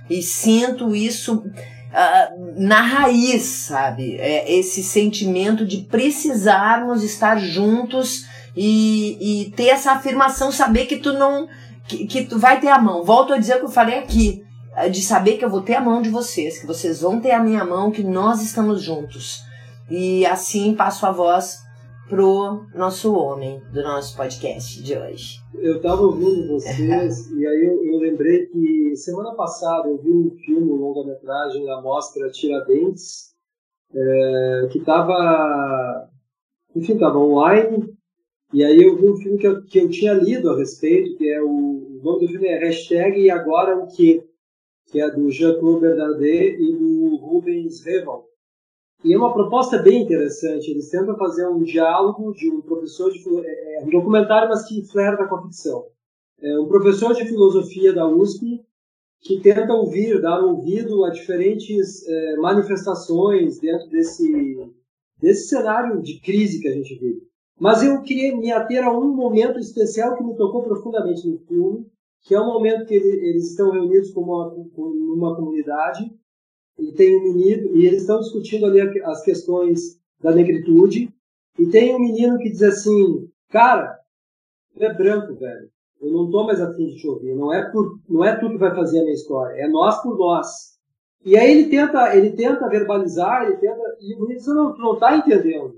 E 0.08 0.22
sinto 0.22 0.94
isso 0.94 1.38
uh, 1.38 2.54
na 2.56 2.80
raiz, 2.80 3.42
sabe? 3.42 4.16
É 4.16 4.50
esse 4.50 4.84
sentimento 4.84 5.66
de 5.66 5.78
precisarmos 5.78 7.02
estar 7.02 7.36
juntos 7.38 8.24
e, 8.56 9.42
e 9.42 9.50
ter 9.50 9.68
essa 9.68 9.92
afirmação, 9.92 10.52
saber 10.52 10.86
que 10.86 10.98
tu 10.98 11.12
não. 11.12 11.48
Que, 11.86 12.06
que 12.06 12.24
tu 12.24 12.38
vai 12.38 12.60
ter 12.60 12.68
a 12.68 12.78
mão. 12.78 13.02
Volto 13.02 13.32
a 13.32 13.38
dizer 13.38 13.56
o 13.56 13.58
que 13.60 13.64
eu 13.64 13.70
falei 13.70 13.98
aqui. 13.98 14.42
Eh, 14.76 14.88
de 14.88 15.00
saber 15.02 15.36
que 15.38 15.44
eu 15.44 15.50
vou 15.50 15.62
ter 15.62 15.74
a 15.74 15.80
mão 15.80 16.02
de 16.02 16.10
vocês, 16.10 16.58
que 16.58 16.66
vocês 16.66 17.00
vão 17.00 17.18
ter 17.18 17.32
a 17.32 17.42
minha 17.42 17.64
mão, 17.64 17.90
que 17.90 18.04
nós 18.04 18.42
estamos 18.42 18.82
juntos. 18.82 19.42
E 19.90 20.24
assim 20.26 20.74
passo 20.74 21.06
a 21.06 21.10
voz 21.10 21.66
pro 22.08 22.64
nosso 22.74 23.14
homem 23.14 23.60
do 23.72 23.82
nosso 23.82 24.16
podcast 24.16 24.82
de 24.82 24.96
hoje. 24.96 25.40
Eu 25.54 25.76
estava 25.76 26.00
ouvindo 26.02 26.48
vocês 26.48 27.30
e 27.36 27.46
aí 27.46 27.66
eu, 27.66 27.84
eu, 27.84 27.98
lembrei 27.98 28.46
que 28.46 28.96
semana 28.96 29.34
passada 29.34 29.88
eu 29.88 29.98
vi 29.98 30.10
um 30.10 30.30
filme, 30.30 30.72
um 30.72 30.76
longa-metragem 30.76 31.66
da 31.66 31.82
Mostra 31.82 32.30
Tiradentes, 32.30 33.34
é, 33.94 34.68
que 34.72 34.78
estava, 34.78 36.08
enfim, 36.74 36.94
estava 36.94 37.18
online 37.18 37.94
e 38.54 38.64
aí 38.64 38.82
eu 38.82 38.96
vi 38.96 39.10
um 39.10 39.16
filme 39.16 39.38
que 39.38 39.46
eu, 39.46 39.62
que 39.62 39.78
eu 39.78 39.90
tinha 39.90 40.14
lido 40.14 40.50
a 40.50 40.56
respeito, 40.56 41.16
que 41.18 41.28
é 41.28 41.42
o, 41.42 41.46
o 41.46 42.00
nome 42.02 42.26
do 42.26 42.32
filme 42.32 42.48
é 42.48 42.58
Hashtag 42.58 43.20
E 43.20 43.30
Agora 43.30 43.76
o 43.76 43.86
Que? 43.86 44.24
Que 44.86 45.00
é 45.00 45.10
do 45.10 45.30
Jean-Claude 45.30 45.80
Bernardet 45.80 46.56
e 46.58 46.72
do 46.72 47.16
Rubens 47.16 47.84
Reval. 47.84 48.27
E 49.04 49.12
é 49.12 49.16
uma 49.16 49.32
proposta 49.32 49.78
bem 49.78 50.02
interessante. 50.02 50.70
Eles 50.70 50.90
tentam 50.90 51.16
fazer 51.16 51.46
um 51.48 51.62
diálogo 51.62 52.32
de 52.32 52.50
um 52.50 52.60
professor 52.60 53.12
de 53.12 53.22
é, 53.46 53.76
é 53.76 53.84
um 53.84 53.90
documentário, 53.90 54.48
mas 54.48 54.66
que 54.66 54.82
flerta 54.86 55.26
com 55.26 55.36
a 55.36 55.42
ficção. 55.42 55.86
É 56.40 56.58
um 56.58 56.66
professor 56.66 57.14
de 57.14 57.24
filosofia 57.24 57.92
da 57.92 58.06
USP 58.06 58.64
que 59.20 59.40
tenta 59.40 59.72
ouvir, 59.72 60.20
dar 60.20 60.40
ouvido 60.40 61.04
a 61.04 61.10
diferentes 61.10 62.06
é, 62.06 62.36
manifestações 62.36 63.58
dentro 63.58 63.88
desse 63.88 64.68
desse 65.20 65.48
cenário 65.48 66.00
de 66.00 66.20
crise 66.20 66.60
que 66.60 66.68
a 66.68 66.72
gente 66.72 66.96
vive. 66.96 67.22
Mas 67.58 67.82
eu 67.82 68.00
queria 68.02 68.36
me 68.36 68.52
ater 68.52 68.84
a 68.84 68.96
um 68.96 69.12
momento 69.12 69.58
especial 69.58 70.16
que 70.16 70.22
me 70.22 70.36
tocou 70.36 70.62
profundamente 70.62 71.26
no 71.28 71.38
filme, 71.38 71.86
que 72.22 72.34
é 72.34 72.40
o 72.40 72.46
momento 72.46 72.86
que 72.86 72.94
eles 72.94 73.50
estão 73.50 73.72
reunidos 73.72 74.12
como 74.12 74.32
uma, 74.32 74.54
uma 74.76 75.34
comunidade 75.34 76.08
e 76.78 76.92
tem 76.92 77.16
um 77.16 77.22
menino 77.22 77.76
e 77.76 77.86
eles 77.86 78.02
estão 78.02 78.20
discutindo 78.20 78.66
ali 78.66 78.80
as 79.02 79.22
questões 79.22 79.98
da 80.20 80.32
negritude 80.32 81.12
e 81.58 81.66
tem 81.66 81.94
um 81.94 81.98
menino 81.98 82.38
que 82.38 82.50
diz 82.50 82.62
assim, 82.62 83.28
cara, 83.50 83.98
tu 84.74 84.84
é 84.84 84.94
branco, 84.94 85.34
velho. 85.34 85.68
Eu 86.00 86.12
não 86.12 86.30
tô 86.30 86.44
mais 86.44 86.60
afim 86.60 86.86
de 86.86 86.96
te 86.96 87.08
ouvir. 87.08 87.34
Não 87.34 87.52
é 87.52 87.68
por, 87.70 87.98
não 88.08 88.24
é 88.24 88.36
tu 88.36 88.48
que 88.48 88.56
vai 88.56 88.72
fazer 88.72 89.00
a 89.00 89.02
minha 89.02 89.14
história. 89.14 89.60
É 89.60 89.68
nós 89.68 90.00
por 90.00 90.16
nós. 90.16 90.78
E 91.24 91.36
aí 91.36 91.50
ele 91.50 91.68
tenta, 91.68 92.16
ele 92.16 92.30
tenta 92.30 92.68
verbalizar, 92.68 93.42
ele 93.42 93.56
tenta 93.56 93.80
e 94.00 94.14
o 94.14 94.20
menino 94.20 94.38
diz, 94.38 94.46
não, 94.46 94.72
tu 94.72 94.80
não 94.80 94.96
tá 94.96 95.16
entendendo. 95.16 95.74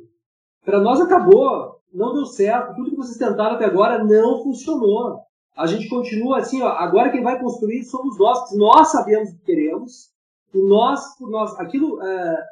Para 0.62 0.80
nós 0.80 1.00
acabou, 1.00 1.80
não 1.92 2.12
deu 2.12 2.26
certo, 2.26 2.76
tudo 2.76 2.90
que 2.90 2.96
vocês 2.96 3.16
tentaram 3.16 3.56
até 3.56 3.64
agora 3.64 4.04
não 4.04 4.42
funcionou. 4.42 5.20
A 5.56 5.66
gente 5.66 5.88
continua 5.88 6.38
assim, 6.38 6.60
ó, 6.62 6.68
agora 6.68 7.10
quem 7.10 7.22
vai 7.22 7.40
construir 7.40 7.82
somos 7.84 8.18
nós, 8.18 8.54
nós 8.54 8.92
sabemos 8.92 9.30
o 9.30 9.38
que 9.38 9.44
queremos, 9.46 10.10
e 10.54 10.62
nós, 10.62 11.16
por 11.16 11.30
nós, 11.30 11.58
aquilo 11.58 12.02
é, 12.02 12.44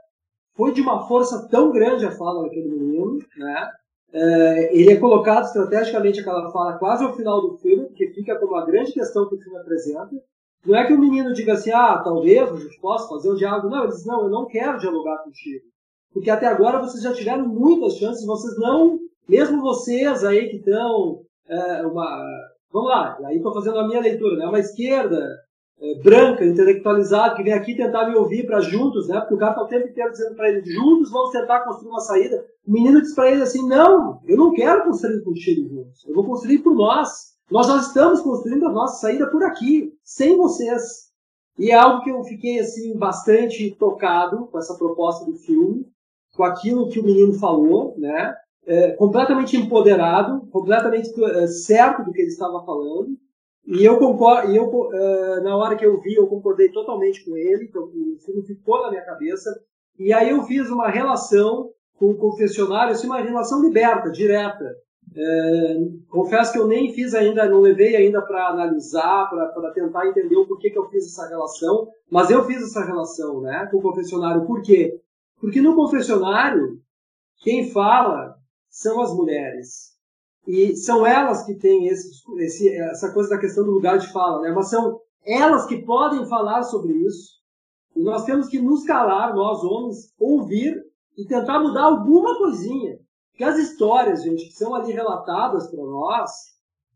foi 0.54 0.72
de 0.72 0.80
uma 0.80 1.06
força 1.06 1.48
tão 1.48 1.72
grande 1.72 2.06
a 2.06 2.12
fala 2.12 2.42
daquele 2.42 2.68
menino, 2.68 3.18
né? 3.36 3.70
É, 4.12 4.74
ele 4.74 4.92
é 4.92 4.96
colocado 4.96 5.44
estrategicamente 5.44 6.20
aquela 6.20 6.50
fala 6.50 6.78
quase 6.78 7.04
ao 7.04 7.14
final 7.14 7.42
do 7.42 7.58
filme, 7.58 7.86
porque 7.86 8.08
fica 8.14 8.38
como 8.38 8.56
a 8.56 8.64
grande 8.64 8.92
questão 8.92 9.28
que 9.28 9.34
o 9.34 9.40
filme 9.40 9.58
apresenta. 9.58 10.10
Não 10.64 10.76
é 10.76 10.86
que 10.86 10.92
o 10.92 10.98
menino 10.98 11.32
diga 11.34 11.52
assim, 11.54 11.70
ah, 11.70 11.98
talvez 12.02 12.50
a 12.50 12.56
gente 12.56 12.80
possa 12.80 13.08
fazer 13.08 13.30
um 13.30 13.34
diálogo. 13.34 13.68
Não, 13.68 13.84
ele 13.84 13.92
diz, 13.92 14.06
não, 14.06 14.22
eu 14.22 14.30
não 14.30 14.46
quero 14.46 14.78
dialogar 14.78 15.18
contigo. 15.18 15.64
Porque 16.12 16.30
até 16.30 16.46
agora 16.46 16.80
vocês 16.80 17.02
já 17.02 17.12
tiveram 17.12 17.46
muitas 17.46 17.96
chances, 17.96 18.26
vocês 18.26 18.56
não, 18.58 18.98
mesmo 19.28 19.60
vocês 19.60 20.24
aí 20.24 20.48
que 20.48 20.56
estão, 20.56 21.20
é, 21.46 21.86
uma, 21.86 22.24
vamos 22.72 22.88
lá, 22.88 23.18
aí 23.26 23.36
estou 23.36 23.52
fazendo 23.52 23.78
a 23.78 23.86
minha 23.86 24.00
leitura, 24.00 24.36
né, 24.36 24.46
uma 24.46 24.58
esquerda 24.58 25.38
é, 25.80 25.94
branca, 26.02 26.44
intelectualizada, 26.44 27.34
que 27.36 27.42
vem 27.42 27.52
aqui 27.52 27.76
tentar 27.76 28.08
me 28.08 28.16
ouvir 28.16 28.46
para 28.46 28.60
juntos, 28.60 29.08
né, 29.08 29.20
porque 29.20 29.34
o 29.34 29.38
cara 29.38 29.52
está 29.52 29.62
o 29.62 29.68
tempo 29.68 29.88
inteiro 29.88 30.10
dizendo 30.10 30.34
para 30.34 30.48
ele, 30.48 30.62
juntos 30.64 31.10
vamos 31.10 31.30
tentar 31.30 31.60
construir 31.60 31.90
uma 31.90 32.00
saída. 32.00 32.44
O 32.66 32.72
menino 32.72 33.00
diz 33.00 33.14
para 33.14 33.30
ele 33.30 33.42
assim, 33.42 33.66
não, 33.66 34.20
eu 34.26 34.36
não 34.36 34.52
quero 34.52 34.84
construir 34.84 35.22
contigo 35.22 35.68
juntos, 35.68 36.04
eu 36.06 36.14
vou 36.14 36.24
construir 36.24 36.58
por 36.58 36.74
nós. 36.74 37.36
Nós 37.50 37.66
já 37.66 37.78
estamos 37.78 38.20
construindo 38.20 38.66
a 38.66 38.72
nossa 38.72 39.00
saída 39.00 39.26
por 39.30 39.42
aqui, 39.42 39.92
sem 40.04 40.36
vocês. 40.36 41.08
E 41.58 41.70
é 41.70 41.74
algo 41.74 42.02
que 42.02 42.10
eu 42.10 42.22
fiquei 42.24 42.60
assim 42.60 42.96
bastante 42.96 43.74
tocado 43.76 44.46
com 44.46 44.58
essa 44.58 44.76
proposta 44.76 45.24
do 45.24 45.34
filme, 45.34 45.86
com 46.36 46.44
aquilo 46.44 46.88
que 46.88 47.00
o 47.00 47.04
menino 47.04 47.34
falou, 47.34 47.94
né? 47.98 48.34
É, 48.66 48.90
completamente 48.92 49.56
empoderado, 49.56 50.46
completamente 50.52 51.10
é, 51.24 51.46
certo 51.46 52.04
do 52.04 52.12
que 52.12 52.20
ele 52.20 52.28
estava 52.28 52.62
falando. 52.64 53.16
E 53.70 53.84
eu 53.84 53.98
concordo, 53.98 54.50
eu, 54.50 54.64
uh, 54.66 55.42
na 55.42 55.54
hora 55.54 55.76
que 55.76 55.84
eu 55.84 56.00
vi, 56.00 56.14
eu 56.14 56.26
concordei 56.26 56.70
totalmente 56.70 57.22
com 57.22 57.36
ele, 57.36 57.66
então 57.66 57.82
o 57.82 58.18
filme 58.24 58.42
ficou 58.42 58.80
na 58.80 58.88
minha 58.88 59.04
cabeça. 59.04 59.50
E 59.98 60.10
aí 60.10 60.30
eu 60.30 60.42
fiz 60.44 60.70
uma 60.70 60.88
relação 60.88 61.70
com 61.98 62.06
o 62.06 62.16
confessionário, 62.16 62.92
assim, 62.92 63.06
uma 63.06 63.20
relação 63.20 63.60
liberta, 63.60 64.10
direta. 64.10 64.74
É, 65.14 65.76
confesso 66.08 66.50
que 66.50 66.58
eu 66.58 66.66
nem 66.66 66.94
fiz 66.94 67.12
ainda, 67.12 67.46
não 67.46 67.60
levei 67.60 67.94
ainda 67.94 68.22
para 68.22 68.48
analisar, 68.48 69.28
para 69.28 69.70
tentar 69.72 70.06
entender 70.06 70.36
o 70.36 70.46
porquê 70.46 70.70
que 70.70 70.78
eu 70.78 70.88
fiz 70.88 71.04
essa 71.04 71.28
relação, 71.28 71.88
mas 72.10 72.30
eu 72.30 72.44
fiz 72.44 72.62
essa 72.62 72.82
relação 72.82 73.42
né, 73.42 73.68
com 73.70 73.76
o 73.76 73.82
confessionário. 73.82 74.46
Por 74.46 74.62
quê? 74.62 74.98
Porque 75.38 75.60
no 75.60 75.74
confessionário, 75.74 76.80
quem 77.42 77.70
fala 77.70 78.34
são 78.70 78.98
as 79.02 79.14
mulheres. 79.14 79.97
E 80.46 80.76
são 80.76 81.06
elas 81.06 81.44
que 81.44 81.54
têm 81.54 81.86
esse, 81.88 82.22
esse, 82.38 82.68
essa 82.74 83.12
coisa 83.12 83.30
da 83.30 83.38
questão 83.38 83.64
do 83.64 83.72
lugar 83.72 83.98
de 83.98 84.10
fala, 84.12 84.40
né? 84.40 84.52
Mas 84.52 84.70
são 84.70 85.00
elas 85.24 85.66
que 85.66 85.82
podem 85.82 86.26
falar 86.26 86.62
sobre 86.62 86.92
isso. 86.92 87.38
E 87.94 88.00
nós 88.00 88.24
temos 88.24 88.48
que 88.48 88.60
nos 88.60 88.84
calar, 88.84 89.34
nós 89.34 89.62
homens, 89.62 90.12
ouvir 90.18 90.74
e 91.16 91.26
tentar 91.26 91.60
mudar 91.60 91.82
alguma 91.82 92.38
coisinha. 92.38 92.98
Porque 93.30 93.44
as 93.44 93.58
histórias, 93.58 94.22
gente, 94.22 94.46
que 94.46 94.52
são 94.52 94.74
ali 94.74 94.92
relatadas 94.92 95.68
para 95.68 95.84
nós, 95.84 96.30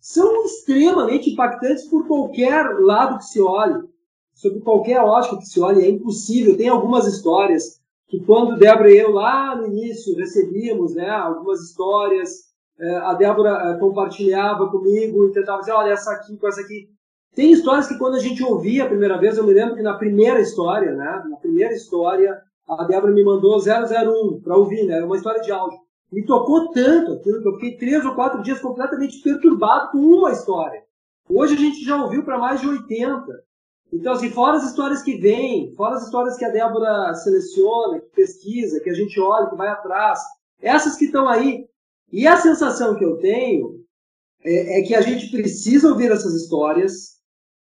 são 0.00 0.44
extremamente 0.44 1.30
impactantes 1.30 1.84
por 1.88 2.06
qualquer 2.06 2.80
lado 2.80 3.18
que 3.18 3.24
se 3.24 3.40
olhe, 3.40 3.88
sobre 4.34 4.60
qualquer 4.60 5.00
ótica 5.00 5.38
que 5.38 5.46
se 5.46 5.60
olhe, 5.60 5.84
é 5.84 5.90
impossível. 5.90 6.56
Tem 6.56 6.68
algumas 6.68 7.06
histórias 7.06 7.80
que 8.08 8.18
quando 8.20 8.58
Débora 8.58 8.90
e 8.90 8.98
eu 8.98 9.12
lá 9.12 9.54
no 9.56 9.66
início 9.66 10.16
recebíamos, 10.16 10.94
né, 10.94 11.08
algumas 11.08 11.60
histórias, 11.60 12.51
a 12.88 13.14
Débora 13.14 13.50
é, 13.50 13.78
compartilhava 13.78 14.68
comigo 14.70 15.26
e 15.26 15.32
tentava 15.32 15.60
dizer, 15.60 15.72
olha, 15.72 15.92
essa 15.92 16.12
aqui 16.12 16.36
com 16.36 16.48
essa 16.48 16.60
aqui. 16.60 16.88
Tem 17.34 17.52
histórias 17.52 17.88
que 17.88 17.98
quando 17.98 18.16
a 18.16 18.20
gente 18.20 18.42
ouvia 18.42 18.84
a 18.84 18.88
primeira 18.88 19.18
vez, 19.18 19.38
eu 19.38 19.46
me 19.46 19.54
lembro 19.54 19.74
que 19.74 19.82
na 19.82 19.94
primeira 19.94 20.40
história, 20.40 20.92
né, 20.92 21.24
na 21.30 21.36
primeira 21.36 21.72
história, 21.72 22.42
a 22.68 22.84
Débora 22.84 23.12
me 23.12 23.24
mandou 23.24 23.58
001 23.58 24.40
para 24.40 24.56
ouvir, 24.56 24.84
né, 24.84 25.02
uma 25.02 25.16
história 25.16 25.40
de 25.40 25.50
áudio 25.50 25.78
me 26.12 26.22
tocou 26.26 26.70
tanto 26.70 27.14
aquilo 27.14 27.40
que 27.40 27.48
eu 27.48 27.54
fiquei 27.54 27.78
três 27.78 28.04
ou 28.04 28.14
quatro 28.14 28.42
dias 28.42 28.60
completamente 28.60 29.22
perturbado 29.22 29.92
com 29.92 29.98
uma 29.98 30.30
história. 30.30 30.84
Hoje 31.26 31.54
a 31.54 31.58
gente 31.58 31.82
já 31.82 31.96
ouviu 31.96 32.22
para 32.22 32.38
mais 32.38 32.60
de 32.60 32.68
80. 32.68 33.24
Então, 33.90 34.12
assim, 34.12 34.30
fora 34.30 34.58
as 34.58 34.64
histórias 34.64 35.02
que 35.02 35.16
vêm, 35.16 35.74
fora 35.74 35.96
as 35.96 36.04
histórias 36.04 36.36
que 36.36 36.44
a 36.44 36.50
Débora 36.50 37.14
seleciona, 37.14 38.00
que 38.00 38.10
pesquisa, 38.14 38.80
que 38.80 38.90
a 38.90 38.94
gente 38.94 39.18
olha, 39.18 39.48
que 39.48 39.56
vai 39.56 39.68
atrás, 39.68 40.20
essas 40.60 40.96
que 40.96 41.06
estão 41.06 41.26
aí. 41.26 41.66
E 42.12 42.26
a 42.26 42.36
sensação 42.36 42.94
que 42.94 43.04
eu 43.04 43.16
tenho 43.16 43.80
é, 44.44 44.80
é 44.80 44.82
que 44.82 44.94
a 44.94 45.00
gente 45.00 45.30
precisa 45.30 45.88
ouvir 45.88 46.10
essas 46.10 46.34
histórias 46.34 47.16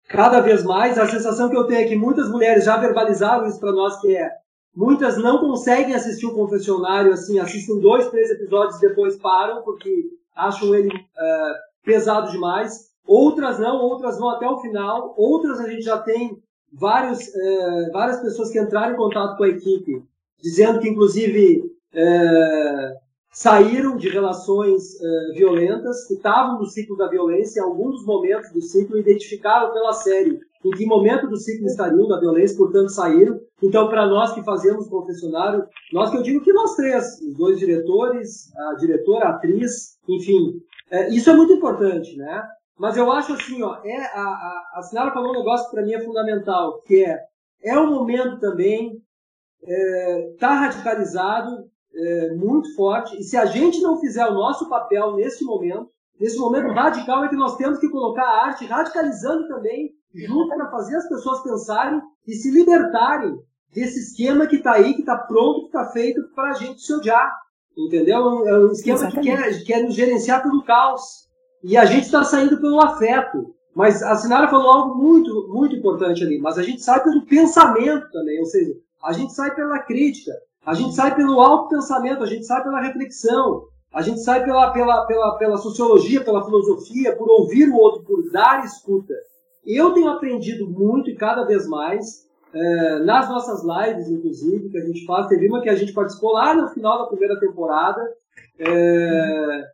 cada 0.09 0.41
vez 0.41 0.65
mais. 0.65 0.99
A 0.99 1.07
sensação 1.07 1.49
que 1.49 1.57
eu 1.57 1.65
tenho 1.65 1.81
é 1.81 1.89
que 1.89 1.97
muitas 1.97 2.29
mulheres 2.29 2.65
já 2.65 2.77
verbalizaram 2.77 3.47
isso 3.47 3.61
para 3.61 3.73
nós, 3.73 4.01
que 4.01 4.17
é 4.17 4.31
Muitas 4.75 5.19
não 5.19 5.39
conseguem 5.39 5.95
assistir 5.95 6.25
o 6.25 6.35
confessionário, 6.35 7.13
assim, 7.13 7.39
assistem 7.39 7.79
dois, 7.79 8.09
três 8.09 8.31
episódios 8.31 8.79
e 8.79 8.89
depois 8.89 9.17
param, 9.17 9.63
porque 9.63 10.09
acham 10.35 10.75
ele 10.75 10.89
uh, 10.89 11.55
pesado 11.85 12.31
demais. 12.31 12.91
Outras 13.07 13.59
não, 13.59 13.83
outras 13.83 14.19
vão 14.19 14.31
até 14.31 14.49
o 14.49 14.61
final. 14.61 15.15
Outras 15.19 15.61
a 15.61 15.69
gente 15.69 15.83
já 15.83 15.99
tem 15.99 16.43
vários, 16.73 17.21
uh, 17.21 17.93
várias 17.93 18.21
pessoas 18.21 18.51
que 18.51 18.59
entraram 18.59 18.95
em 18.95 18.97
contato 18.97 19.37
com 19.37 19.45
a 19.45 19.49
equipe, 19.49 20.03
dizendo 20.43 20.81
que, 20.81 20.89
inclusive, 20.89 21.59
uh, 21.93 23.02
saíram 23.33 23.97
de 23.97 24.09
relações 24.09 24.83
violentas, 25.35 26.07
que 26.07 26.15
estavam 26.15 26.59
no 26.59 26.67
ciclo 26.67 26.97
da 26.97 27.09
violência 27.09 27.61
em 27.61 27.63
alguns 27.63 28.05
momentos 28.05 28.53
do 28.53 28.61
ciclo, 28.61 28.99
identificaram 28.99 29.73
pela 29.73 29.93
série 29.93 30.39
em 30.65 30.71
que 30.71 30.87
momento 30.87 31.27
do 31.29 31.37
ciclo 31.37 31.67
estariam 31.67 32.07
da 32.07 32.21
violência, 32.21 32.57
portanto 32.57 32.91
saíram. 32.91 33.41
Então, 33.63 33.89
para 33.89 34.07
nós 34.07 34.33
que 34.33 34.45
fazemos 34.45 34.89
confessionário, 34.89 35.65
nós 35.93 36.11
que 36.11 36.17
eu 36.19 36.23
digo 36.23 36.45
que 36.45 36.53
nós 36.53 36.77
três, 36.77 37.21
os 37.21 37.37
dois 37.37 37.59
diretores, 37.59 38.55
a 38.57 38.75
diretora, 38.75 39.27
a 39.27 39.31
atriz, 39.31 39.99
enfim, 40.09 40.61
é, 40.91 41.09
isso 41.09 41.31
é 41.31 41.35
muito 41.35 41.53
importante, 41.53 42.17
né? 42.17 42.43
Mas 42.79 42.97
eu 42.97 43.11
acho 43.11 43.33
assim, 43.33 43.63
ó, 43.63 43.81
é 43.85 43.97
a, 44.15 44.23
a, 44.23 44.73
a 44.77 44.83
Sinara 44.83 45.13
falou 45.13 45.31
um 45.31 45.39
negócio 45.39 45.69
que 45.69 45.77
para 45.77 45.85
mim 45.85 45.95
é 45.95 46.01
fundamental, 46.01 46.81
que 46.87 47.05
é 47.05 47.19
é 47.63 47.79
o 47.79 47.89
momento 47.89 48.41
também 48.41 49.01
é, 49.65 50.35
tá 50.39 50.55
radicalizado 50.55 51.71
é, 51.95 52.35
muito 52.35 52.75
forte 52.75 53.19
e 53.19 53.23
se 53.23 53.37
a 53.37 53.47
gente 53.47 53.81
não 53.81 53.99
fizer 53.99 54.27
o 54.27 54.35
nosso 54.35 54.69
papel 54.69 55.15
nesse 55.17 55.45
momento, 55.45 55.91
nesse 56.19 56.39
momento 56.39 56.73
radical 56.73 57.25
é 57.25 57.29
que 57.29 57.37
nós 57.37 57.57
temos 57.57 57.79
que 57.79 57.89
colocar 57.89 58.25
a 58.25 58.47
arte 58.47 58.65
radicalizando 58.65 59.49
também 59.49 59.91
junto 60.15 60.55
para 60.55 60.71
fazer 60.71 60.97
as 60.97 61.09
pessoas 61.09 61.43
pensarem 61.43 62.01
e 62.27 62.35
se 62.35 62.51
libertarem 62.51 63.39
desse 63.73 63.99
esquema 63.99 64.47
que 64.47 64.57
está 64.57 64.73
aí, 64.73 64.95
que 64.95 65.01
está 65.01 65.17
pronto, 65.17 65.63
que 65.63 65.67
está 65.67 65.87
feito 65.87 66.23
para 66.35 66.51
a 66.51 66.55
gente 66.55 66.83
se 66.83 66.93
odiar. 66.93 67.33
Entendeu? 67.77 68.47
É 68.47 68.59
um 68.59 68.71
esquema 68.71 69.11
que 69.11 69.21
quer, 69.21 69.59
que 69.59 69.65
quer 69.65 69.83
nos 69.83 69.95
gerenciar 69.95 70.43
pelo 70.43 70.63
caos. 70.63 71.29
E 71.65 71.77
a 71.77 71.85
gente 71.85 72.05
está 72.05 72.23
saindo 72.23 72.61
pelo 72.61 72.81
afeto. 72.81 73.55
Mas 73.75 74.03
a 74.03 74.15
Sinara 74.17 74.49
falou 74.49 74.71
algo 74.71 74.95
muito, 75.03 75.49
muito 75.49 75.75
importante 75.75 76.23
ali. 76.23 76.39
Mas 76.39 76.59
a 76.59 76.63
gente 76.63 76.83
sai 76.83 77.03
pelo 77.03 77.25
pensamento 77.25 78.11
também. 78.11 78.39
Ou 78.41 78.45
seja, 78.45 78.75
a 79.03 79.13
gente 79.13 79.33
sai 79.33 79.55
pela 79.55 79.79
crítica. 79.79 80.33
A 80.65 80.75
gente 80.75 80.95
sai 80.95 81.15
pelo 81.15 81.41
auto-pensamento. 81.41 82.23
A 82.23 82.27
gente 82.27 82.47
sai 82.47 82.63
pela 82.63 82.81
reflexão. 82.81 83.65
A 83.93 84.01
gente 84.01 84.21
sai 84.21 84.45
pela, 84.45 84.73
pela, 84.73 85.07
pela, 85.07 85.37
pela 85.37 85.57
sociologia, 85.59 86.25
pela 86.25 86.45
filosofia, 86.45 87.15
por 87.15 87.29
ouvir 87.29 87.69
o 87.69 87.77
outro, 87.77 88.03
por 88.05 88.31
dar 88.31 88.65
escuta. 88.65 89.13
Eu 89.67 89.93
tenho 89.93 90.09
aprendido 90.09 90.69
muito 90.69 91.11
e 91.11 91.15
cada 91.15 91.45
vez 91.45 91.69
mais, 91.69 92.27
é, 92.55 92.99
nas 93.01 93.29
nossas 93.29 93.63
lives, 93.63 94.09
inclusive, 94.09 94.71
que 94.71 94.79
a 94.79 94.85
gente 94.85 95.05
faz. 95.05 95.27
Teve 95.27 95.47
uma 95.49 95.61
que 95.61 95.69
a 95.69 95.77
gente 95.77 95.93
participou 95.93 96.33
lá 96.33 96.55
no 96.55 96.69
final 96.69 96.99
da 96.99 97.07
primeira 97.07 97.39
temporada, 97.39 98.03
é, 98.59 99.65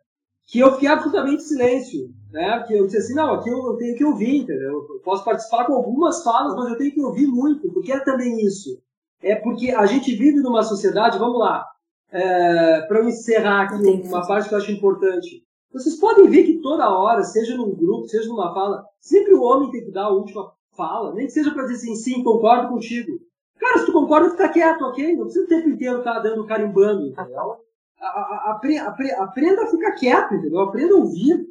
que 0.46 0.58
eu 0.58 0.72
fiquei 0.72 0.88
absolutamente 0.88 1.42
em 1.42 1.46
silêncio. 1.46 2.08
Né? 2.32 2.64
Que 2.66 2.74
eu 2.74 2.86
disse 2.86 2.98
assim, 2.98 3.14
não, 3.14 3.34
aqui 3.34 3.48
eu, 3.48 3.58
eu 3.66 3.76
tenho 3.76 3.96
que 3.96 4.04
ouvir, 4.04 4.38
entendeu? 4.38 4.86
Eu 4.90 5.00
posso 5.02 5.24
participar 5.24 5.64
com 5.64 5.74
algumas 5.74 6.22
falas, 6.22 6.54
mas 6.54 6.70
eu 6.70 6.76
tenho 6.76 6.92
que 6.92 7.00
ouvir 7.00 7.26
muito, 7.26 7.72
porque 7.72 7.92
é 7.92 8.00
também 8.00 8.44
isso. 8.44 8.78
É 9.22 9.34
porque 9.34 9.70
a 9.70 9.84
gente 9.86 10.14
vive 10.14 10.40
numa 10.40 10.62
sociedade, 10.62 11.18
vamos 11.18 11.38
lá, 11.38 11.66
é, 12.10 12.82
para 12.82 13.00
eu 13.00 13.08
encerrar 13.08 13.62
aqui 13.62 13.74
uma 14.06 14.26
parte 14.26 14.48
que 14.48 14.54
eu 14.54 14.58
acho 14.58 14.72
importante. 14.72 15.44
Vocês 15.72 15.96
podem 15.96 16.28
ver 16.28 16.44
que 16.44 16.60
toda 16.60 16.88
hora, 16.88 17.22
seja 17.22 17.56
num 17.56 17.74
grupo, 17.74 18.08
seja 18.08 18.28
numa 18.28 18.54
fala, 18.54 18.84
sempre 19.00 19.34
o 19.34 19.42
homem 19.42 19.70
tem 19.70 19.84
que 19.84 19.90
dar 19.90 20.04
a 20.04 20.10
última 20.10 20.50
fala, 20.76 21.12
nem 21.14 21.26
que 21.26 21.32
seja 21.32 21.52
para 21.52 21.64
dizer 21.64 21.74
assim, 21.74 21.94
sim, 21.94 22.22
concordo 22.22 22.68
contigo. 22.68 23.18
Cara, 23.58 23.78
se 23.78 23.86
tu 23.86 23.92
concorda, 23.92 24.30
fica 24.30 24.48
quieto, 24.48 24.82
ok? 24.82 25.16
Não 25.16 25.24
precisa 25.24 25.44
o 25.44 25.48
tempo 25.48 25.68
inteiro 25.68 25.98
estar 25.98 26.14
tá 26.14 26.20
dando 26.20 26.46
carimbando, 26.46 27.06
entendeu? 27.08 27.56
aprenda 29.18 29.64
a 29.64 29.66
ficar 29.66 29.92
quieto, 29.92 30.34
entendeu? 30.34 30.60
Aprenda 30.60 30.94
a 30.94 30.98
ouvir. 30.98 31.46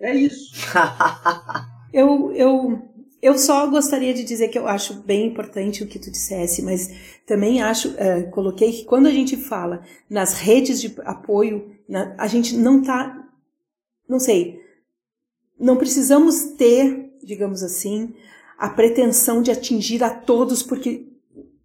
É 0.00 0.14
isso. 0.14 0.52
eu, 1.92 2.32
eu, 2.32 2.82
eu 3.22 3.38
só 3.38 3.66
gostaria 3.66 4.12
de 4.12 4.22
dizer 4.22 4.48
que 4.48 4.58
eu 4.58 4.68
acho 4.68 4.94
bem 4.94 5.26
importante 5.26 5.82
o 5.82 5.86
que 5.86 5.98
tu 5.98 6.10
dissesse, 6.10 6.62
mas 6.62 6.90
também 7.26 7.62
acho, 7.62 7.88
uh, 7.90 8.30
coloquei 8.30 8.72
que 8.72 8.84
quando 8.84 9.06
a 9.06 9.10
gente 9.10 9.36
fala 9.36 9.82
nas 10.08 10.34
redes 10.34 10.80
de 10.80 10.94
apoio, 11.04 11.70
na, 11.88 12.14
a 12.18 12.26
gente 12.26 12.56
não 12.56 12.82
tá, 12.82 13.26
não 14.08 14.20
sei, 14.20 14.60
não 15.58 15.76
precisamos 15.76 16.54
ter, 16.56 17.10
digamos 17.22 17.62
assim, 17.62 18.14
a 18.58 18.68
pretensão 18.68 19.42
de 19.42 19.50
atingir 19.50 20.04
a 20.04 20.10
todos, 20.10 20.62
porque, 20.62 21.06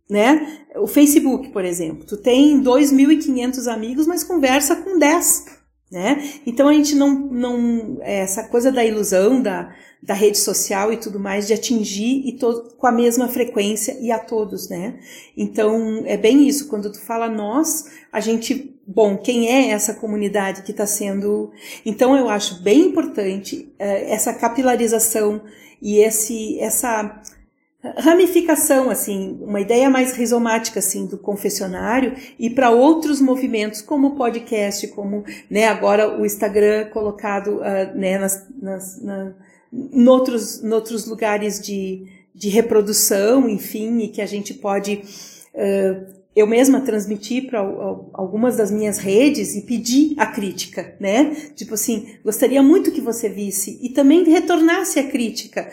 né, 0.09 0.65
o 0.75 0.87
Facebook, 0.87 1.49
por 1.49 1.65
exemplo, 1.65 2.05
tu 2.05 2.17
tem 2.17 2.61
2.500 2.61 3.67
amigos, 3.67 4.07
mas 4.07 4.23
conversa 4.23 4.75
com 4.77 4.97
10, 4.97 5.45
né? 5.91 6.23
Então 6.45 6.69
a 6.69 6.73
gente 6.73 6.95
não, 6.95 7.13
não 7.13 7.97
é, 8.01 8.19
essa 8.19 8.43
coisa 8.43 8.71
da 8.71 8.83
ilusão 8.83 9.41
da, 9.41 9.75
da 10.01 10.13
rede 10.13 10.37
social 10.37 10.93
e 10.93 10.97
tudo 10.97 11.19
mais 11.19 11.47
de 11.47 11.53
atingir 11.53 12.25
e 12.25 12.37
to, 12.37 12.73
com 12.77 12.87
a 12.87 12.91
mesma 12.91 13.27
frequência 13.27 13.97
e 13.99 14.09
a 14.09 14.17
todos, 14.17 14.69
né? 14.69 14.97
Então 15.35 16.01
é 16.05 16.15
bem 16.15 16.47
isso. 16.47 16.69
Quando 16.69 16.89
tu 16.91 16.99
fala 16.99 17.27
nós, 17.27 17.91
a 18.11 18.21
gente, 18.21 18.73
bom, 18.87 19.17
quem 19.17 19.49
é 19.49 19.71
essa 19.71 19.93
comunidade 19.93 20.63
que 20.63 20.71
está 20.71 20.85
sendo? 20.85 21.51
Então 21.85 22.15
eu 22.15 22.29
acho 22.29 22.61
bem 22.63 22.87
importante 22.87 23.73
é, 23.77 24.13
essa 24.13 24.33
capilarização 24.33 25.41
e 25.81 25.97
esse 25.97 26.57
essa 26.59 27.21
ramificação, 27.83 28.89
assim, 28.89 29.39
uma 29.41 29.59
ideia 29.59 29.89
mais 29.89 30.13
rizomática, 30.13 30.79
assim, 30.79 31.07
do 31.07 31.17
confessionário 31.17 32.13
e 32.37 32.49
para 32.49 32.69
outros 32.69 33.19
movimentos, 33.19 33.81
como 33.81 34.09
o 34.09 34.15
podcast, 34.15 34.87
como, 34.89 35.23
né, 35.49 35.67
agora 35.67 36.19
o 36.19 36.25
Instagram 36.25 36.89
colocado, 36.89 37.57
uh, 37.57 37.97
né, 37.97 38.19
nas, 38.19 38.47
nas, 38.61 39.01
na, 39.01 39.33
noutros, 39.71 40.61
noutros 40.61 41.07
lugares 41.07 41.59
de, 41.59 42.05
de 42.35 42.49
reprodução, 42.49 43.49
enfim, 43.49 43.99
e 44.01 44.09
que 44.09 44.21
a 44.21 44.27
gente 44.27 44.53
pode, 44.53 45.01
uh, 45.55 46.21
eu 46.35 46.45
mesma 46.45 46.81
transmitir 46.81 47.47
para 47.49 47.59
algumas 48.13 48.57
das 48.57 48.69
minhas 48.69 48.99
redes 48.99 49.55
e 49.55 49.61
pedir 49.61 50.13
a 50.17 50.27
crítica, 50.27 50.95
né? 50.99 51.35
Tipo 51.55 51.73
assim, 51.73 52.15
gostaria 52.23 52.63
muito 52.63 52.91
que 52.91 53.01
você 53.01 53.27
visse 53.27 53.79
e 53.81 53.89
também 53.89 54.23
retornasse 54.23 54.97
a 54.97 55.09
crítica, 55.09 55.69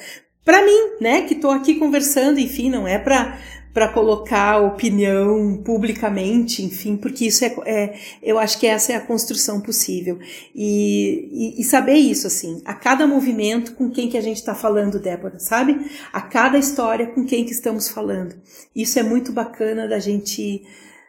para 0.48 0.64
mim, 0.64 0.96
né, 0.98 1.26
que 1.26 1.34
estou 1.34 1.50
aqui 1.50 1.74
conversando, 1.74 2.40
enfim, 2.40 2.70
não 2.70 2.88
é 2.88 2.98
para 2.98 3.38
para 3.70 3.92
colocar 3.92 4.60
opinião 4.62 5.62
publicamente, 5.62 6.64
enfim, 6.64 6.96
porque 6.96 7.26
isso 7.26 7.44
é, 7.44 7.54
é, 7.66 7.94
eu 8.22 8.38
acho 8.38 8.58
que 8.58 8.66
essa 8.66 8.92
é 8.92 8.96
a 8.96 9.00
construção 9.00 9.60
possível 9.60 10.18
e, 10.54 11.54
e, 11.56 11.60
e 11.60 11.64
saber 11.64 11.96
isso 11.96 12.26
assim, 12.26 12.62
a 12.64 12.72
cada 12.72 13.06
movimento 13.06 13.74
com 13.74 13.90
quem 13.90 14.08
que 14.08 14.16
a 14.16 14.22
gente 14.22 14.38
está 14.38 14.54
falando, 14.54 14.98
Débora, 14.98 15.38
sabe? 15.38 15.78
A 16.10 16.22
cada 16.22 16.58
história 16.58 17.06
com 17.08 17.26
quem 17.26 17.44
que 17.44 17.52
estamos 17.52 17.88
falando. 17.88 18.34
Isso 18.74 18.98
é 18.98 19.02
muito 19.02 19.32
bacana 19.32 19.86
da 19.86 19.98
gente 19.98 20.62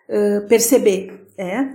uh, 0.09 0.45
perceber, 0.47 1.27
é? 1.37 1.65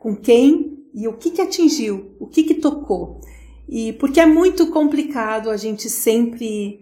com 0.00 0.14
quem 0.16 0.84
e 0.92 1.06
o 1.06 1.14
que, 1.14 1.30
que 1.30 1.40
atingiu, 1.40 2.16
o 2.18 2.26
que, 2.26 2.42
que 2.42 2.54
tocou. 2.54 3.20
E 3.68 3.92
porque 3.94 4.20
é 4.20 4.26
muito 4.26 4.68
complicado 4.70 5.50
a 5.50 5.56
gente 5.56 5.90
sempre, 5.90 6.80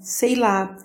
sei 0.00 0.34
lá, 0.34 0.76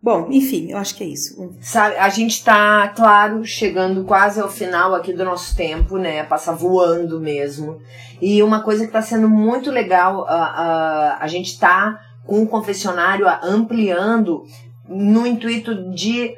Bom, 0.00 0.28
enfim, 0.30 0.70
eu 0.70 0.78
acho 0.78 0.94
que 0.94 1.02
é 1.02 1.06
isso. 1.08 1.54
Sabe, 1.60 1.96
a 1.96 2.08
gente 2.08 2.34
está, 2.34 2.88
claro, 2.88 3.44
chegando 3.44 4.04
quase 4.04 4.40
ao 4.40 4.48
final 4.48 4.94
aqui 4.94 5.12
do 5.12 5.24
nosso 5.24 5.56
tempo, 5.56 5.98
né? 5.98 6.22
Passa 6.22 6.52
voando 6.52 7.20
mesmo. 7.20 7.80
E 8.22 8.40
uma 8.42 8.62
coisa 8.62 8.82
que 8.82 8.90
está 8.90 9.02
sendo 9.02 9.28
muito 9.28 9.72
legal, 9.72 10.24
a, 10.28 10.44
a, 10.44 11.18
a 11.24 11.26
gente 11.26 11.48
está 11.48 12.00
com 12.24 12.42
o 12.42 12.46
confessionário 12.46 13.26
ampliando 13.42 14.44
no 14.88 15.26
intuito 15.26 15.90
de 15.90 16.36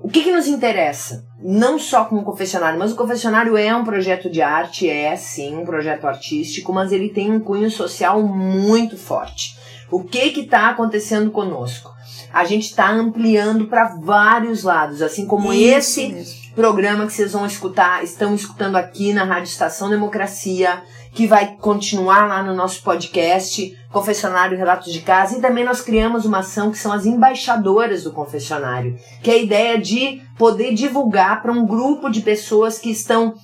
o 0.00 0.08
que, 0.08 0.22
que 0.22 0.32
nos 0.32 0.46
interessa? 0.46 1.26
Não 1.46 1.78
só 1.78 2.06
como 2.06 2.22
confessionário, 2.22 2.78
mas 2.78 2.92
o 2.92 2.96
confessionário 2.96 3.54
é 3.54 3.76
um 3.76 3.84
projeto 3.84 4.30
de 4.30 4.40
arte, 4.40 4.88
é 4.88 5.14
sim 5.14 5.54
um 5.54 5.66
projeto 5.66 6.06
artístico, 6.06 6.72
mas 6.72 6.90
ele 6.90 7.10
tem 7.10 7.30
um 7.30 7.38
cunho 7.38 7.70
social 7.70 8.22
muito 8.22 8.96
forte. 8.96 9.54
O 9.90 10.02
que 10.02 10.30
que 10.30 10.40
está 10.40 10.70
acontecendo 10.70 11.30
conosco? 11.30 11.92
A 12.32 12.46
gente 12.46 12.64
está 12.70 12.90
ampliando 12.90 13.66
para 13.66 13.94
vários 13.96 14.62
lados, 14.62 15.02
assim 15.02 15.26
como 15.26 15.52
Isso 15.52 16.00
esse 16.00 16.08
mesmo. 16.08 16.54
programa 16.54 17.06
que 17.06 17.12
vocês 17.12 17.32
vão 17.32 17.44
escutar, 17.44 18.02
estão 18.02 18.34
escutando 18.34 18.76
aqui 18.76 19.12
na 19.12 19.24
Rádio 19.24 19.50
Estação 19.50 19.90
Democracia, 19.90 20.82
que 21.14 21.28
vai 21.28 21.56
continuar 21.60 22.26
lá 22.26 22.42
no 22.42 22.52
nosso 22.52 22.82
podcast, 22.82 23.78
Confessionário 23.92 24.58
Relatos 24.58 24.92
de 24.92 25.00
Casa, 25.00 25.38
e 25.38 25.40
também 25.40 25.64
nós 25.64 25.80
criamos 25.80 26.24
uma 26.24 26.38
ação 26.38 26.72
que 26.72 26.78
são 26.78 26.92
as 26.92 27.06
embaixadoras 27.06 28.02
do 28.02 28.12
confessionário, 28.12 28.98
que 29.22 29.30
é 29.30 29.34
a 29.34 29.38
ideia 29.38 29.80
de 29.80 30.20
poder 30.36 30.74
divulgar 30.74 31.40
para 31.40 31.52
um 31.52 31.64
grupo 31.64 32.10
de 32.10 32.20
pessoas 32.20 32.80
que 32.80 32.90
estão 32.90 33.34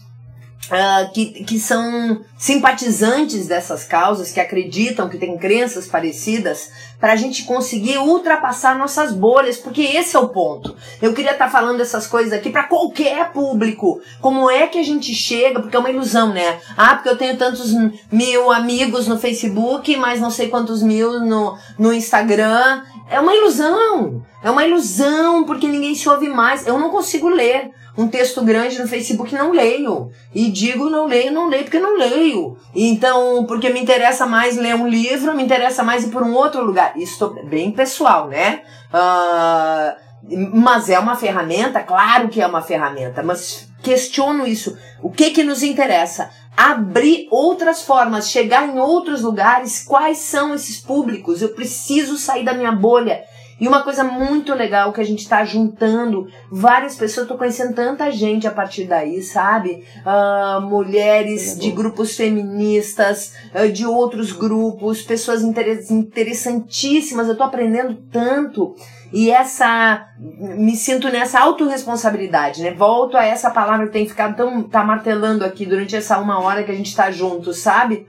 Uh, 0.68 1.10
que, 1.12 1.42
que 1.44 1.58
são 1.58 2.20
simpatizantes 2.38 3.48
dessas 3.48 3.82
causas, 3.82 4.30
que 4.30 4.38
acreditam, 4.38 5.08
que 5.08 5.18
têm 5.18 5.36
crenças 5.36 5.88
parecidas, 5.88 6.70
para 7.00 7.14
a 7.14 7.16
gente 7.16 7.44
conseguir 7.44 7.98
ultrapassar 7.98 8.78
nossas 8.78 9.10
bolhas, 9.12 9.56
porque 9.56 9.80
esse 9.80 10.14
é 10.14 10.18
o 10.18 10.28
ponto. 10.28 10.76
Eu 11.00 11.14
queria 11.14 11.32
estar 11.32 11.46
tá 11.46 11.50
falando 11.50 11.80
essas 11.80 12.06
coisas 12.06 12.32
aqui 12.32 12.50
para 12.50 12.64
qualquer 12.64 13.32
público. 13.32 14.00
Como 14.20 14.50
é 14.50 14.66
que 14.66 14.78
a 14.78 14.82
gente 14.82 15.14
chega? 15.14 15.60
Porque 15.60 15.74
é 15.74 15.78
uma 15.78 15.90
ilusão, 15.90 16.32
né? 16.32 16.60
Ah, 16.76 16.94
porque 16.94 17.08
eu 17.08 17.16
tenho 17.16 17.36
tantos 17.36 17.72
mil 18.12 18.52
amigos 18.52 19.08
no 19.08 19.18
Facebook, 19.18 19.96
mas 19.96 20.20
não 20.20 20.30
sei 20.30 20.48
quantos 20.48 20.82
mil 20.82 21.20
no, 21.20 21.56
no 21.78 21.92
Instagram. 21.92 22.82
É 23.10 23.18
uma 23.18 23.34
ilusão. 23.34 24.22
É 24.42 24.50
uma 24.50 24.64
ilusão, 24.64 25.44
porque 25.44 25.66
ninguém 25.66 25.94
se 25.94 26.08
ouve 26.08 26.28
mais. 26.28 26.66
Eu 26.66 26.78
não 26.78 26.90
consigo 26.90 27.28
ler 27.28 27.70
um 28.00 28.08
texto 28.08 28.42
grande 28.42 28.78
no 28.78 28.88
Facebook 28.88 29.34
não 29.34 29.52
leio. 29.52 30.10
E 30.34 30.50
digo 30.50 30.88
não 30.88 31.06
leio, 31.06 31.30
não 31.30 31.48
leio 31.48 31.64
porque 31.64 31.78
não 31.78 31.98
leio. 31.98 32.56
Então, 32.74 33.44
porque 33.46 33.68
me 33.68 33.80
interessa 33.80 34.24
mais 34.26 34.56
ler 34.56 34.74
um 34.74 34.88
livro, 34.88 35.34
me 35.34 35.42
interessa 35.42 35.82
mais 35.82 36.04
ir 36.04 36.08
por 36.08 36.22
um 36.22 36.34
outro 36.34 36.64
lugar. 36.64 36.96
Isso 36.96 37.36
é 37.38 37.42
bem 37.44 37.70
pessoal, 37.70 38.28
né? 38.28 38.62
Uh, 38.88 40.10
mas 40.54 40.88
é 40.88 40.98
uma 40.98 41.14
ferramenta, 41.14 41.80
claro 41.80 42.28
que 42.28 42.40
é 42.40 42.46
uma 42.46 42.62
ferramenta, 42.62 43.22
mas 43.22 43.68
questiono 43.82 44.46
isso. 44.46 44.76
O 45.02 45.10
que 45.10 45.30
que 45.30 45.42
nos 45.42 45.62
interessa? 45.62 46.30
Abrir 46.56 47.26
outras 47.30 47.82
formas, 47.82 48.30
chegar 48.30 48.66
em 48.66 48.78
outros 48.78 49.22
lugares. 49.22 49.84
Quais 49.84 50.18
são 50.18 50.54
esses 50.54 50.78
públicos? 50.78 51.42
Eu 51.42 51.50
preciso 51.50 52.16
sair 52.16 52.44
da 52.44 52.54
minha 52.54 52.72
bolha. 52.72 53.22
E 53.60 53.68
uma 53.68 53.82
coisa 53.82 54.02
muito 54.02 54.54
legal 54.54 54.90
que 54.90 55.02
a 55.02 55.04
gente 55.04 55.18
está 55.18 55.44
juntando 55.44 56.26
várias 56.50 56.96
pessoas, 56.96 57.28
tô 57.28 57.36
conhecendo 57.36 57.74
tanta 57.74 58.10
gente 58.10 58.46
a 58.48 58.50
partir 58.50 58.84
daí, 58.84 59.22
sabe? 59.22 59.84
Uh, 59.98 60.62
mulheres 60.62 61.58
de 61.58 61.70
grupos 61.70 62.16
feministas, 62.16 63.34
uh, 63.54 63.70
de 63.70 63.84
outros 63.84 64.32
grupos, 64.32 65.02
pessoas 65.02 65.42
interessantíssimas. 65.42 67.28
Eu 67.28 67.36
tô 67.36 67.42
aprendendo 67.42 67.98
tanto. 68.10 68.74
E 69.12 69.30
essa. 69.30 70.06
Me 70.18 70.74
sinto 70.74 71.10
nessa 71.10 71.40
autorresponsabilidade, 71.40 72.62
né? 72.62 72.72
Volto 72.72 73.16
a 73.16 73.26
essa 73.26 73.50
palavra 73.50 73.86
que 73.86 73.92
tem 73.92 74.08
ficado 74.08 74.36
tão. 74.36 74.62
tá 74.62 74.82
martelando 74.82 75.44
aqui 75.44 75.66
durante 75.66 75.94
essa 75.94 76.18
uma 76.18 76.40
hora 76.40 76.62
que 76.62 76.70
a 76.70 76.74
gente 76.74 76.96
tá 76.96 77.10
junto, 77.10 77.52
sabe? 77.52 78.06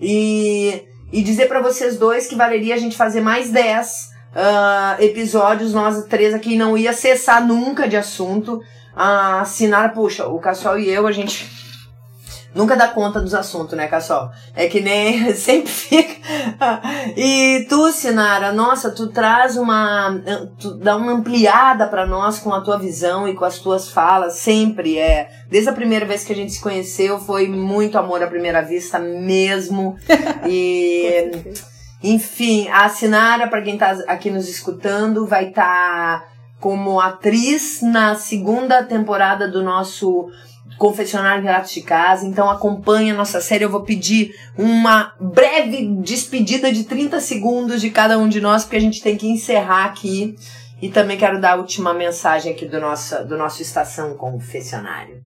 E. 0.00 0.84
E 1.12 1.22
dizer 1.22 1.46
para 1.46 1.60
vocês 1.60 1.96
dois 1.96 2.26
que 2.26 2.34
valeria 2.34 2.74
a 2.74 2.78
gente 2.78 2.96
fazer 2.96 3.20
mais 3.20 3.50
10 3.50 4.15
uh, 4.36 5.02
episódios, 5.02 5.72
nós 5.72 6.04
três 6.04 6.34
aqui 6.34 6.56
não 6.56 6.76
ia 6.76 6.92
cessar 6.92 7.44
nunca 7.44 7.88
de 7.88 7.96
assunto. 7.96 8.60
A 8.94 9.42
uh, 9.42 9.46
Sinara, 9.46 9.88
puxa, 9.88 10.26
o 10.26 10.38
Cassol 10.38 10.78
e 10.78 10.88
eu, 10.88 11.06
a 11.06 11.12
gente 11.12 11.50
nunca 12.54 12.74
dá 12.74 12.88
conta 12.88 13.20
dos 13.20 13.34
assuntos, 13.34 13.76
né, 13.76 13.86
Cassol? 13.86 14.30
É 14.54 14.66
que 14.66 14.80
nem 14.80 15.32
sempre 15.36 15.70
fica. 15.70 16.16
e 17.14 17.66
tu, 17.68 17.92
Sinara, 17.92 18.52
nossa, 18.52 18.90
tu 18.90 19.08
traz 19.08 19.56
uma. 19.56 20.18
Tu 20.58 20.74
dá 20.74 20.96
uma 20.96 21.12
ampliada 21.12 21.86
para 21.86 22.06
nós 22.06 22.38
com 22.38 22.52
a 22.54 22.62
tua 22.62 22.78
visão 22.78 23.28
e 23.28 23.34
com 23.34 23.44
as 23.44 23.58
tuas 23.58 23.90
falas, 23.90 24.34
sempre 24.34 24.98
é. 24.98 25.28
Desde 25.50 25.68
a 25.68 25.74
primeira 25.74 26.06
vez 26.06 26.24
que 26.24 26.32
a 26.32 26.36
gente 26.36 26.52
se 26.52 26.60
conheceu, 26.60 27.18
foi 27.18 27.46
muito 27.48 27.98
amor 27.98 28.22
à 28.22 28.26
primeira 28.26 28.62
vista 28.62 28.98
mesmo. 28.98 29.96
E. 30.48 31.75
Enfim, 32.02 32.68
a 32.68 32.88
Sinara, 32.88 33.48
para 33.48 33.62
quem 33.62 33.74
está 33.74 33.90
aqui 34.06 34.30
nos 34.30 34.48
escutando, 34.48 35.26
vai 35.26 35.48
estar 35.48 36.20
tá 36.20 36.28
como 36.60 37.00
atriz 37.00 37.80
na 37.82 38.14
segunda 38.14 38.82
temporada 38.82 39.48
do 39.48 39.62
nosso 39.62 40.30
Confessionário 40.78 41.42
Relatos 41.42 41.72
de 41.72 41.82
Casa. 41.82 42.26
Então 42.26 42.50
acompanha 42.50 43.14
a 43.14 43.16
nossa 43.16 43.40
série. 43.40 43.64
Eu 43.64 43.70
vou 43.70 43.82
pedir 43.82 44.34
uma 44.56 45.14
breve 45.20 45.86
despedida 46.02 46.72
de 46.72 46.84
30 46.84 47.20
segundos 47.20 47.80
de 47.80 47.90
cada 47.90 48.18
um 48.18 48.28
de 48.28 48.40
nós, 48.40 48.64
porque 48.64 48.76
a 48.76 48.80
gente 48.80 49.02
tem 49.02 49.16
que 49.16 49.28
encerrar 49.28 49.86
aqui. 49.86 50.36
E 50.80 50.90
também 50.90 51.16
quero 51.16 51.40
dar 51.40 51.52
a 51.52 51.56
última 51.56 51.94
mensagem 51.94 52.52
aqui 52.52 52.66
do 52.66 52.78
nosso, 52.78 53.24
do 53.24 53.38
nosso 53.38 53.62
Estação 53.62 54.14
Confessionário 54.14 55.25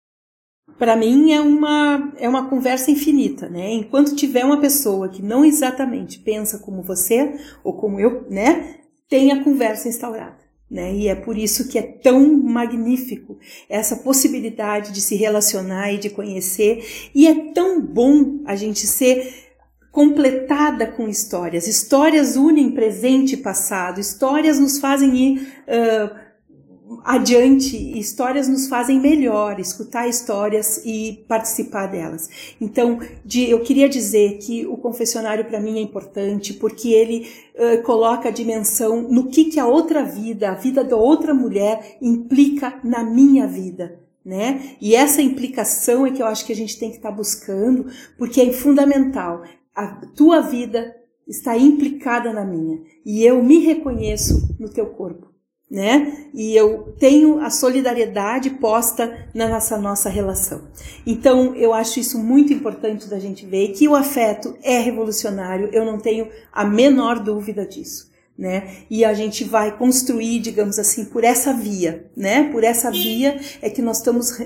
para 0.77 0.95
mim 0.95 1.31
é 1.31 1.39
uma 1.41 2.13
é 2.17 2.27
uma 2.27 2.49
conversa 2.49 2.91
infinita, 2.91 3.49
né? 3.49 3.71
Enquanto 3.71 4.15
tiver 4.15 4.43
uma 4.43 4.59
pessoa 4.59 5.09
que 5.09 5.21
não 5.21 5.45
exatamente 5.45 6.19
pensa 6.19 6.59
como 6.59 6.81
você 6.81 7.35
ou 7.63 7.73
como 7.73 7.99
eu, 7.99 8.25
né, 8.29 8.75
tem 9.09 9.31
a 9.31 9.43
conversa 9.43 9.87
instaurada, 9.87 10.39
né? 10.69 10.93
E 10.93 11.07
é 11.07 11.15
por 11.15 11.37
isso 11.37 11.67
que 11.67 11.77
é 11.77 11.81
tão 11.81 12.41
magnífico 12.41 13.37
essa 13.69 13.97
possibilidade 13.97 14.91
de 14.91 15.01
se 15.01 15.15
relacionar 15.15 15.91
e 15.93 15.97
de 15.97 16.09
conhecer, 16.09 16.83
e 17.13 17.27
é 17.27 17.51
tão 17.53 17.81
bom 17.81 18.41
a 18.45 18.55
gente 18.55 18.87
ser 18.87 19.51
completada 19.91 20.87
com 20.87 21.07
histórias. 21.07 21.67
Histórias 21.67 22.35
unem 22.35 22.71
presente 22.71 23.35
e 23.35 23.37
passado. 23.37 23.99
Histórias 23.99 24.59
nos 24.59 24.79
fazem 24.79 25.15
ir 25.15 25.53
uh, 25.67 26.22
adiante, 27.03 27.77
histórias 27.97 28.47
nos 28.47 28.67
fazem 28.67 28.99
melhor, 28.99 29.59
escutar 29.59 30.07
histórias 30.07 30.81
e 30.85 31.23
participar 31.27 31.87
delas. 31.87 32.29
Então, 32.59 32.99
de, 33.23 33.49
eu 33.49 33.59
queria 33.61 33.89
dizer 33.89 34.37
que 34.39 34.65
o 34.65 34.77
confessionário 34.77 35.45
para 35.45 35.59
mim 35.59 35.77
é 35.77 35.81
importante 35.81 36.53
porque 36.53 36.89
ele 36.89 37.27
uh, 37.55 37.81
coloca 37.83 38.29
a 38.29 38.31
dimensão 38.31 39.01
no 39.03 39.27
que, 39.29 39.45
que 39.45 39.59
a 39.59 39.65
outra 39.65 40.03
vida, 40.03 40.51
a 40.51 40.55
vida 40.55 40.83
da 40.83 40.95
outra 40.95 41.33
mulher 41.33 41.97
implica 42.01 42.79
na 42.83 43.03
minha 43.03 43.47
vida. 43.47 43.99
Né? 44.23 44.75
E 44.79 44.95
essa 44.95 45.21
implicação 45.21 46.05
é 46.05 46.11
que 46.11 46.21
eu 46.21 46.27
acho 46.27 46.45
que 46.45 46.53
a 46.53 46.55
gente 46.55 46.79
tem 46.79 46.89
que 46.89 46.97
estar 46.97 47.09
tá 47.09 47.15
buscando, 47.15 47.87
porque 48.17 48.39
é 48.39 48.53
fundamental. 48.53 49.43
A 49.75 49.87
tua 50.15 50.39
vida 50.39 50.95
está 51.27 51.57
implicada 51.57 52.31
na 52.31 52.45
minha, 52.45 52.81
e 53.05 53.25
eu 53.25 53.43
me 53.43 53.59
reconheço 53.59 54.55
no 54.59 54.69
teu 54.69 54.85
corpo 54.87 55.32
né? 55.73 56.27
E 56.35 56.55
eu 56.55 56.93
tenho 56.99 57.39
a 57.39 57.49
solidariedade 57.49 58.51
posta 58.51 59.27
na 59.33 59.49
nossa, 59.49 59.75
nossa 59.75 60.07
relação. 60.07 60.67
Então, 61.03 61.55
eu 61.55 61.73
acho 61.73 61.99
isso 61.99 62.19
muito 62.19 62.53
importante 62.53 63.09
da 63.09 63.17
gente 63.17 63.43
ver 63.43 63.69
que 63.69 63.87
o 63.87 63.95
afeto 63.95 64.55
é 64.61 64.77
revolucionário, 64.77 65.69
eu 65.73 65.83
não 65.83 65.97
tenho 65.97 66.29
a 66.51 66.63
menor 66.63 67.17
dúvida 67.17 67.65
disso. 67.65 68.13
Né? 68.37 68.83
E 68.89 69.03
a 69.03 69.13
gente 69.13 69.43
vai 69.43 69.75
construir, 69.75 70.39
digamos 70.39 70.77
assim, 70.77 71.05
por 71.05 71.23
essa 71.23 71.53
via, 71.53 72.07
né? 72.17 72.49
Por 72.51 72.63
essa 72.63 72.89
via 72.89 73.39
é 73.61 73.69
que 73.69 73.79
nós 73.79 73.97
estamos 73.97 74.31
uh, 74.31 74.43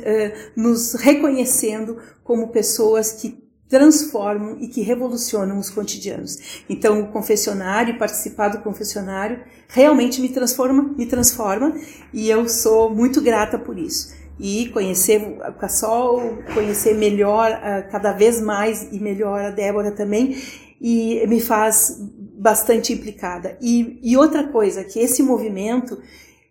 nos 0.57 0.93
reconhecendo 0.93 1.97
como 2.21 2.49
pessoas 2.49 3.13
que 3.13 3.46
transformam 3.69 4.57
e 4.59 4.67
que 4.67 4.81
revolucionam 4.81 5.59
os 5.59 5.69
cotidianos. 5.69 6.63
Então, 6.69 7.01
o 7.01 7.07
confessionário, 7.07 7.97
participar 7.97 8.49
do 8.49 8.59
confessionário, 8.59 9.39
realmente 9.67 10.21
me 10.21 10.29
transforma, 10.29 10.83
me 10.97 11.05
transforma, 11.05 11.75
e 12.13 12.29
eu 12.29 12.47
sou 12.47 12.89
muito 12.89 13.21
grata 13.21 13.59
por 13.59 13.77
isso. 13.77 14.15
E 14.39 14.69
conhecer 14.69 15.19
o 15.21 15.53
Cassol, 15.53 16.37
conhecer 16.53 16.93
melhor, 16.93 17.51
ah, 17.51 17.81
cada 17.91 18.13
vez 18.13 18.39
mais 18.39 18.87
e 18.91 18.99
melhor 18.99 19.41
a 19.41 19.49
Débora 19.49 19.91
também, 19.91 20.37
e 20.79 21.25
me 21.27 21.41
faz 21.41 21.97
bastante 22.37 22.93
implicada. 22.93 23.57
E, 23.59 23.99
e 24.01 24.15
outra 24.15 24.47
coisa, 24.47 24.83
que 24.83 24.99
esse 24.99 25.23
movimento 25.23 25.97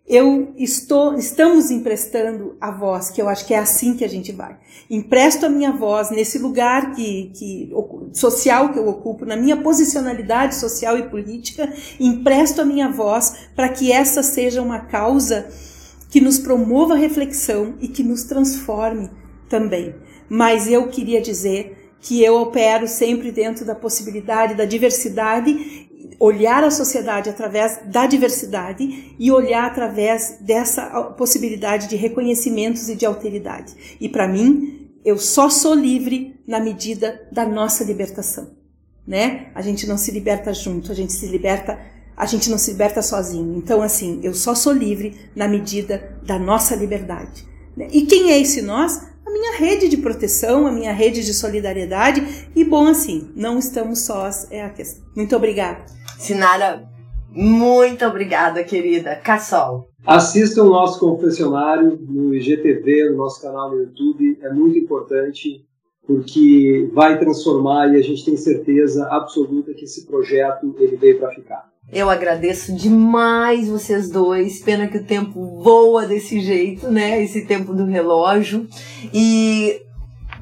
eu 0.07 0.53
estou, 0.55 1.15
estamos 1.15 1.69
emprestando 1.69 2.55
a 2.61 2.71
voz, 2.71 3.09
que 3.09 3.21
eu 3.21 3.27
acho 3.27 3.45
que 3.45 3.53
é 3.53 3.59
assim 3.59 3.93
que 3.93 4.05
a 4.05 4.07
gente 4.07 4.31
vai. 4.31 4.57
Empresto 4.89 5.45
a 5.45 5.49
minha 5.49 5.73
voz 5.73 6.09
nesse 6.09 6.39
lugar 6.39 6.95
que, 6.95 7.29
que 7.35 7.69
social 8.13 8.71
que 8.71 8.79
eu 8.79 8.87
ocupo, 8.87 9.25
na 9.25 9.35
minha 9.35 9.57
posicionalidade 9.57 10.55
social 10.55 10.97
e 10.97 11.09
política, 11.09 11.73
empresto 11.99 12.61
a 12.61 12.65
minha 12.65 12.89
voz 12.89 13.49
para 13.53 13.67
que 13.67 13.91
essa 13.91 14.23
seja 14.23 14.61
uma 14.61 14.79
causa 14.79 15.49
que 16.09 16.21
nos 16.21 16.39
promova 16.39 16.93
a 16.93 16.97
reflexão 16.97 17.75
e 17.81 17.89
que 17.89 18.01
nos 18.01 18.23
transforme 18.23 19.09
também. 19.49 19.93
Mas 20.29 20.71
eu 20.71 20.87
queria 20.87 21.21
dizer 21.21 21.91
que 21.99 22.23
eu 22.23 22.39
opero 22.39 22.87
sempre 22.87 23.31
dentro 23.31 23.65
da 23.65 23.75
possibilidade 23.75 24.55
da 24.55 24.63
diversidade 24.63 25.86
olhar 26.19 26.63
a 26.63 26.71
sociedade 26.71 27.29
através 27.29 27.79
da 27.85 28.07
diversidade 28.07 29.15
e 29.17 29.31
olhar 29.31 29.65
através 29.65 30.37
dessa 30.41 30.85
possibilidade 31.17 31.87
de 31.87 31.95
reconhecimentos 31.95 32.89
e 32.89 32.95
de 32.95 33.05
alteridade. 33.05 33.97
E 33.99 34.09
para 34.09 34.27
mim, 34.27 34.89
eu 35.05 35.17
só 35.17 35.49
sou 35.49 35.73
livre 35.73 36.39
na 36.47 36.59
medida 36.59 37.27
da 37.31 37.45
nossa 37.45 37.83
libertação, 37.83 38.51
né? 39.05 39.47
A 39.53 39.61
gente 39.61 39.87
não 39.87 39.97
se 39.97 40.11
liberta 40.11 40.53
junto, 40.53 40.91
a 40.91 40.95
gente 40.95 41.13
se 41.13 41.27
liberta, 41.27 41.79
a 42.15 42.25
gente 42.25 42.49
não 42.49 42.57
se 42.57 42.71
liberta 42.71 43.01
sozinho. 43.01 43.57
Então 43.57 43.81
assim, 43.81 44.19
eu 44.23 44.33
só 44.33 44.55
sou 44.55 44.73
livre 44.73 45.15
na 45.35 45.47
medida 45.47 46.17
da 46.23 46.37
nossa 46.39 46.75
liberdade. 46.75 47.45
Né? 47.75 47.87
E 47.91 48.05
quem 48.05 48.31
é 48.31 48.39
esse 48.39 48.61
nós? 48.61 49.06
A 49.27 49.29
minha 49.29 49.57
rede 49.57 49.89
de 49.89 49.97
proteção, 49.97 50.65
a 50.65 50.71
minha 50.71 50.93
rede 50.93 51.23
de 51.25 51.33
solidariedade. 51.33 52.49
E 52.55 52.63
bom, 52.63 52.87
assim, 52.87 53.29
não 53.35 53.59
estamos 53.59 54.05
sós, 54.05 54.49
é 54.49 54.63
a 54.63 54.69
questão. 54.69 55.05
Muito 55.15 55.35
obrigada. 55.35 55.85
Sinara, 56.17 56.87
muito 57.29 58.05
obrigada, 58.05 58.63
querida. 58.63 59.15
Cassol. 59.17 59.89
Assistam 60.05 60.63
o 60.63 60.69
nosso 60.69 60.99
confessionário 60.99 61.99
no 62.01 62.33
IGTV, 62.33 63.09
no 63.09 63.17
nosso 63.17 63.41
canal 63.41 63.69
no 63.69 63.81
YouTube. 63.81 64.39
É 64.41 64.49
muito 64.53 64.79
importante 64.79 65.65
porque 66.05 66.89
vai 66.93 67.19
transformar 67.19 67.93
e 67.93 67.97
a 67.97 68.01
gente 68.01 68.23
tem 68.23 68.37
certeza 68.37 69.05
absoluta 69.11 69.73
que 69.73 69.83
esse 69.83 70.07
projeto 70.07 70.73
ele 70.79 70.95
veio 70.95 71.19
para 71.19 71.31
ficar. 71.31 71.69
Eu 71.91 72.09
agradeço 72.09 72.75
demais 72.75 73.69
vocês 73.69 74.09
dois. 74.09 74.59
Pena 74.59 74.87
que 74.87 74.97
o 74.97 75.03
tempo 75.03 75.61
voa 75.63 76.05
desse 76.05 76.41
jeito, 76.41 76.91
né? 76.91 77.23
Esse 77.23 77.45
tempo 77.45 77.73
do 77.73 77.85
relógio. 77.85 78.67
E 79.13 79.81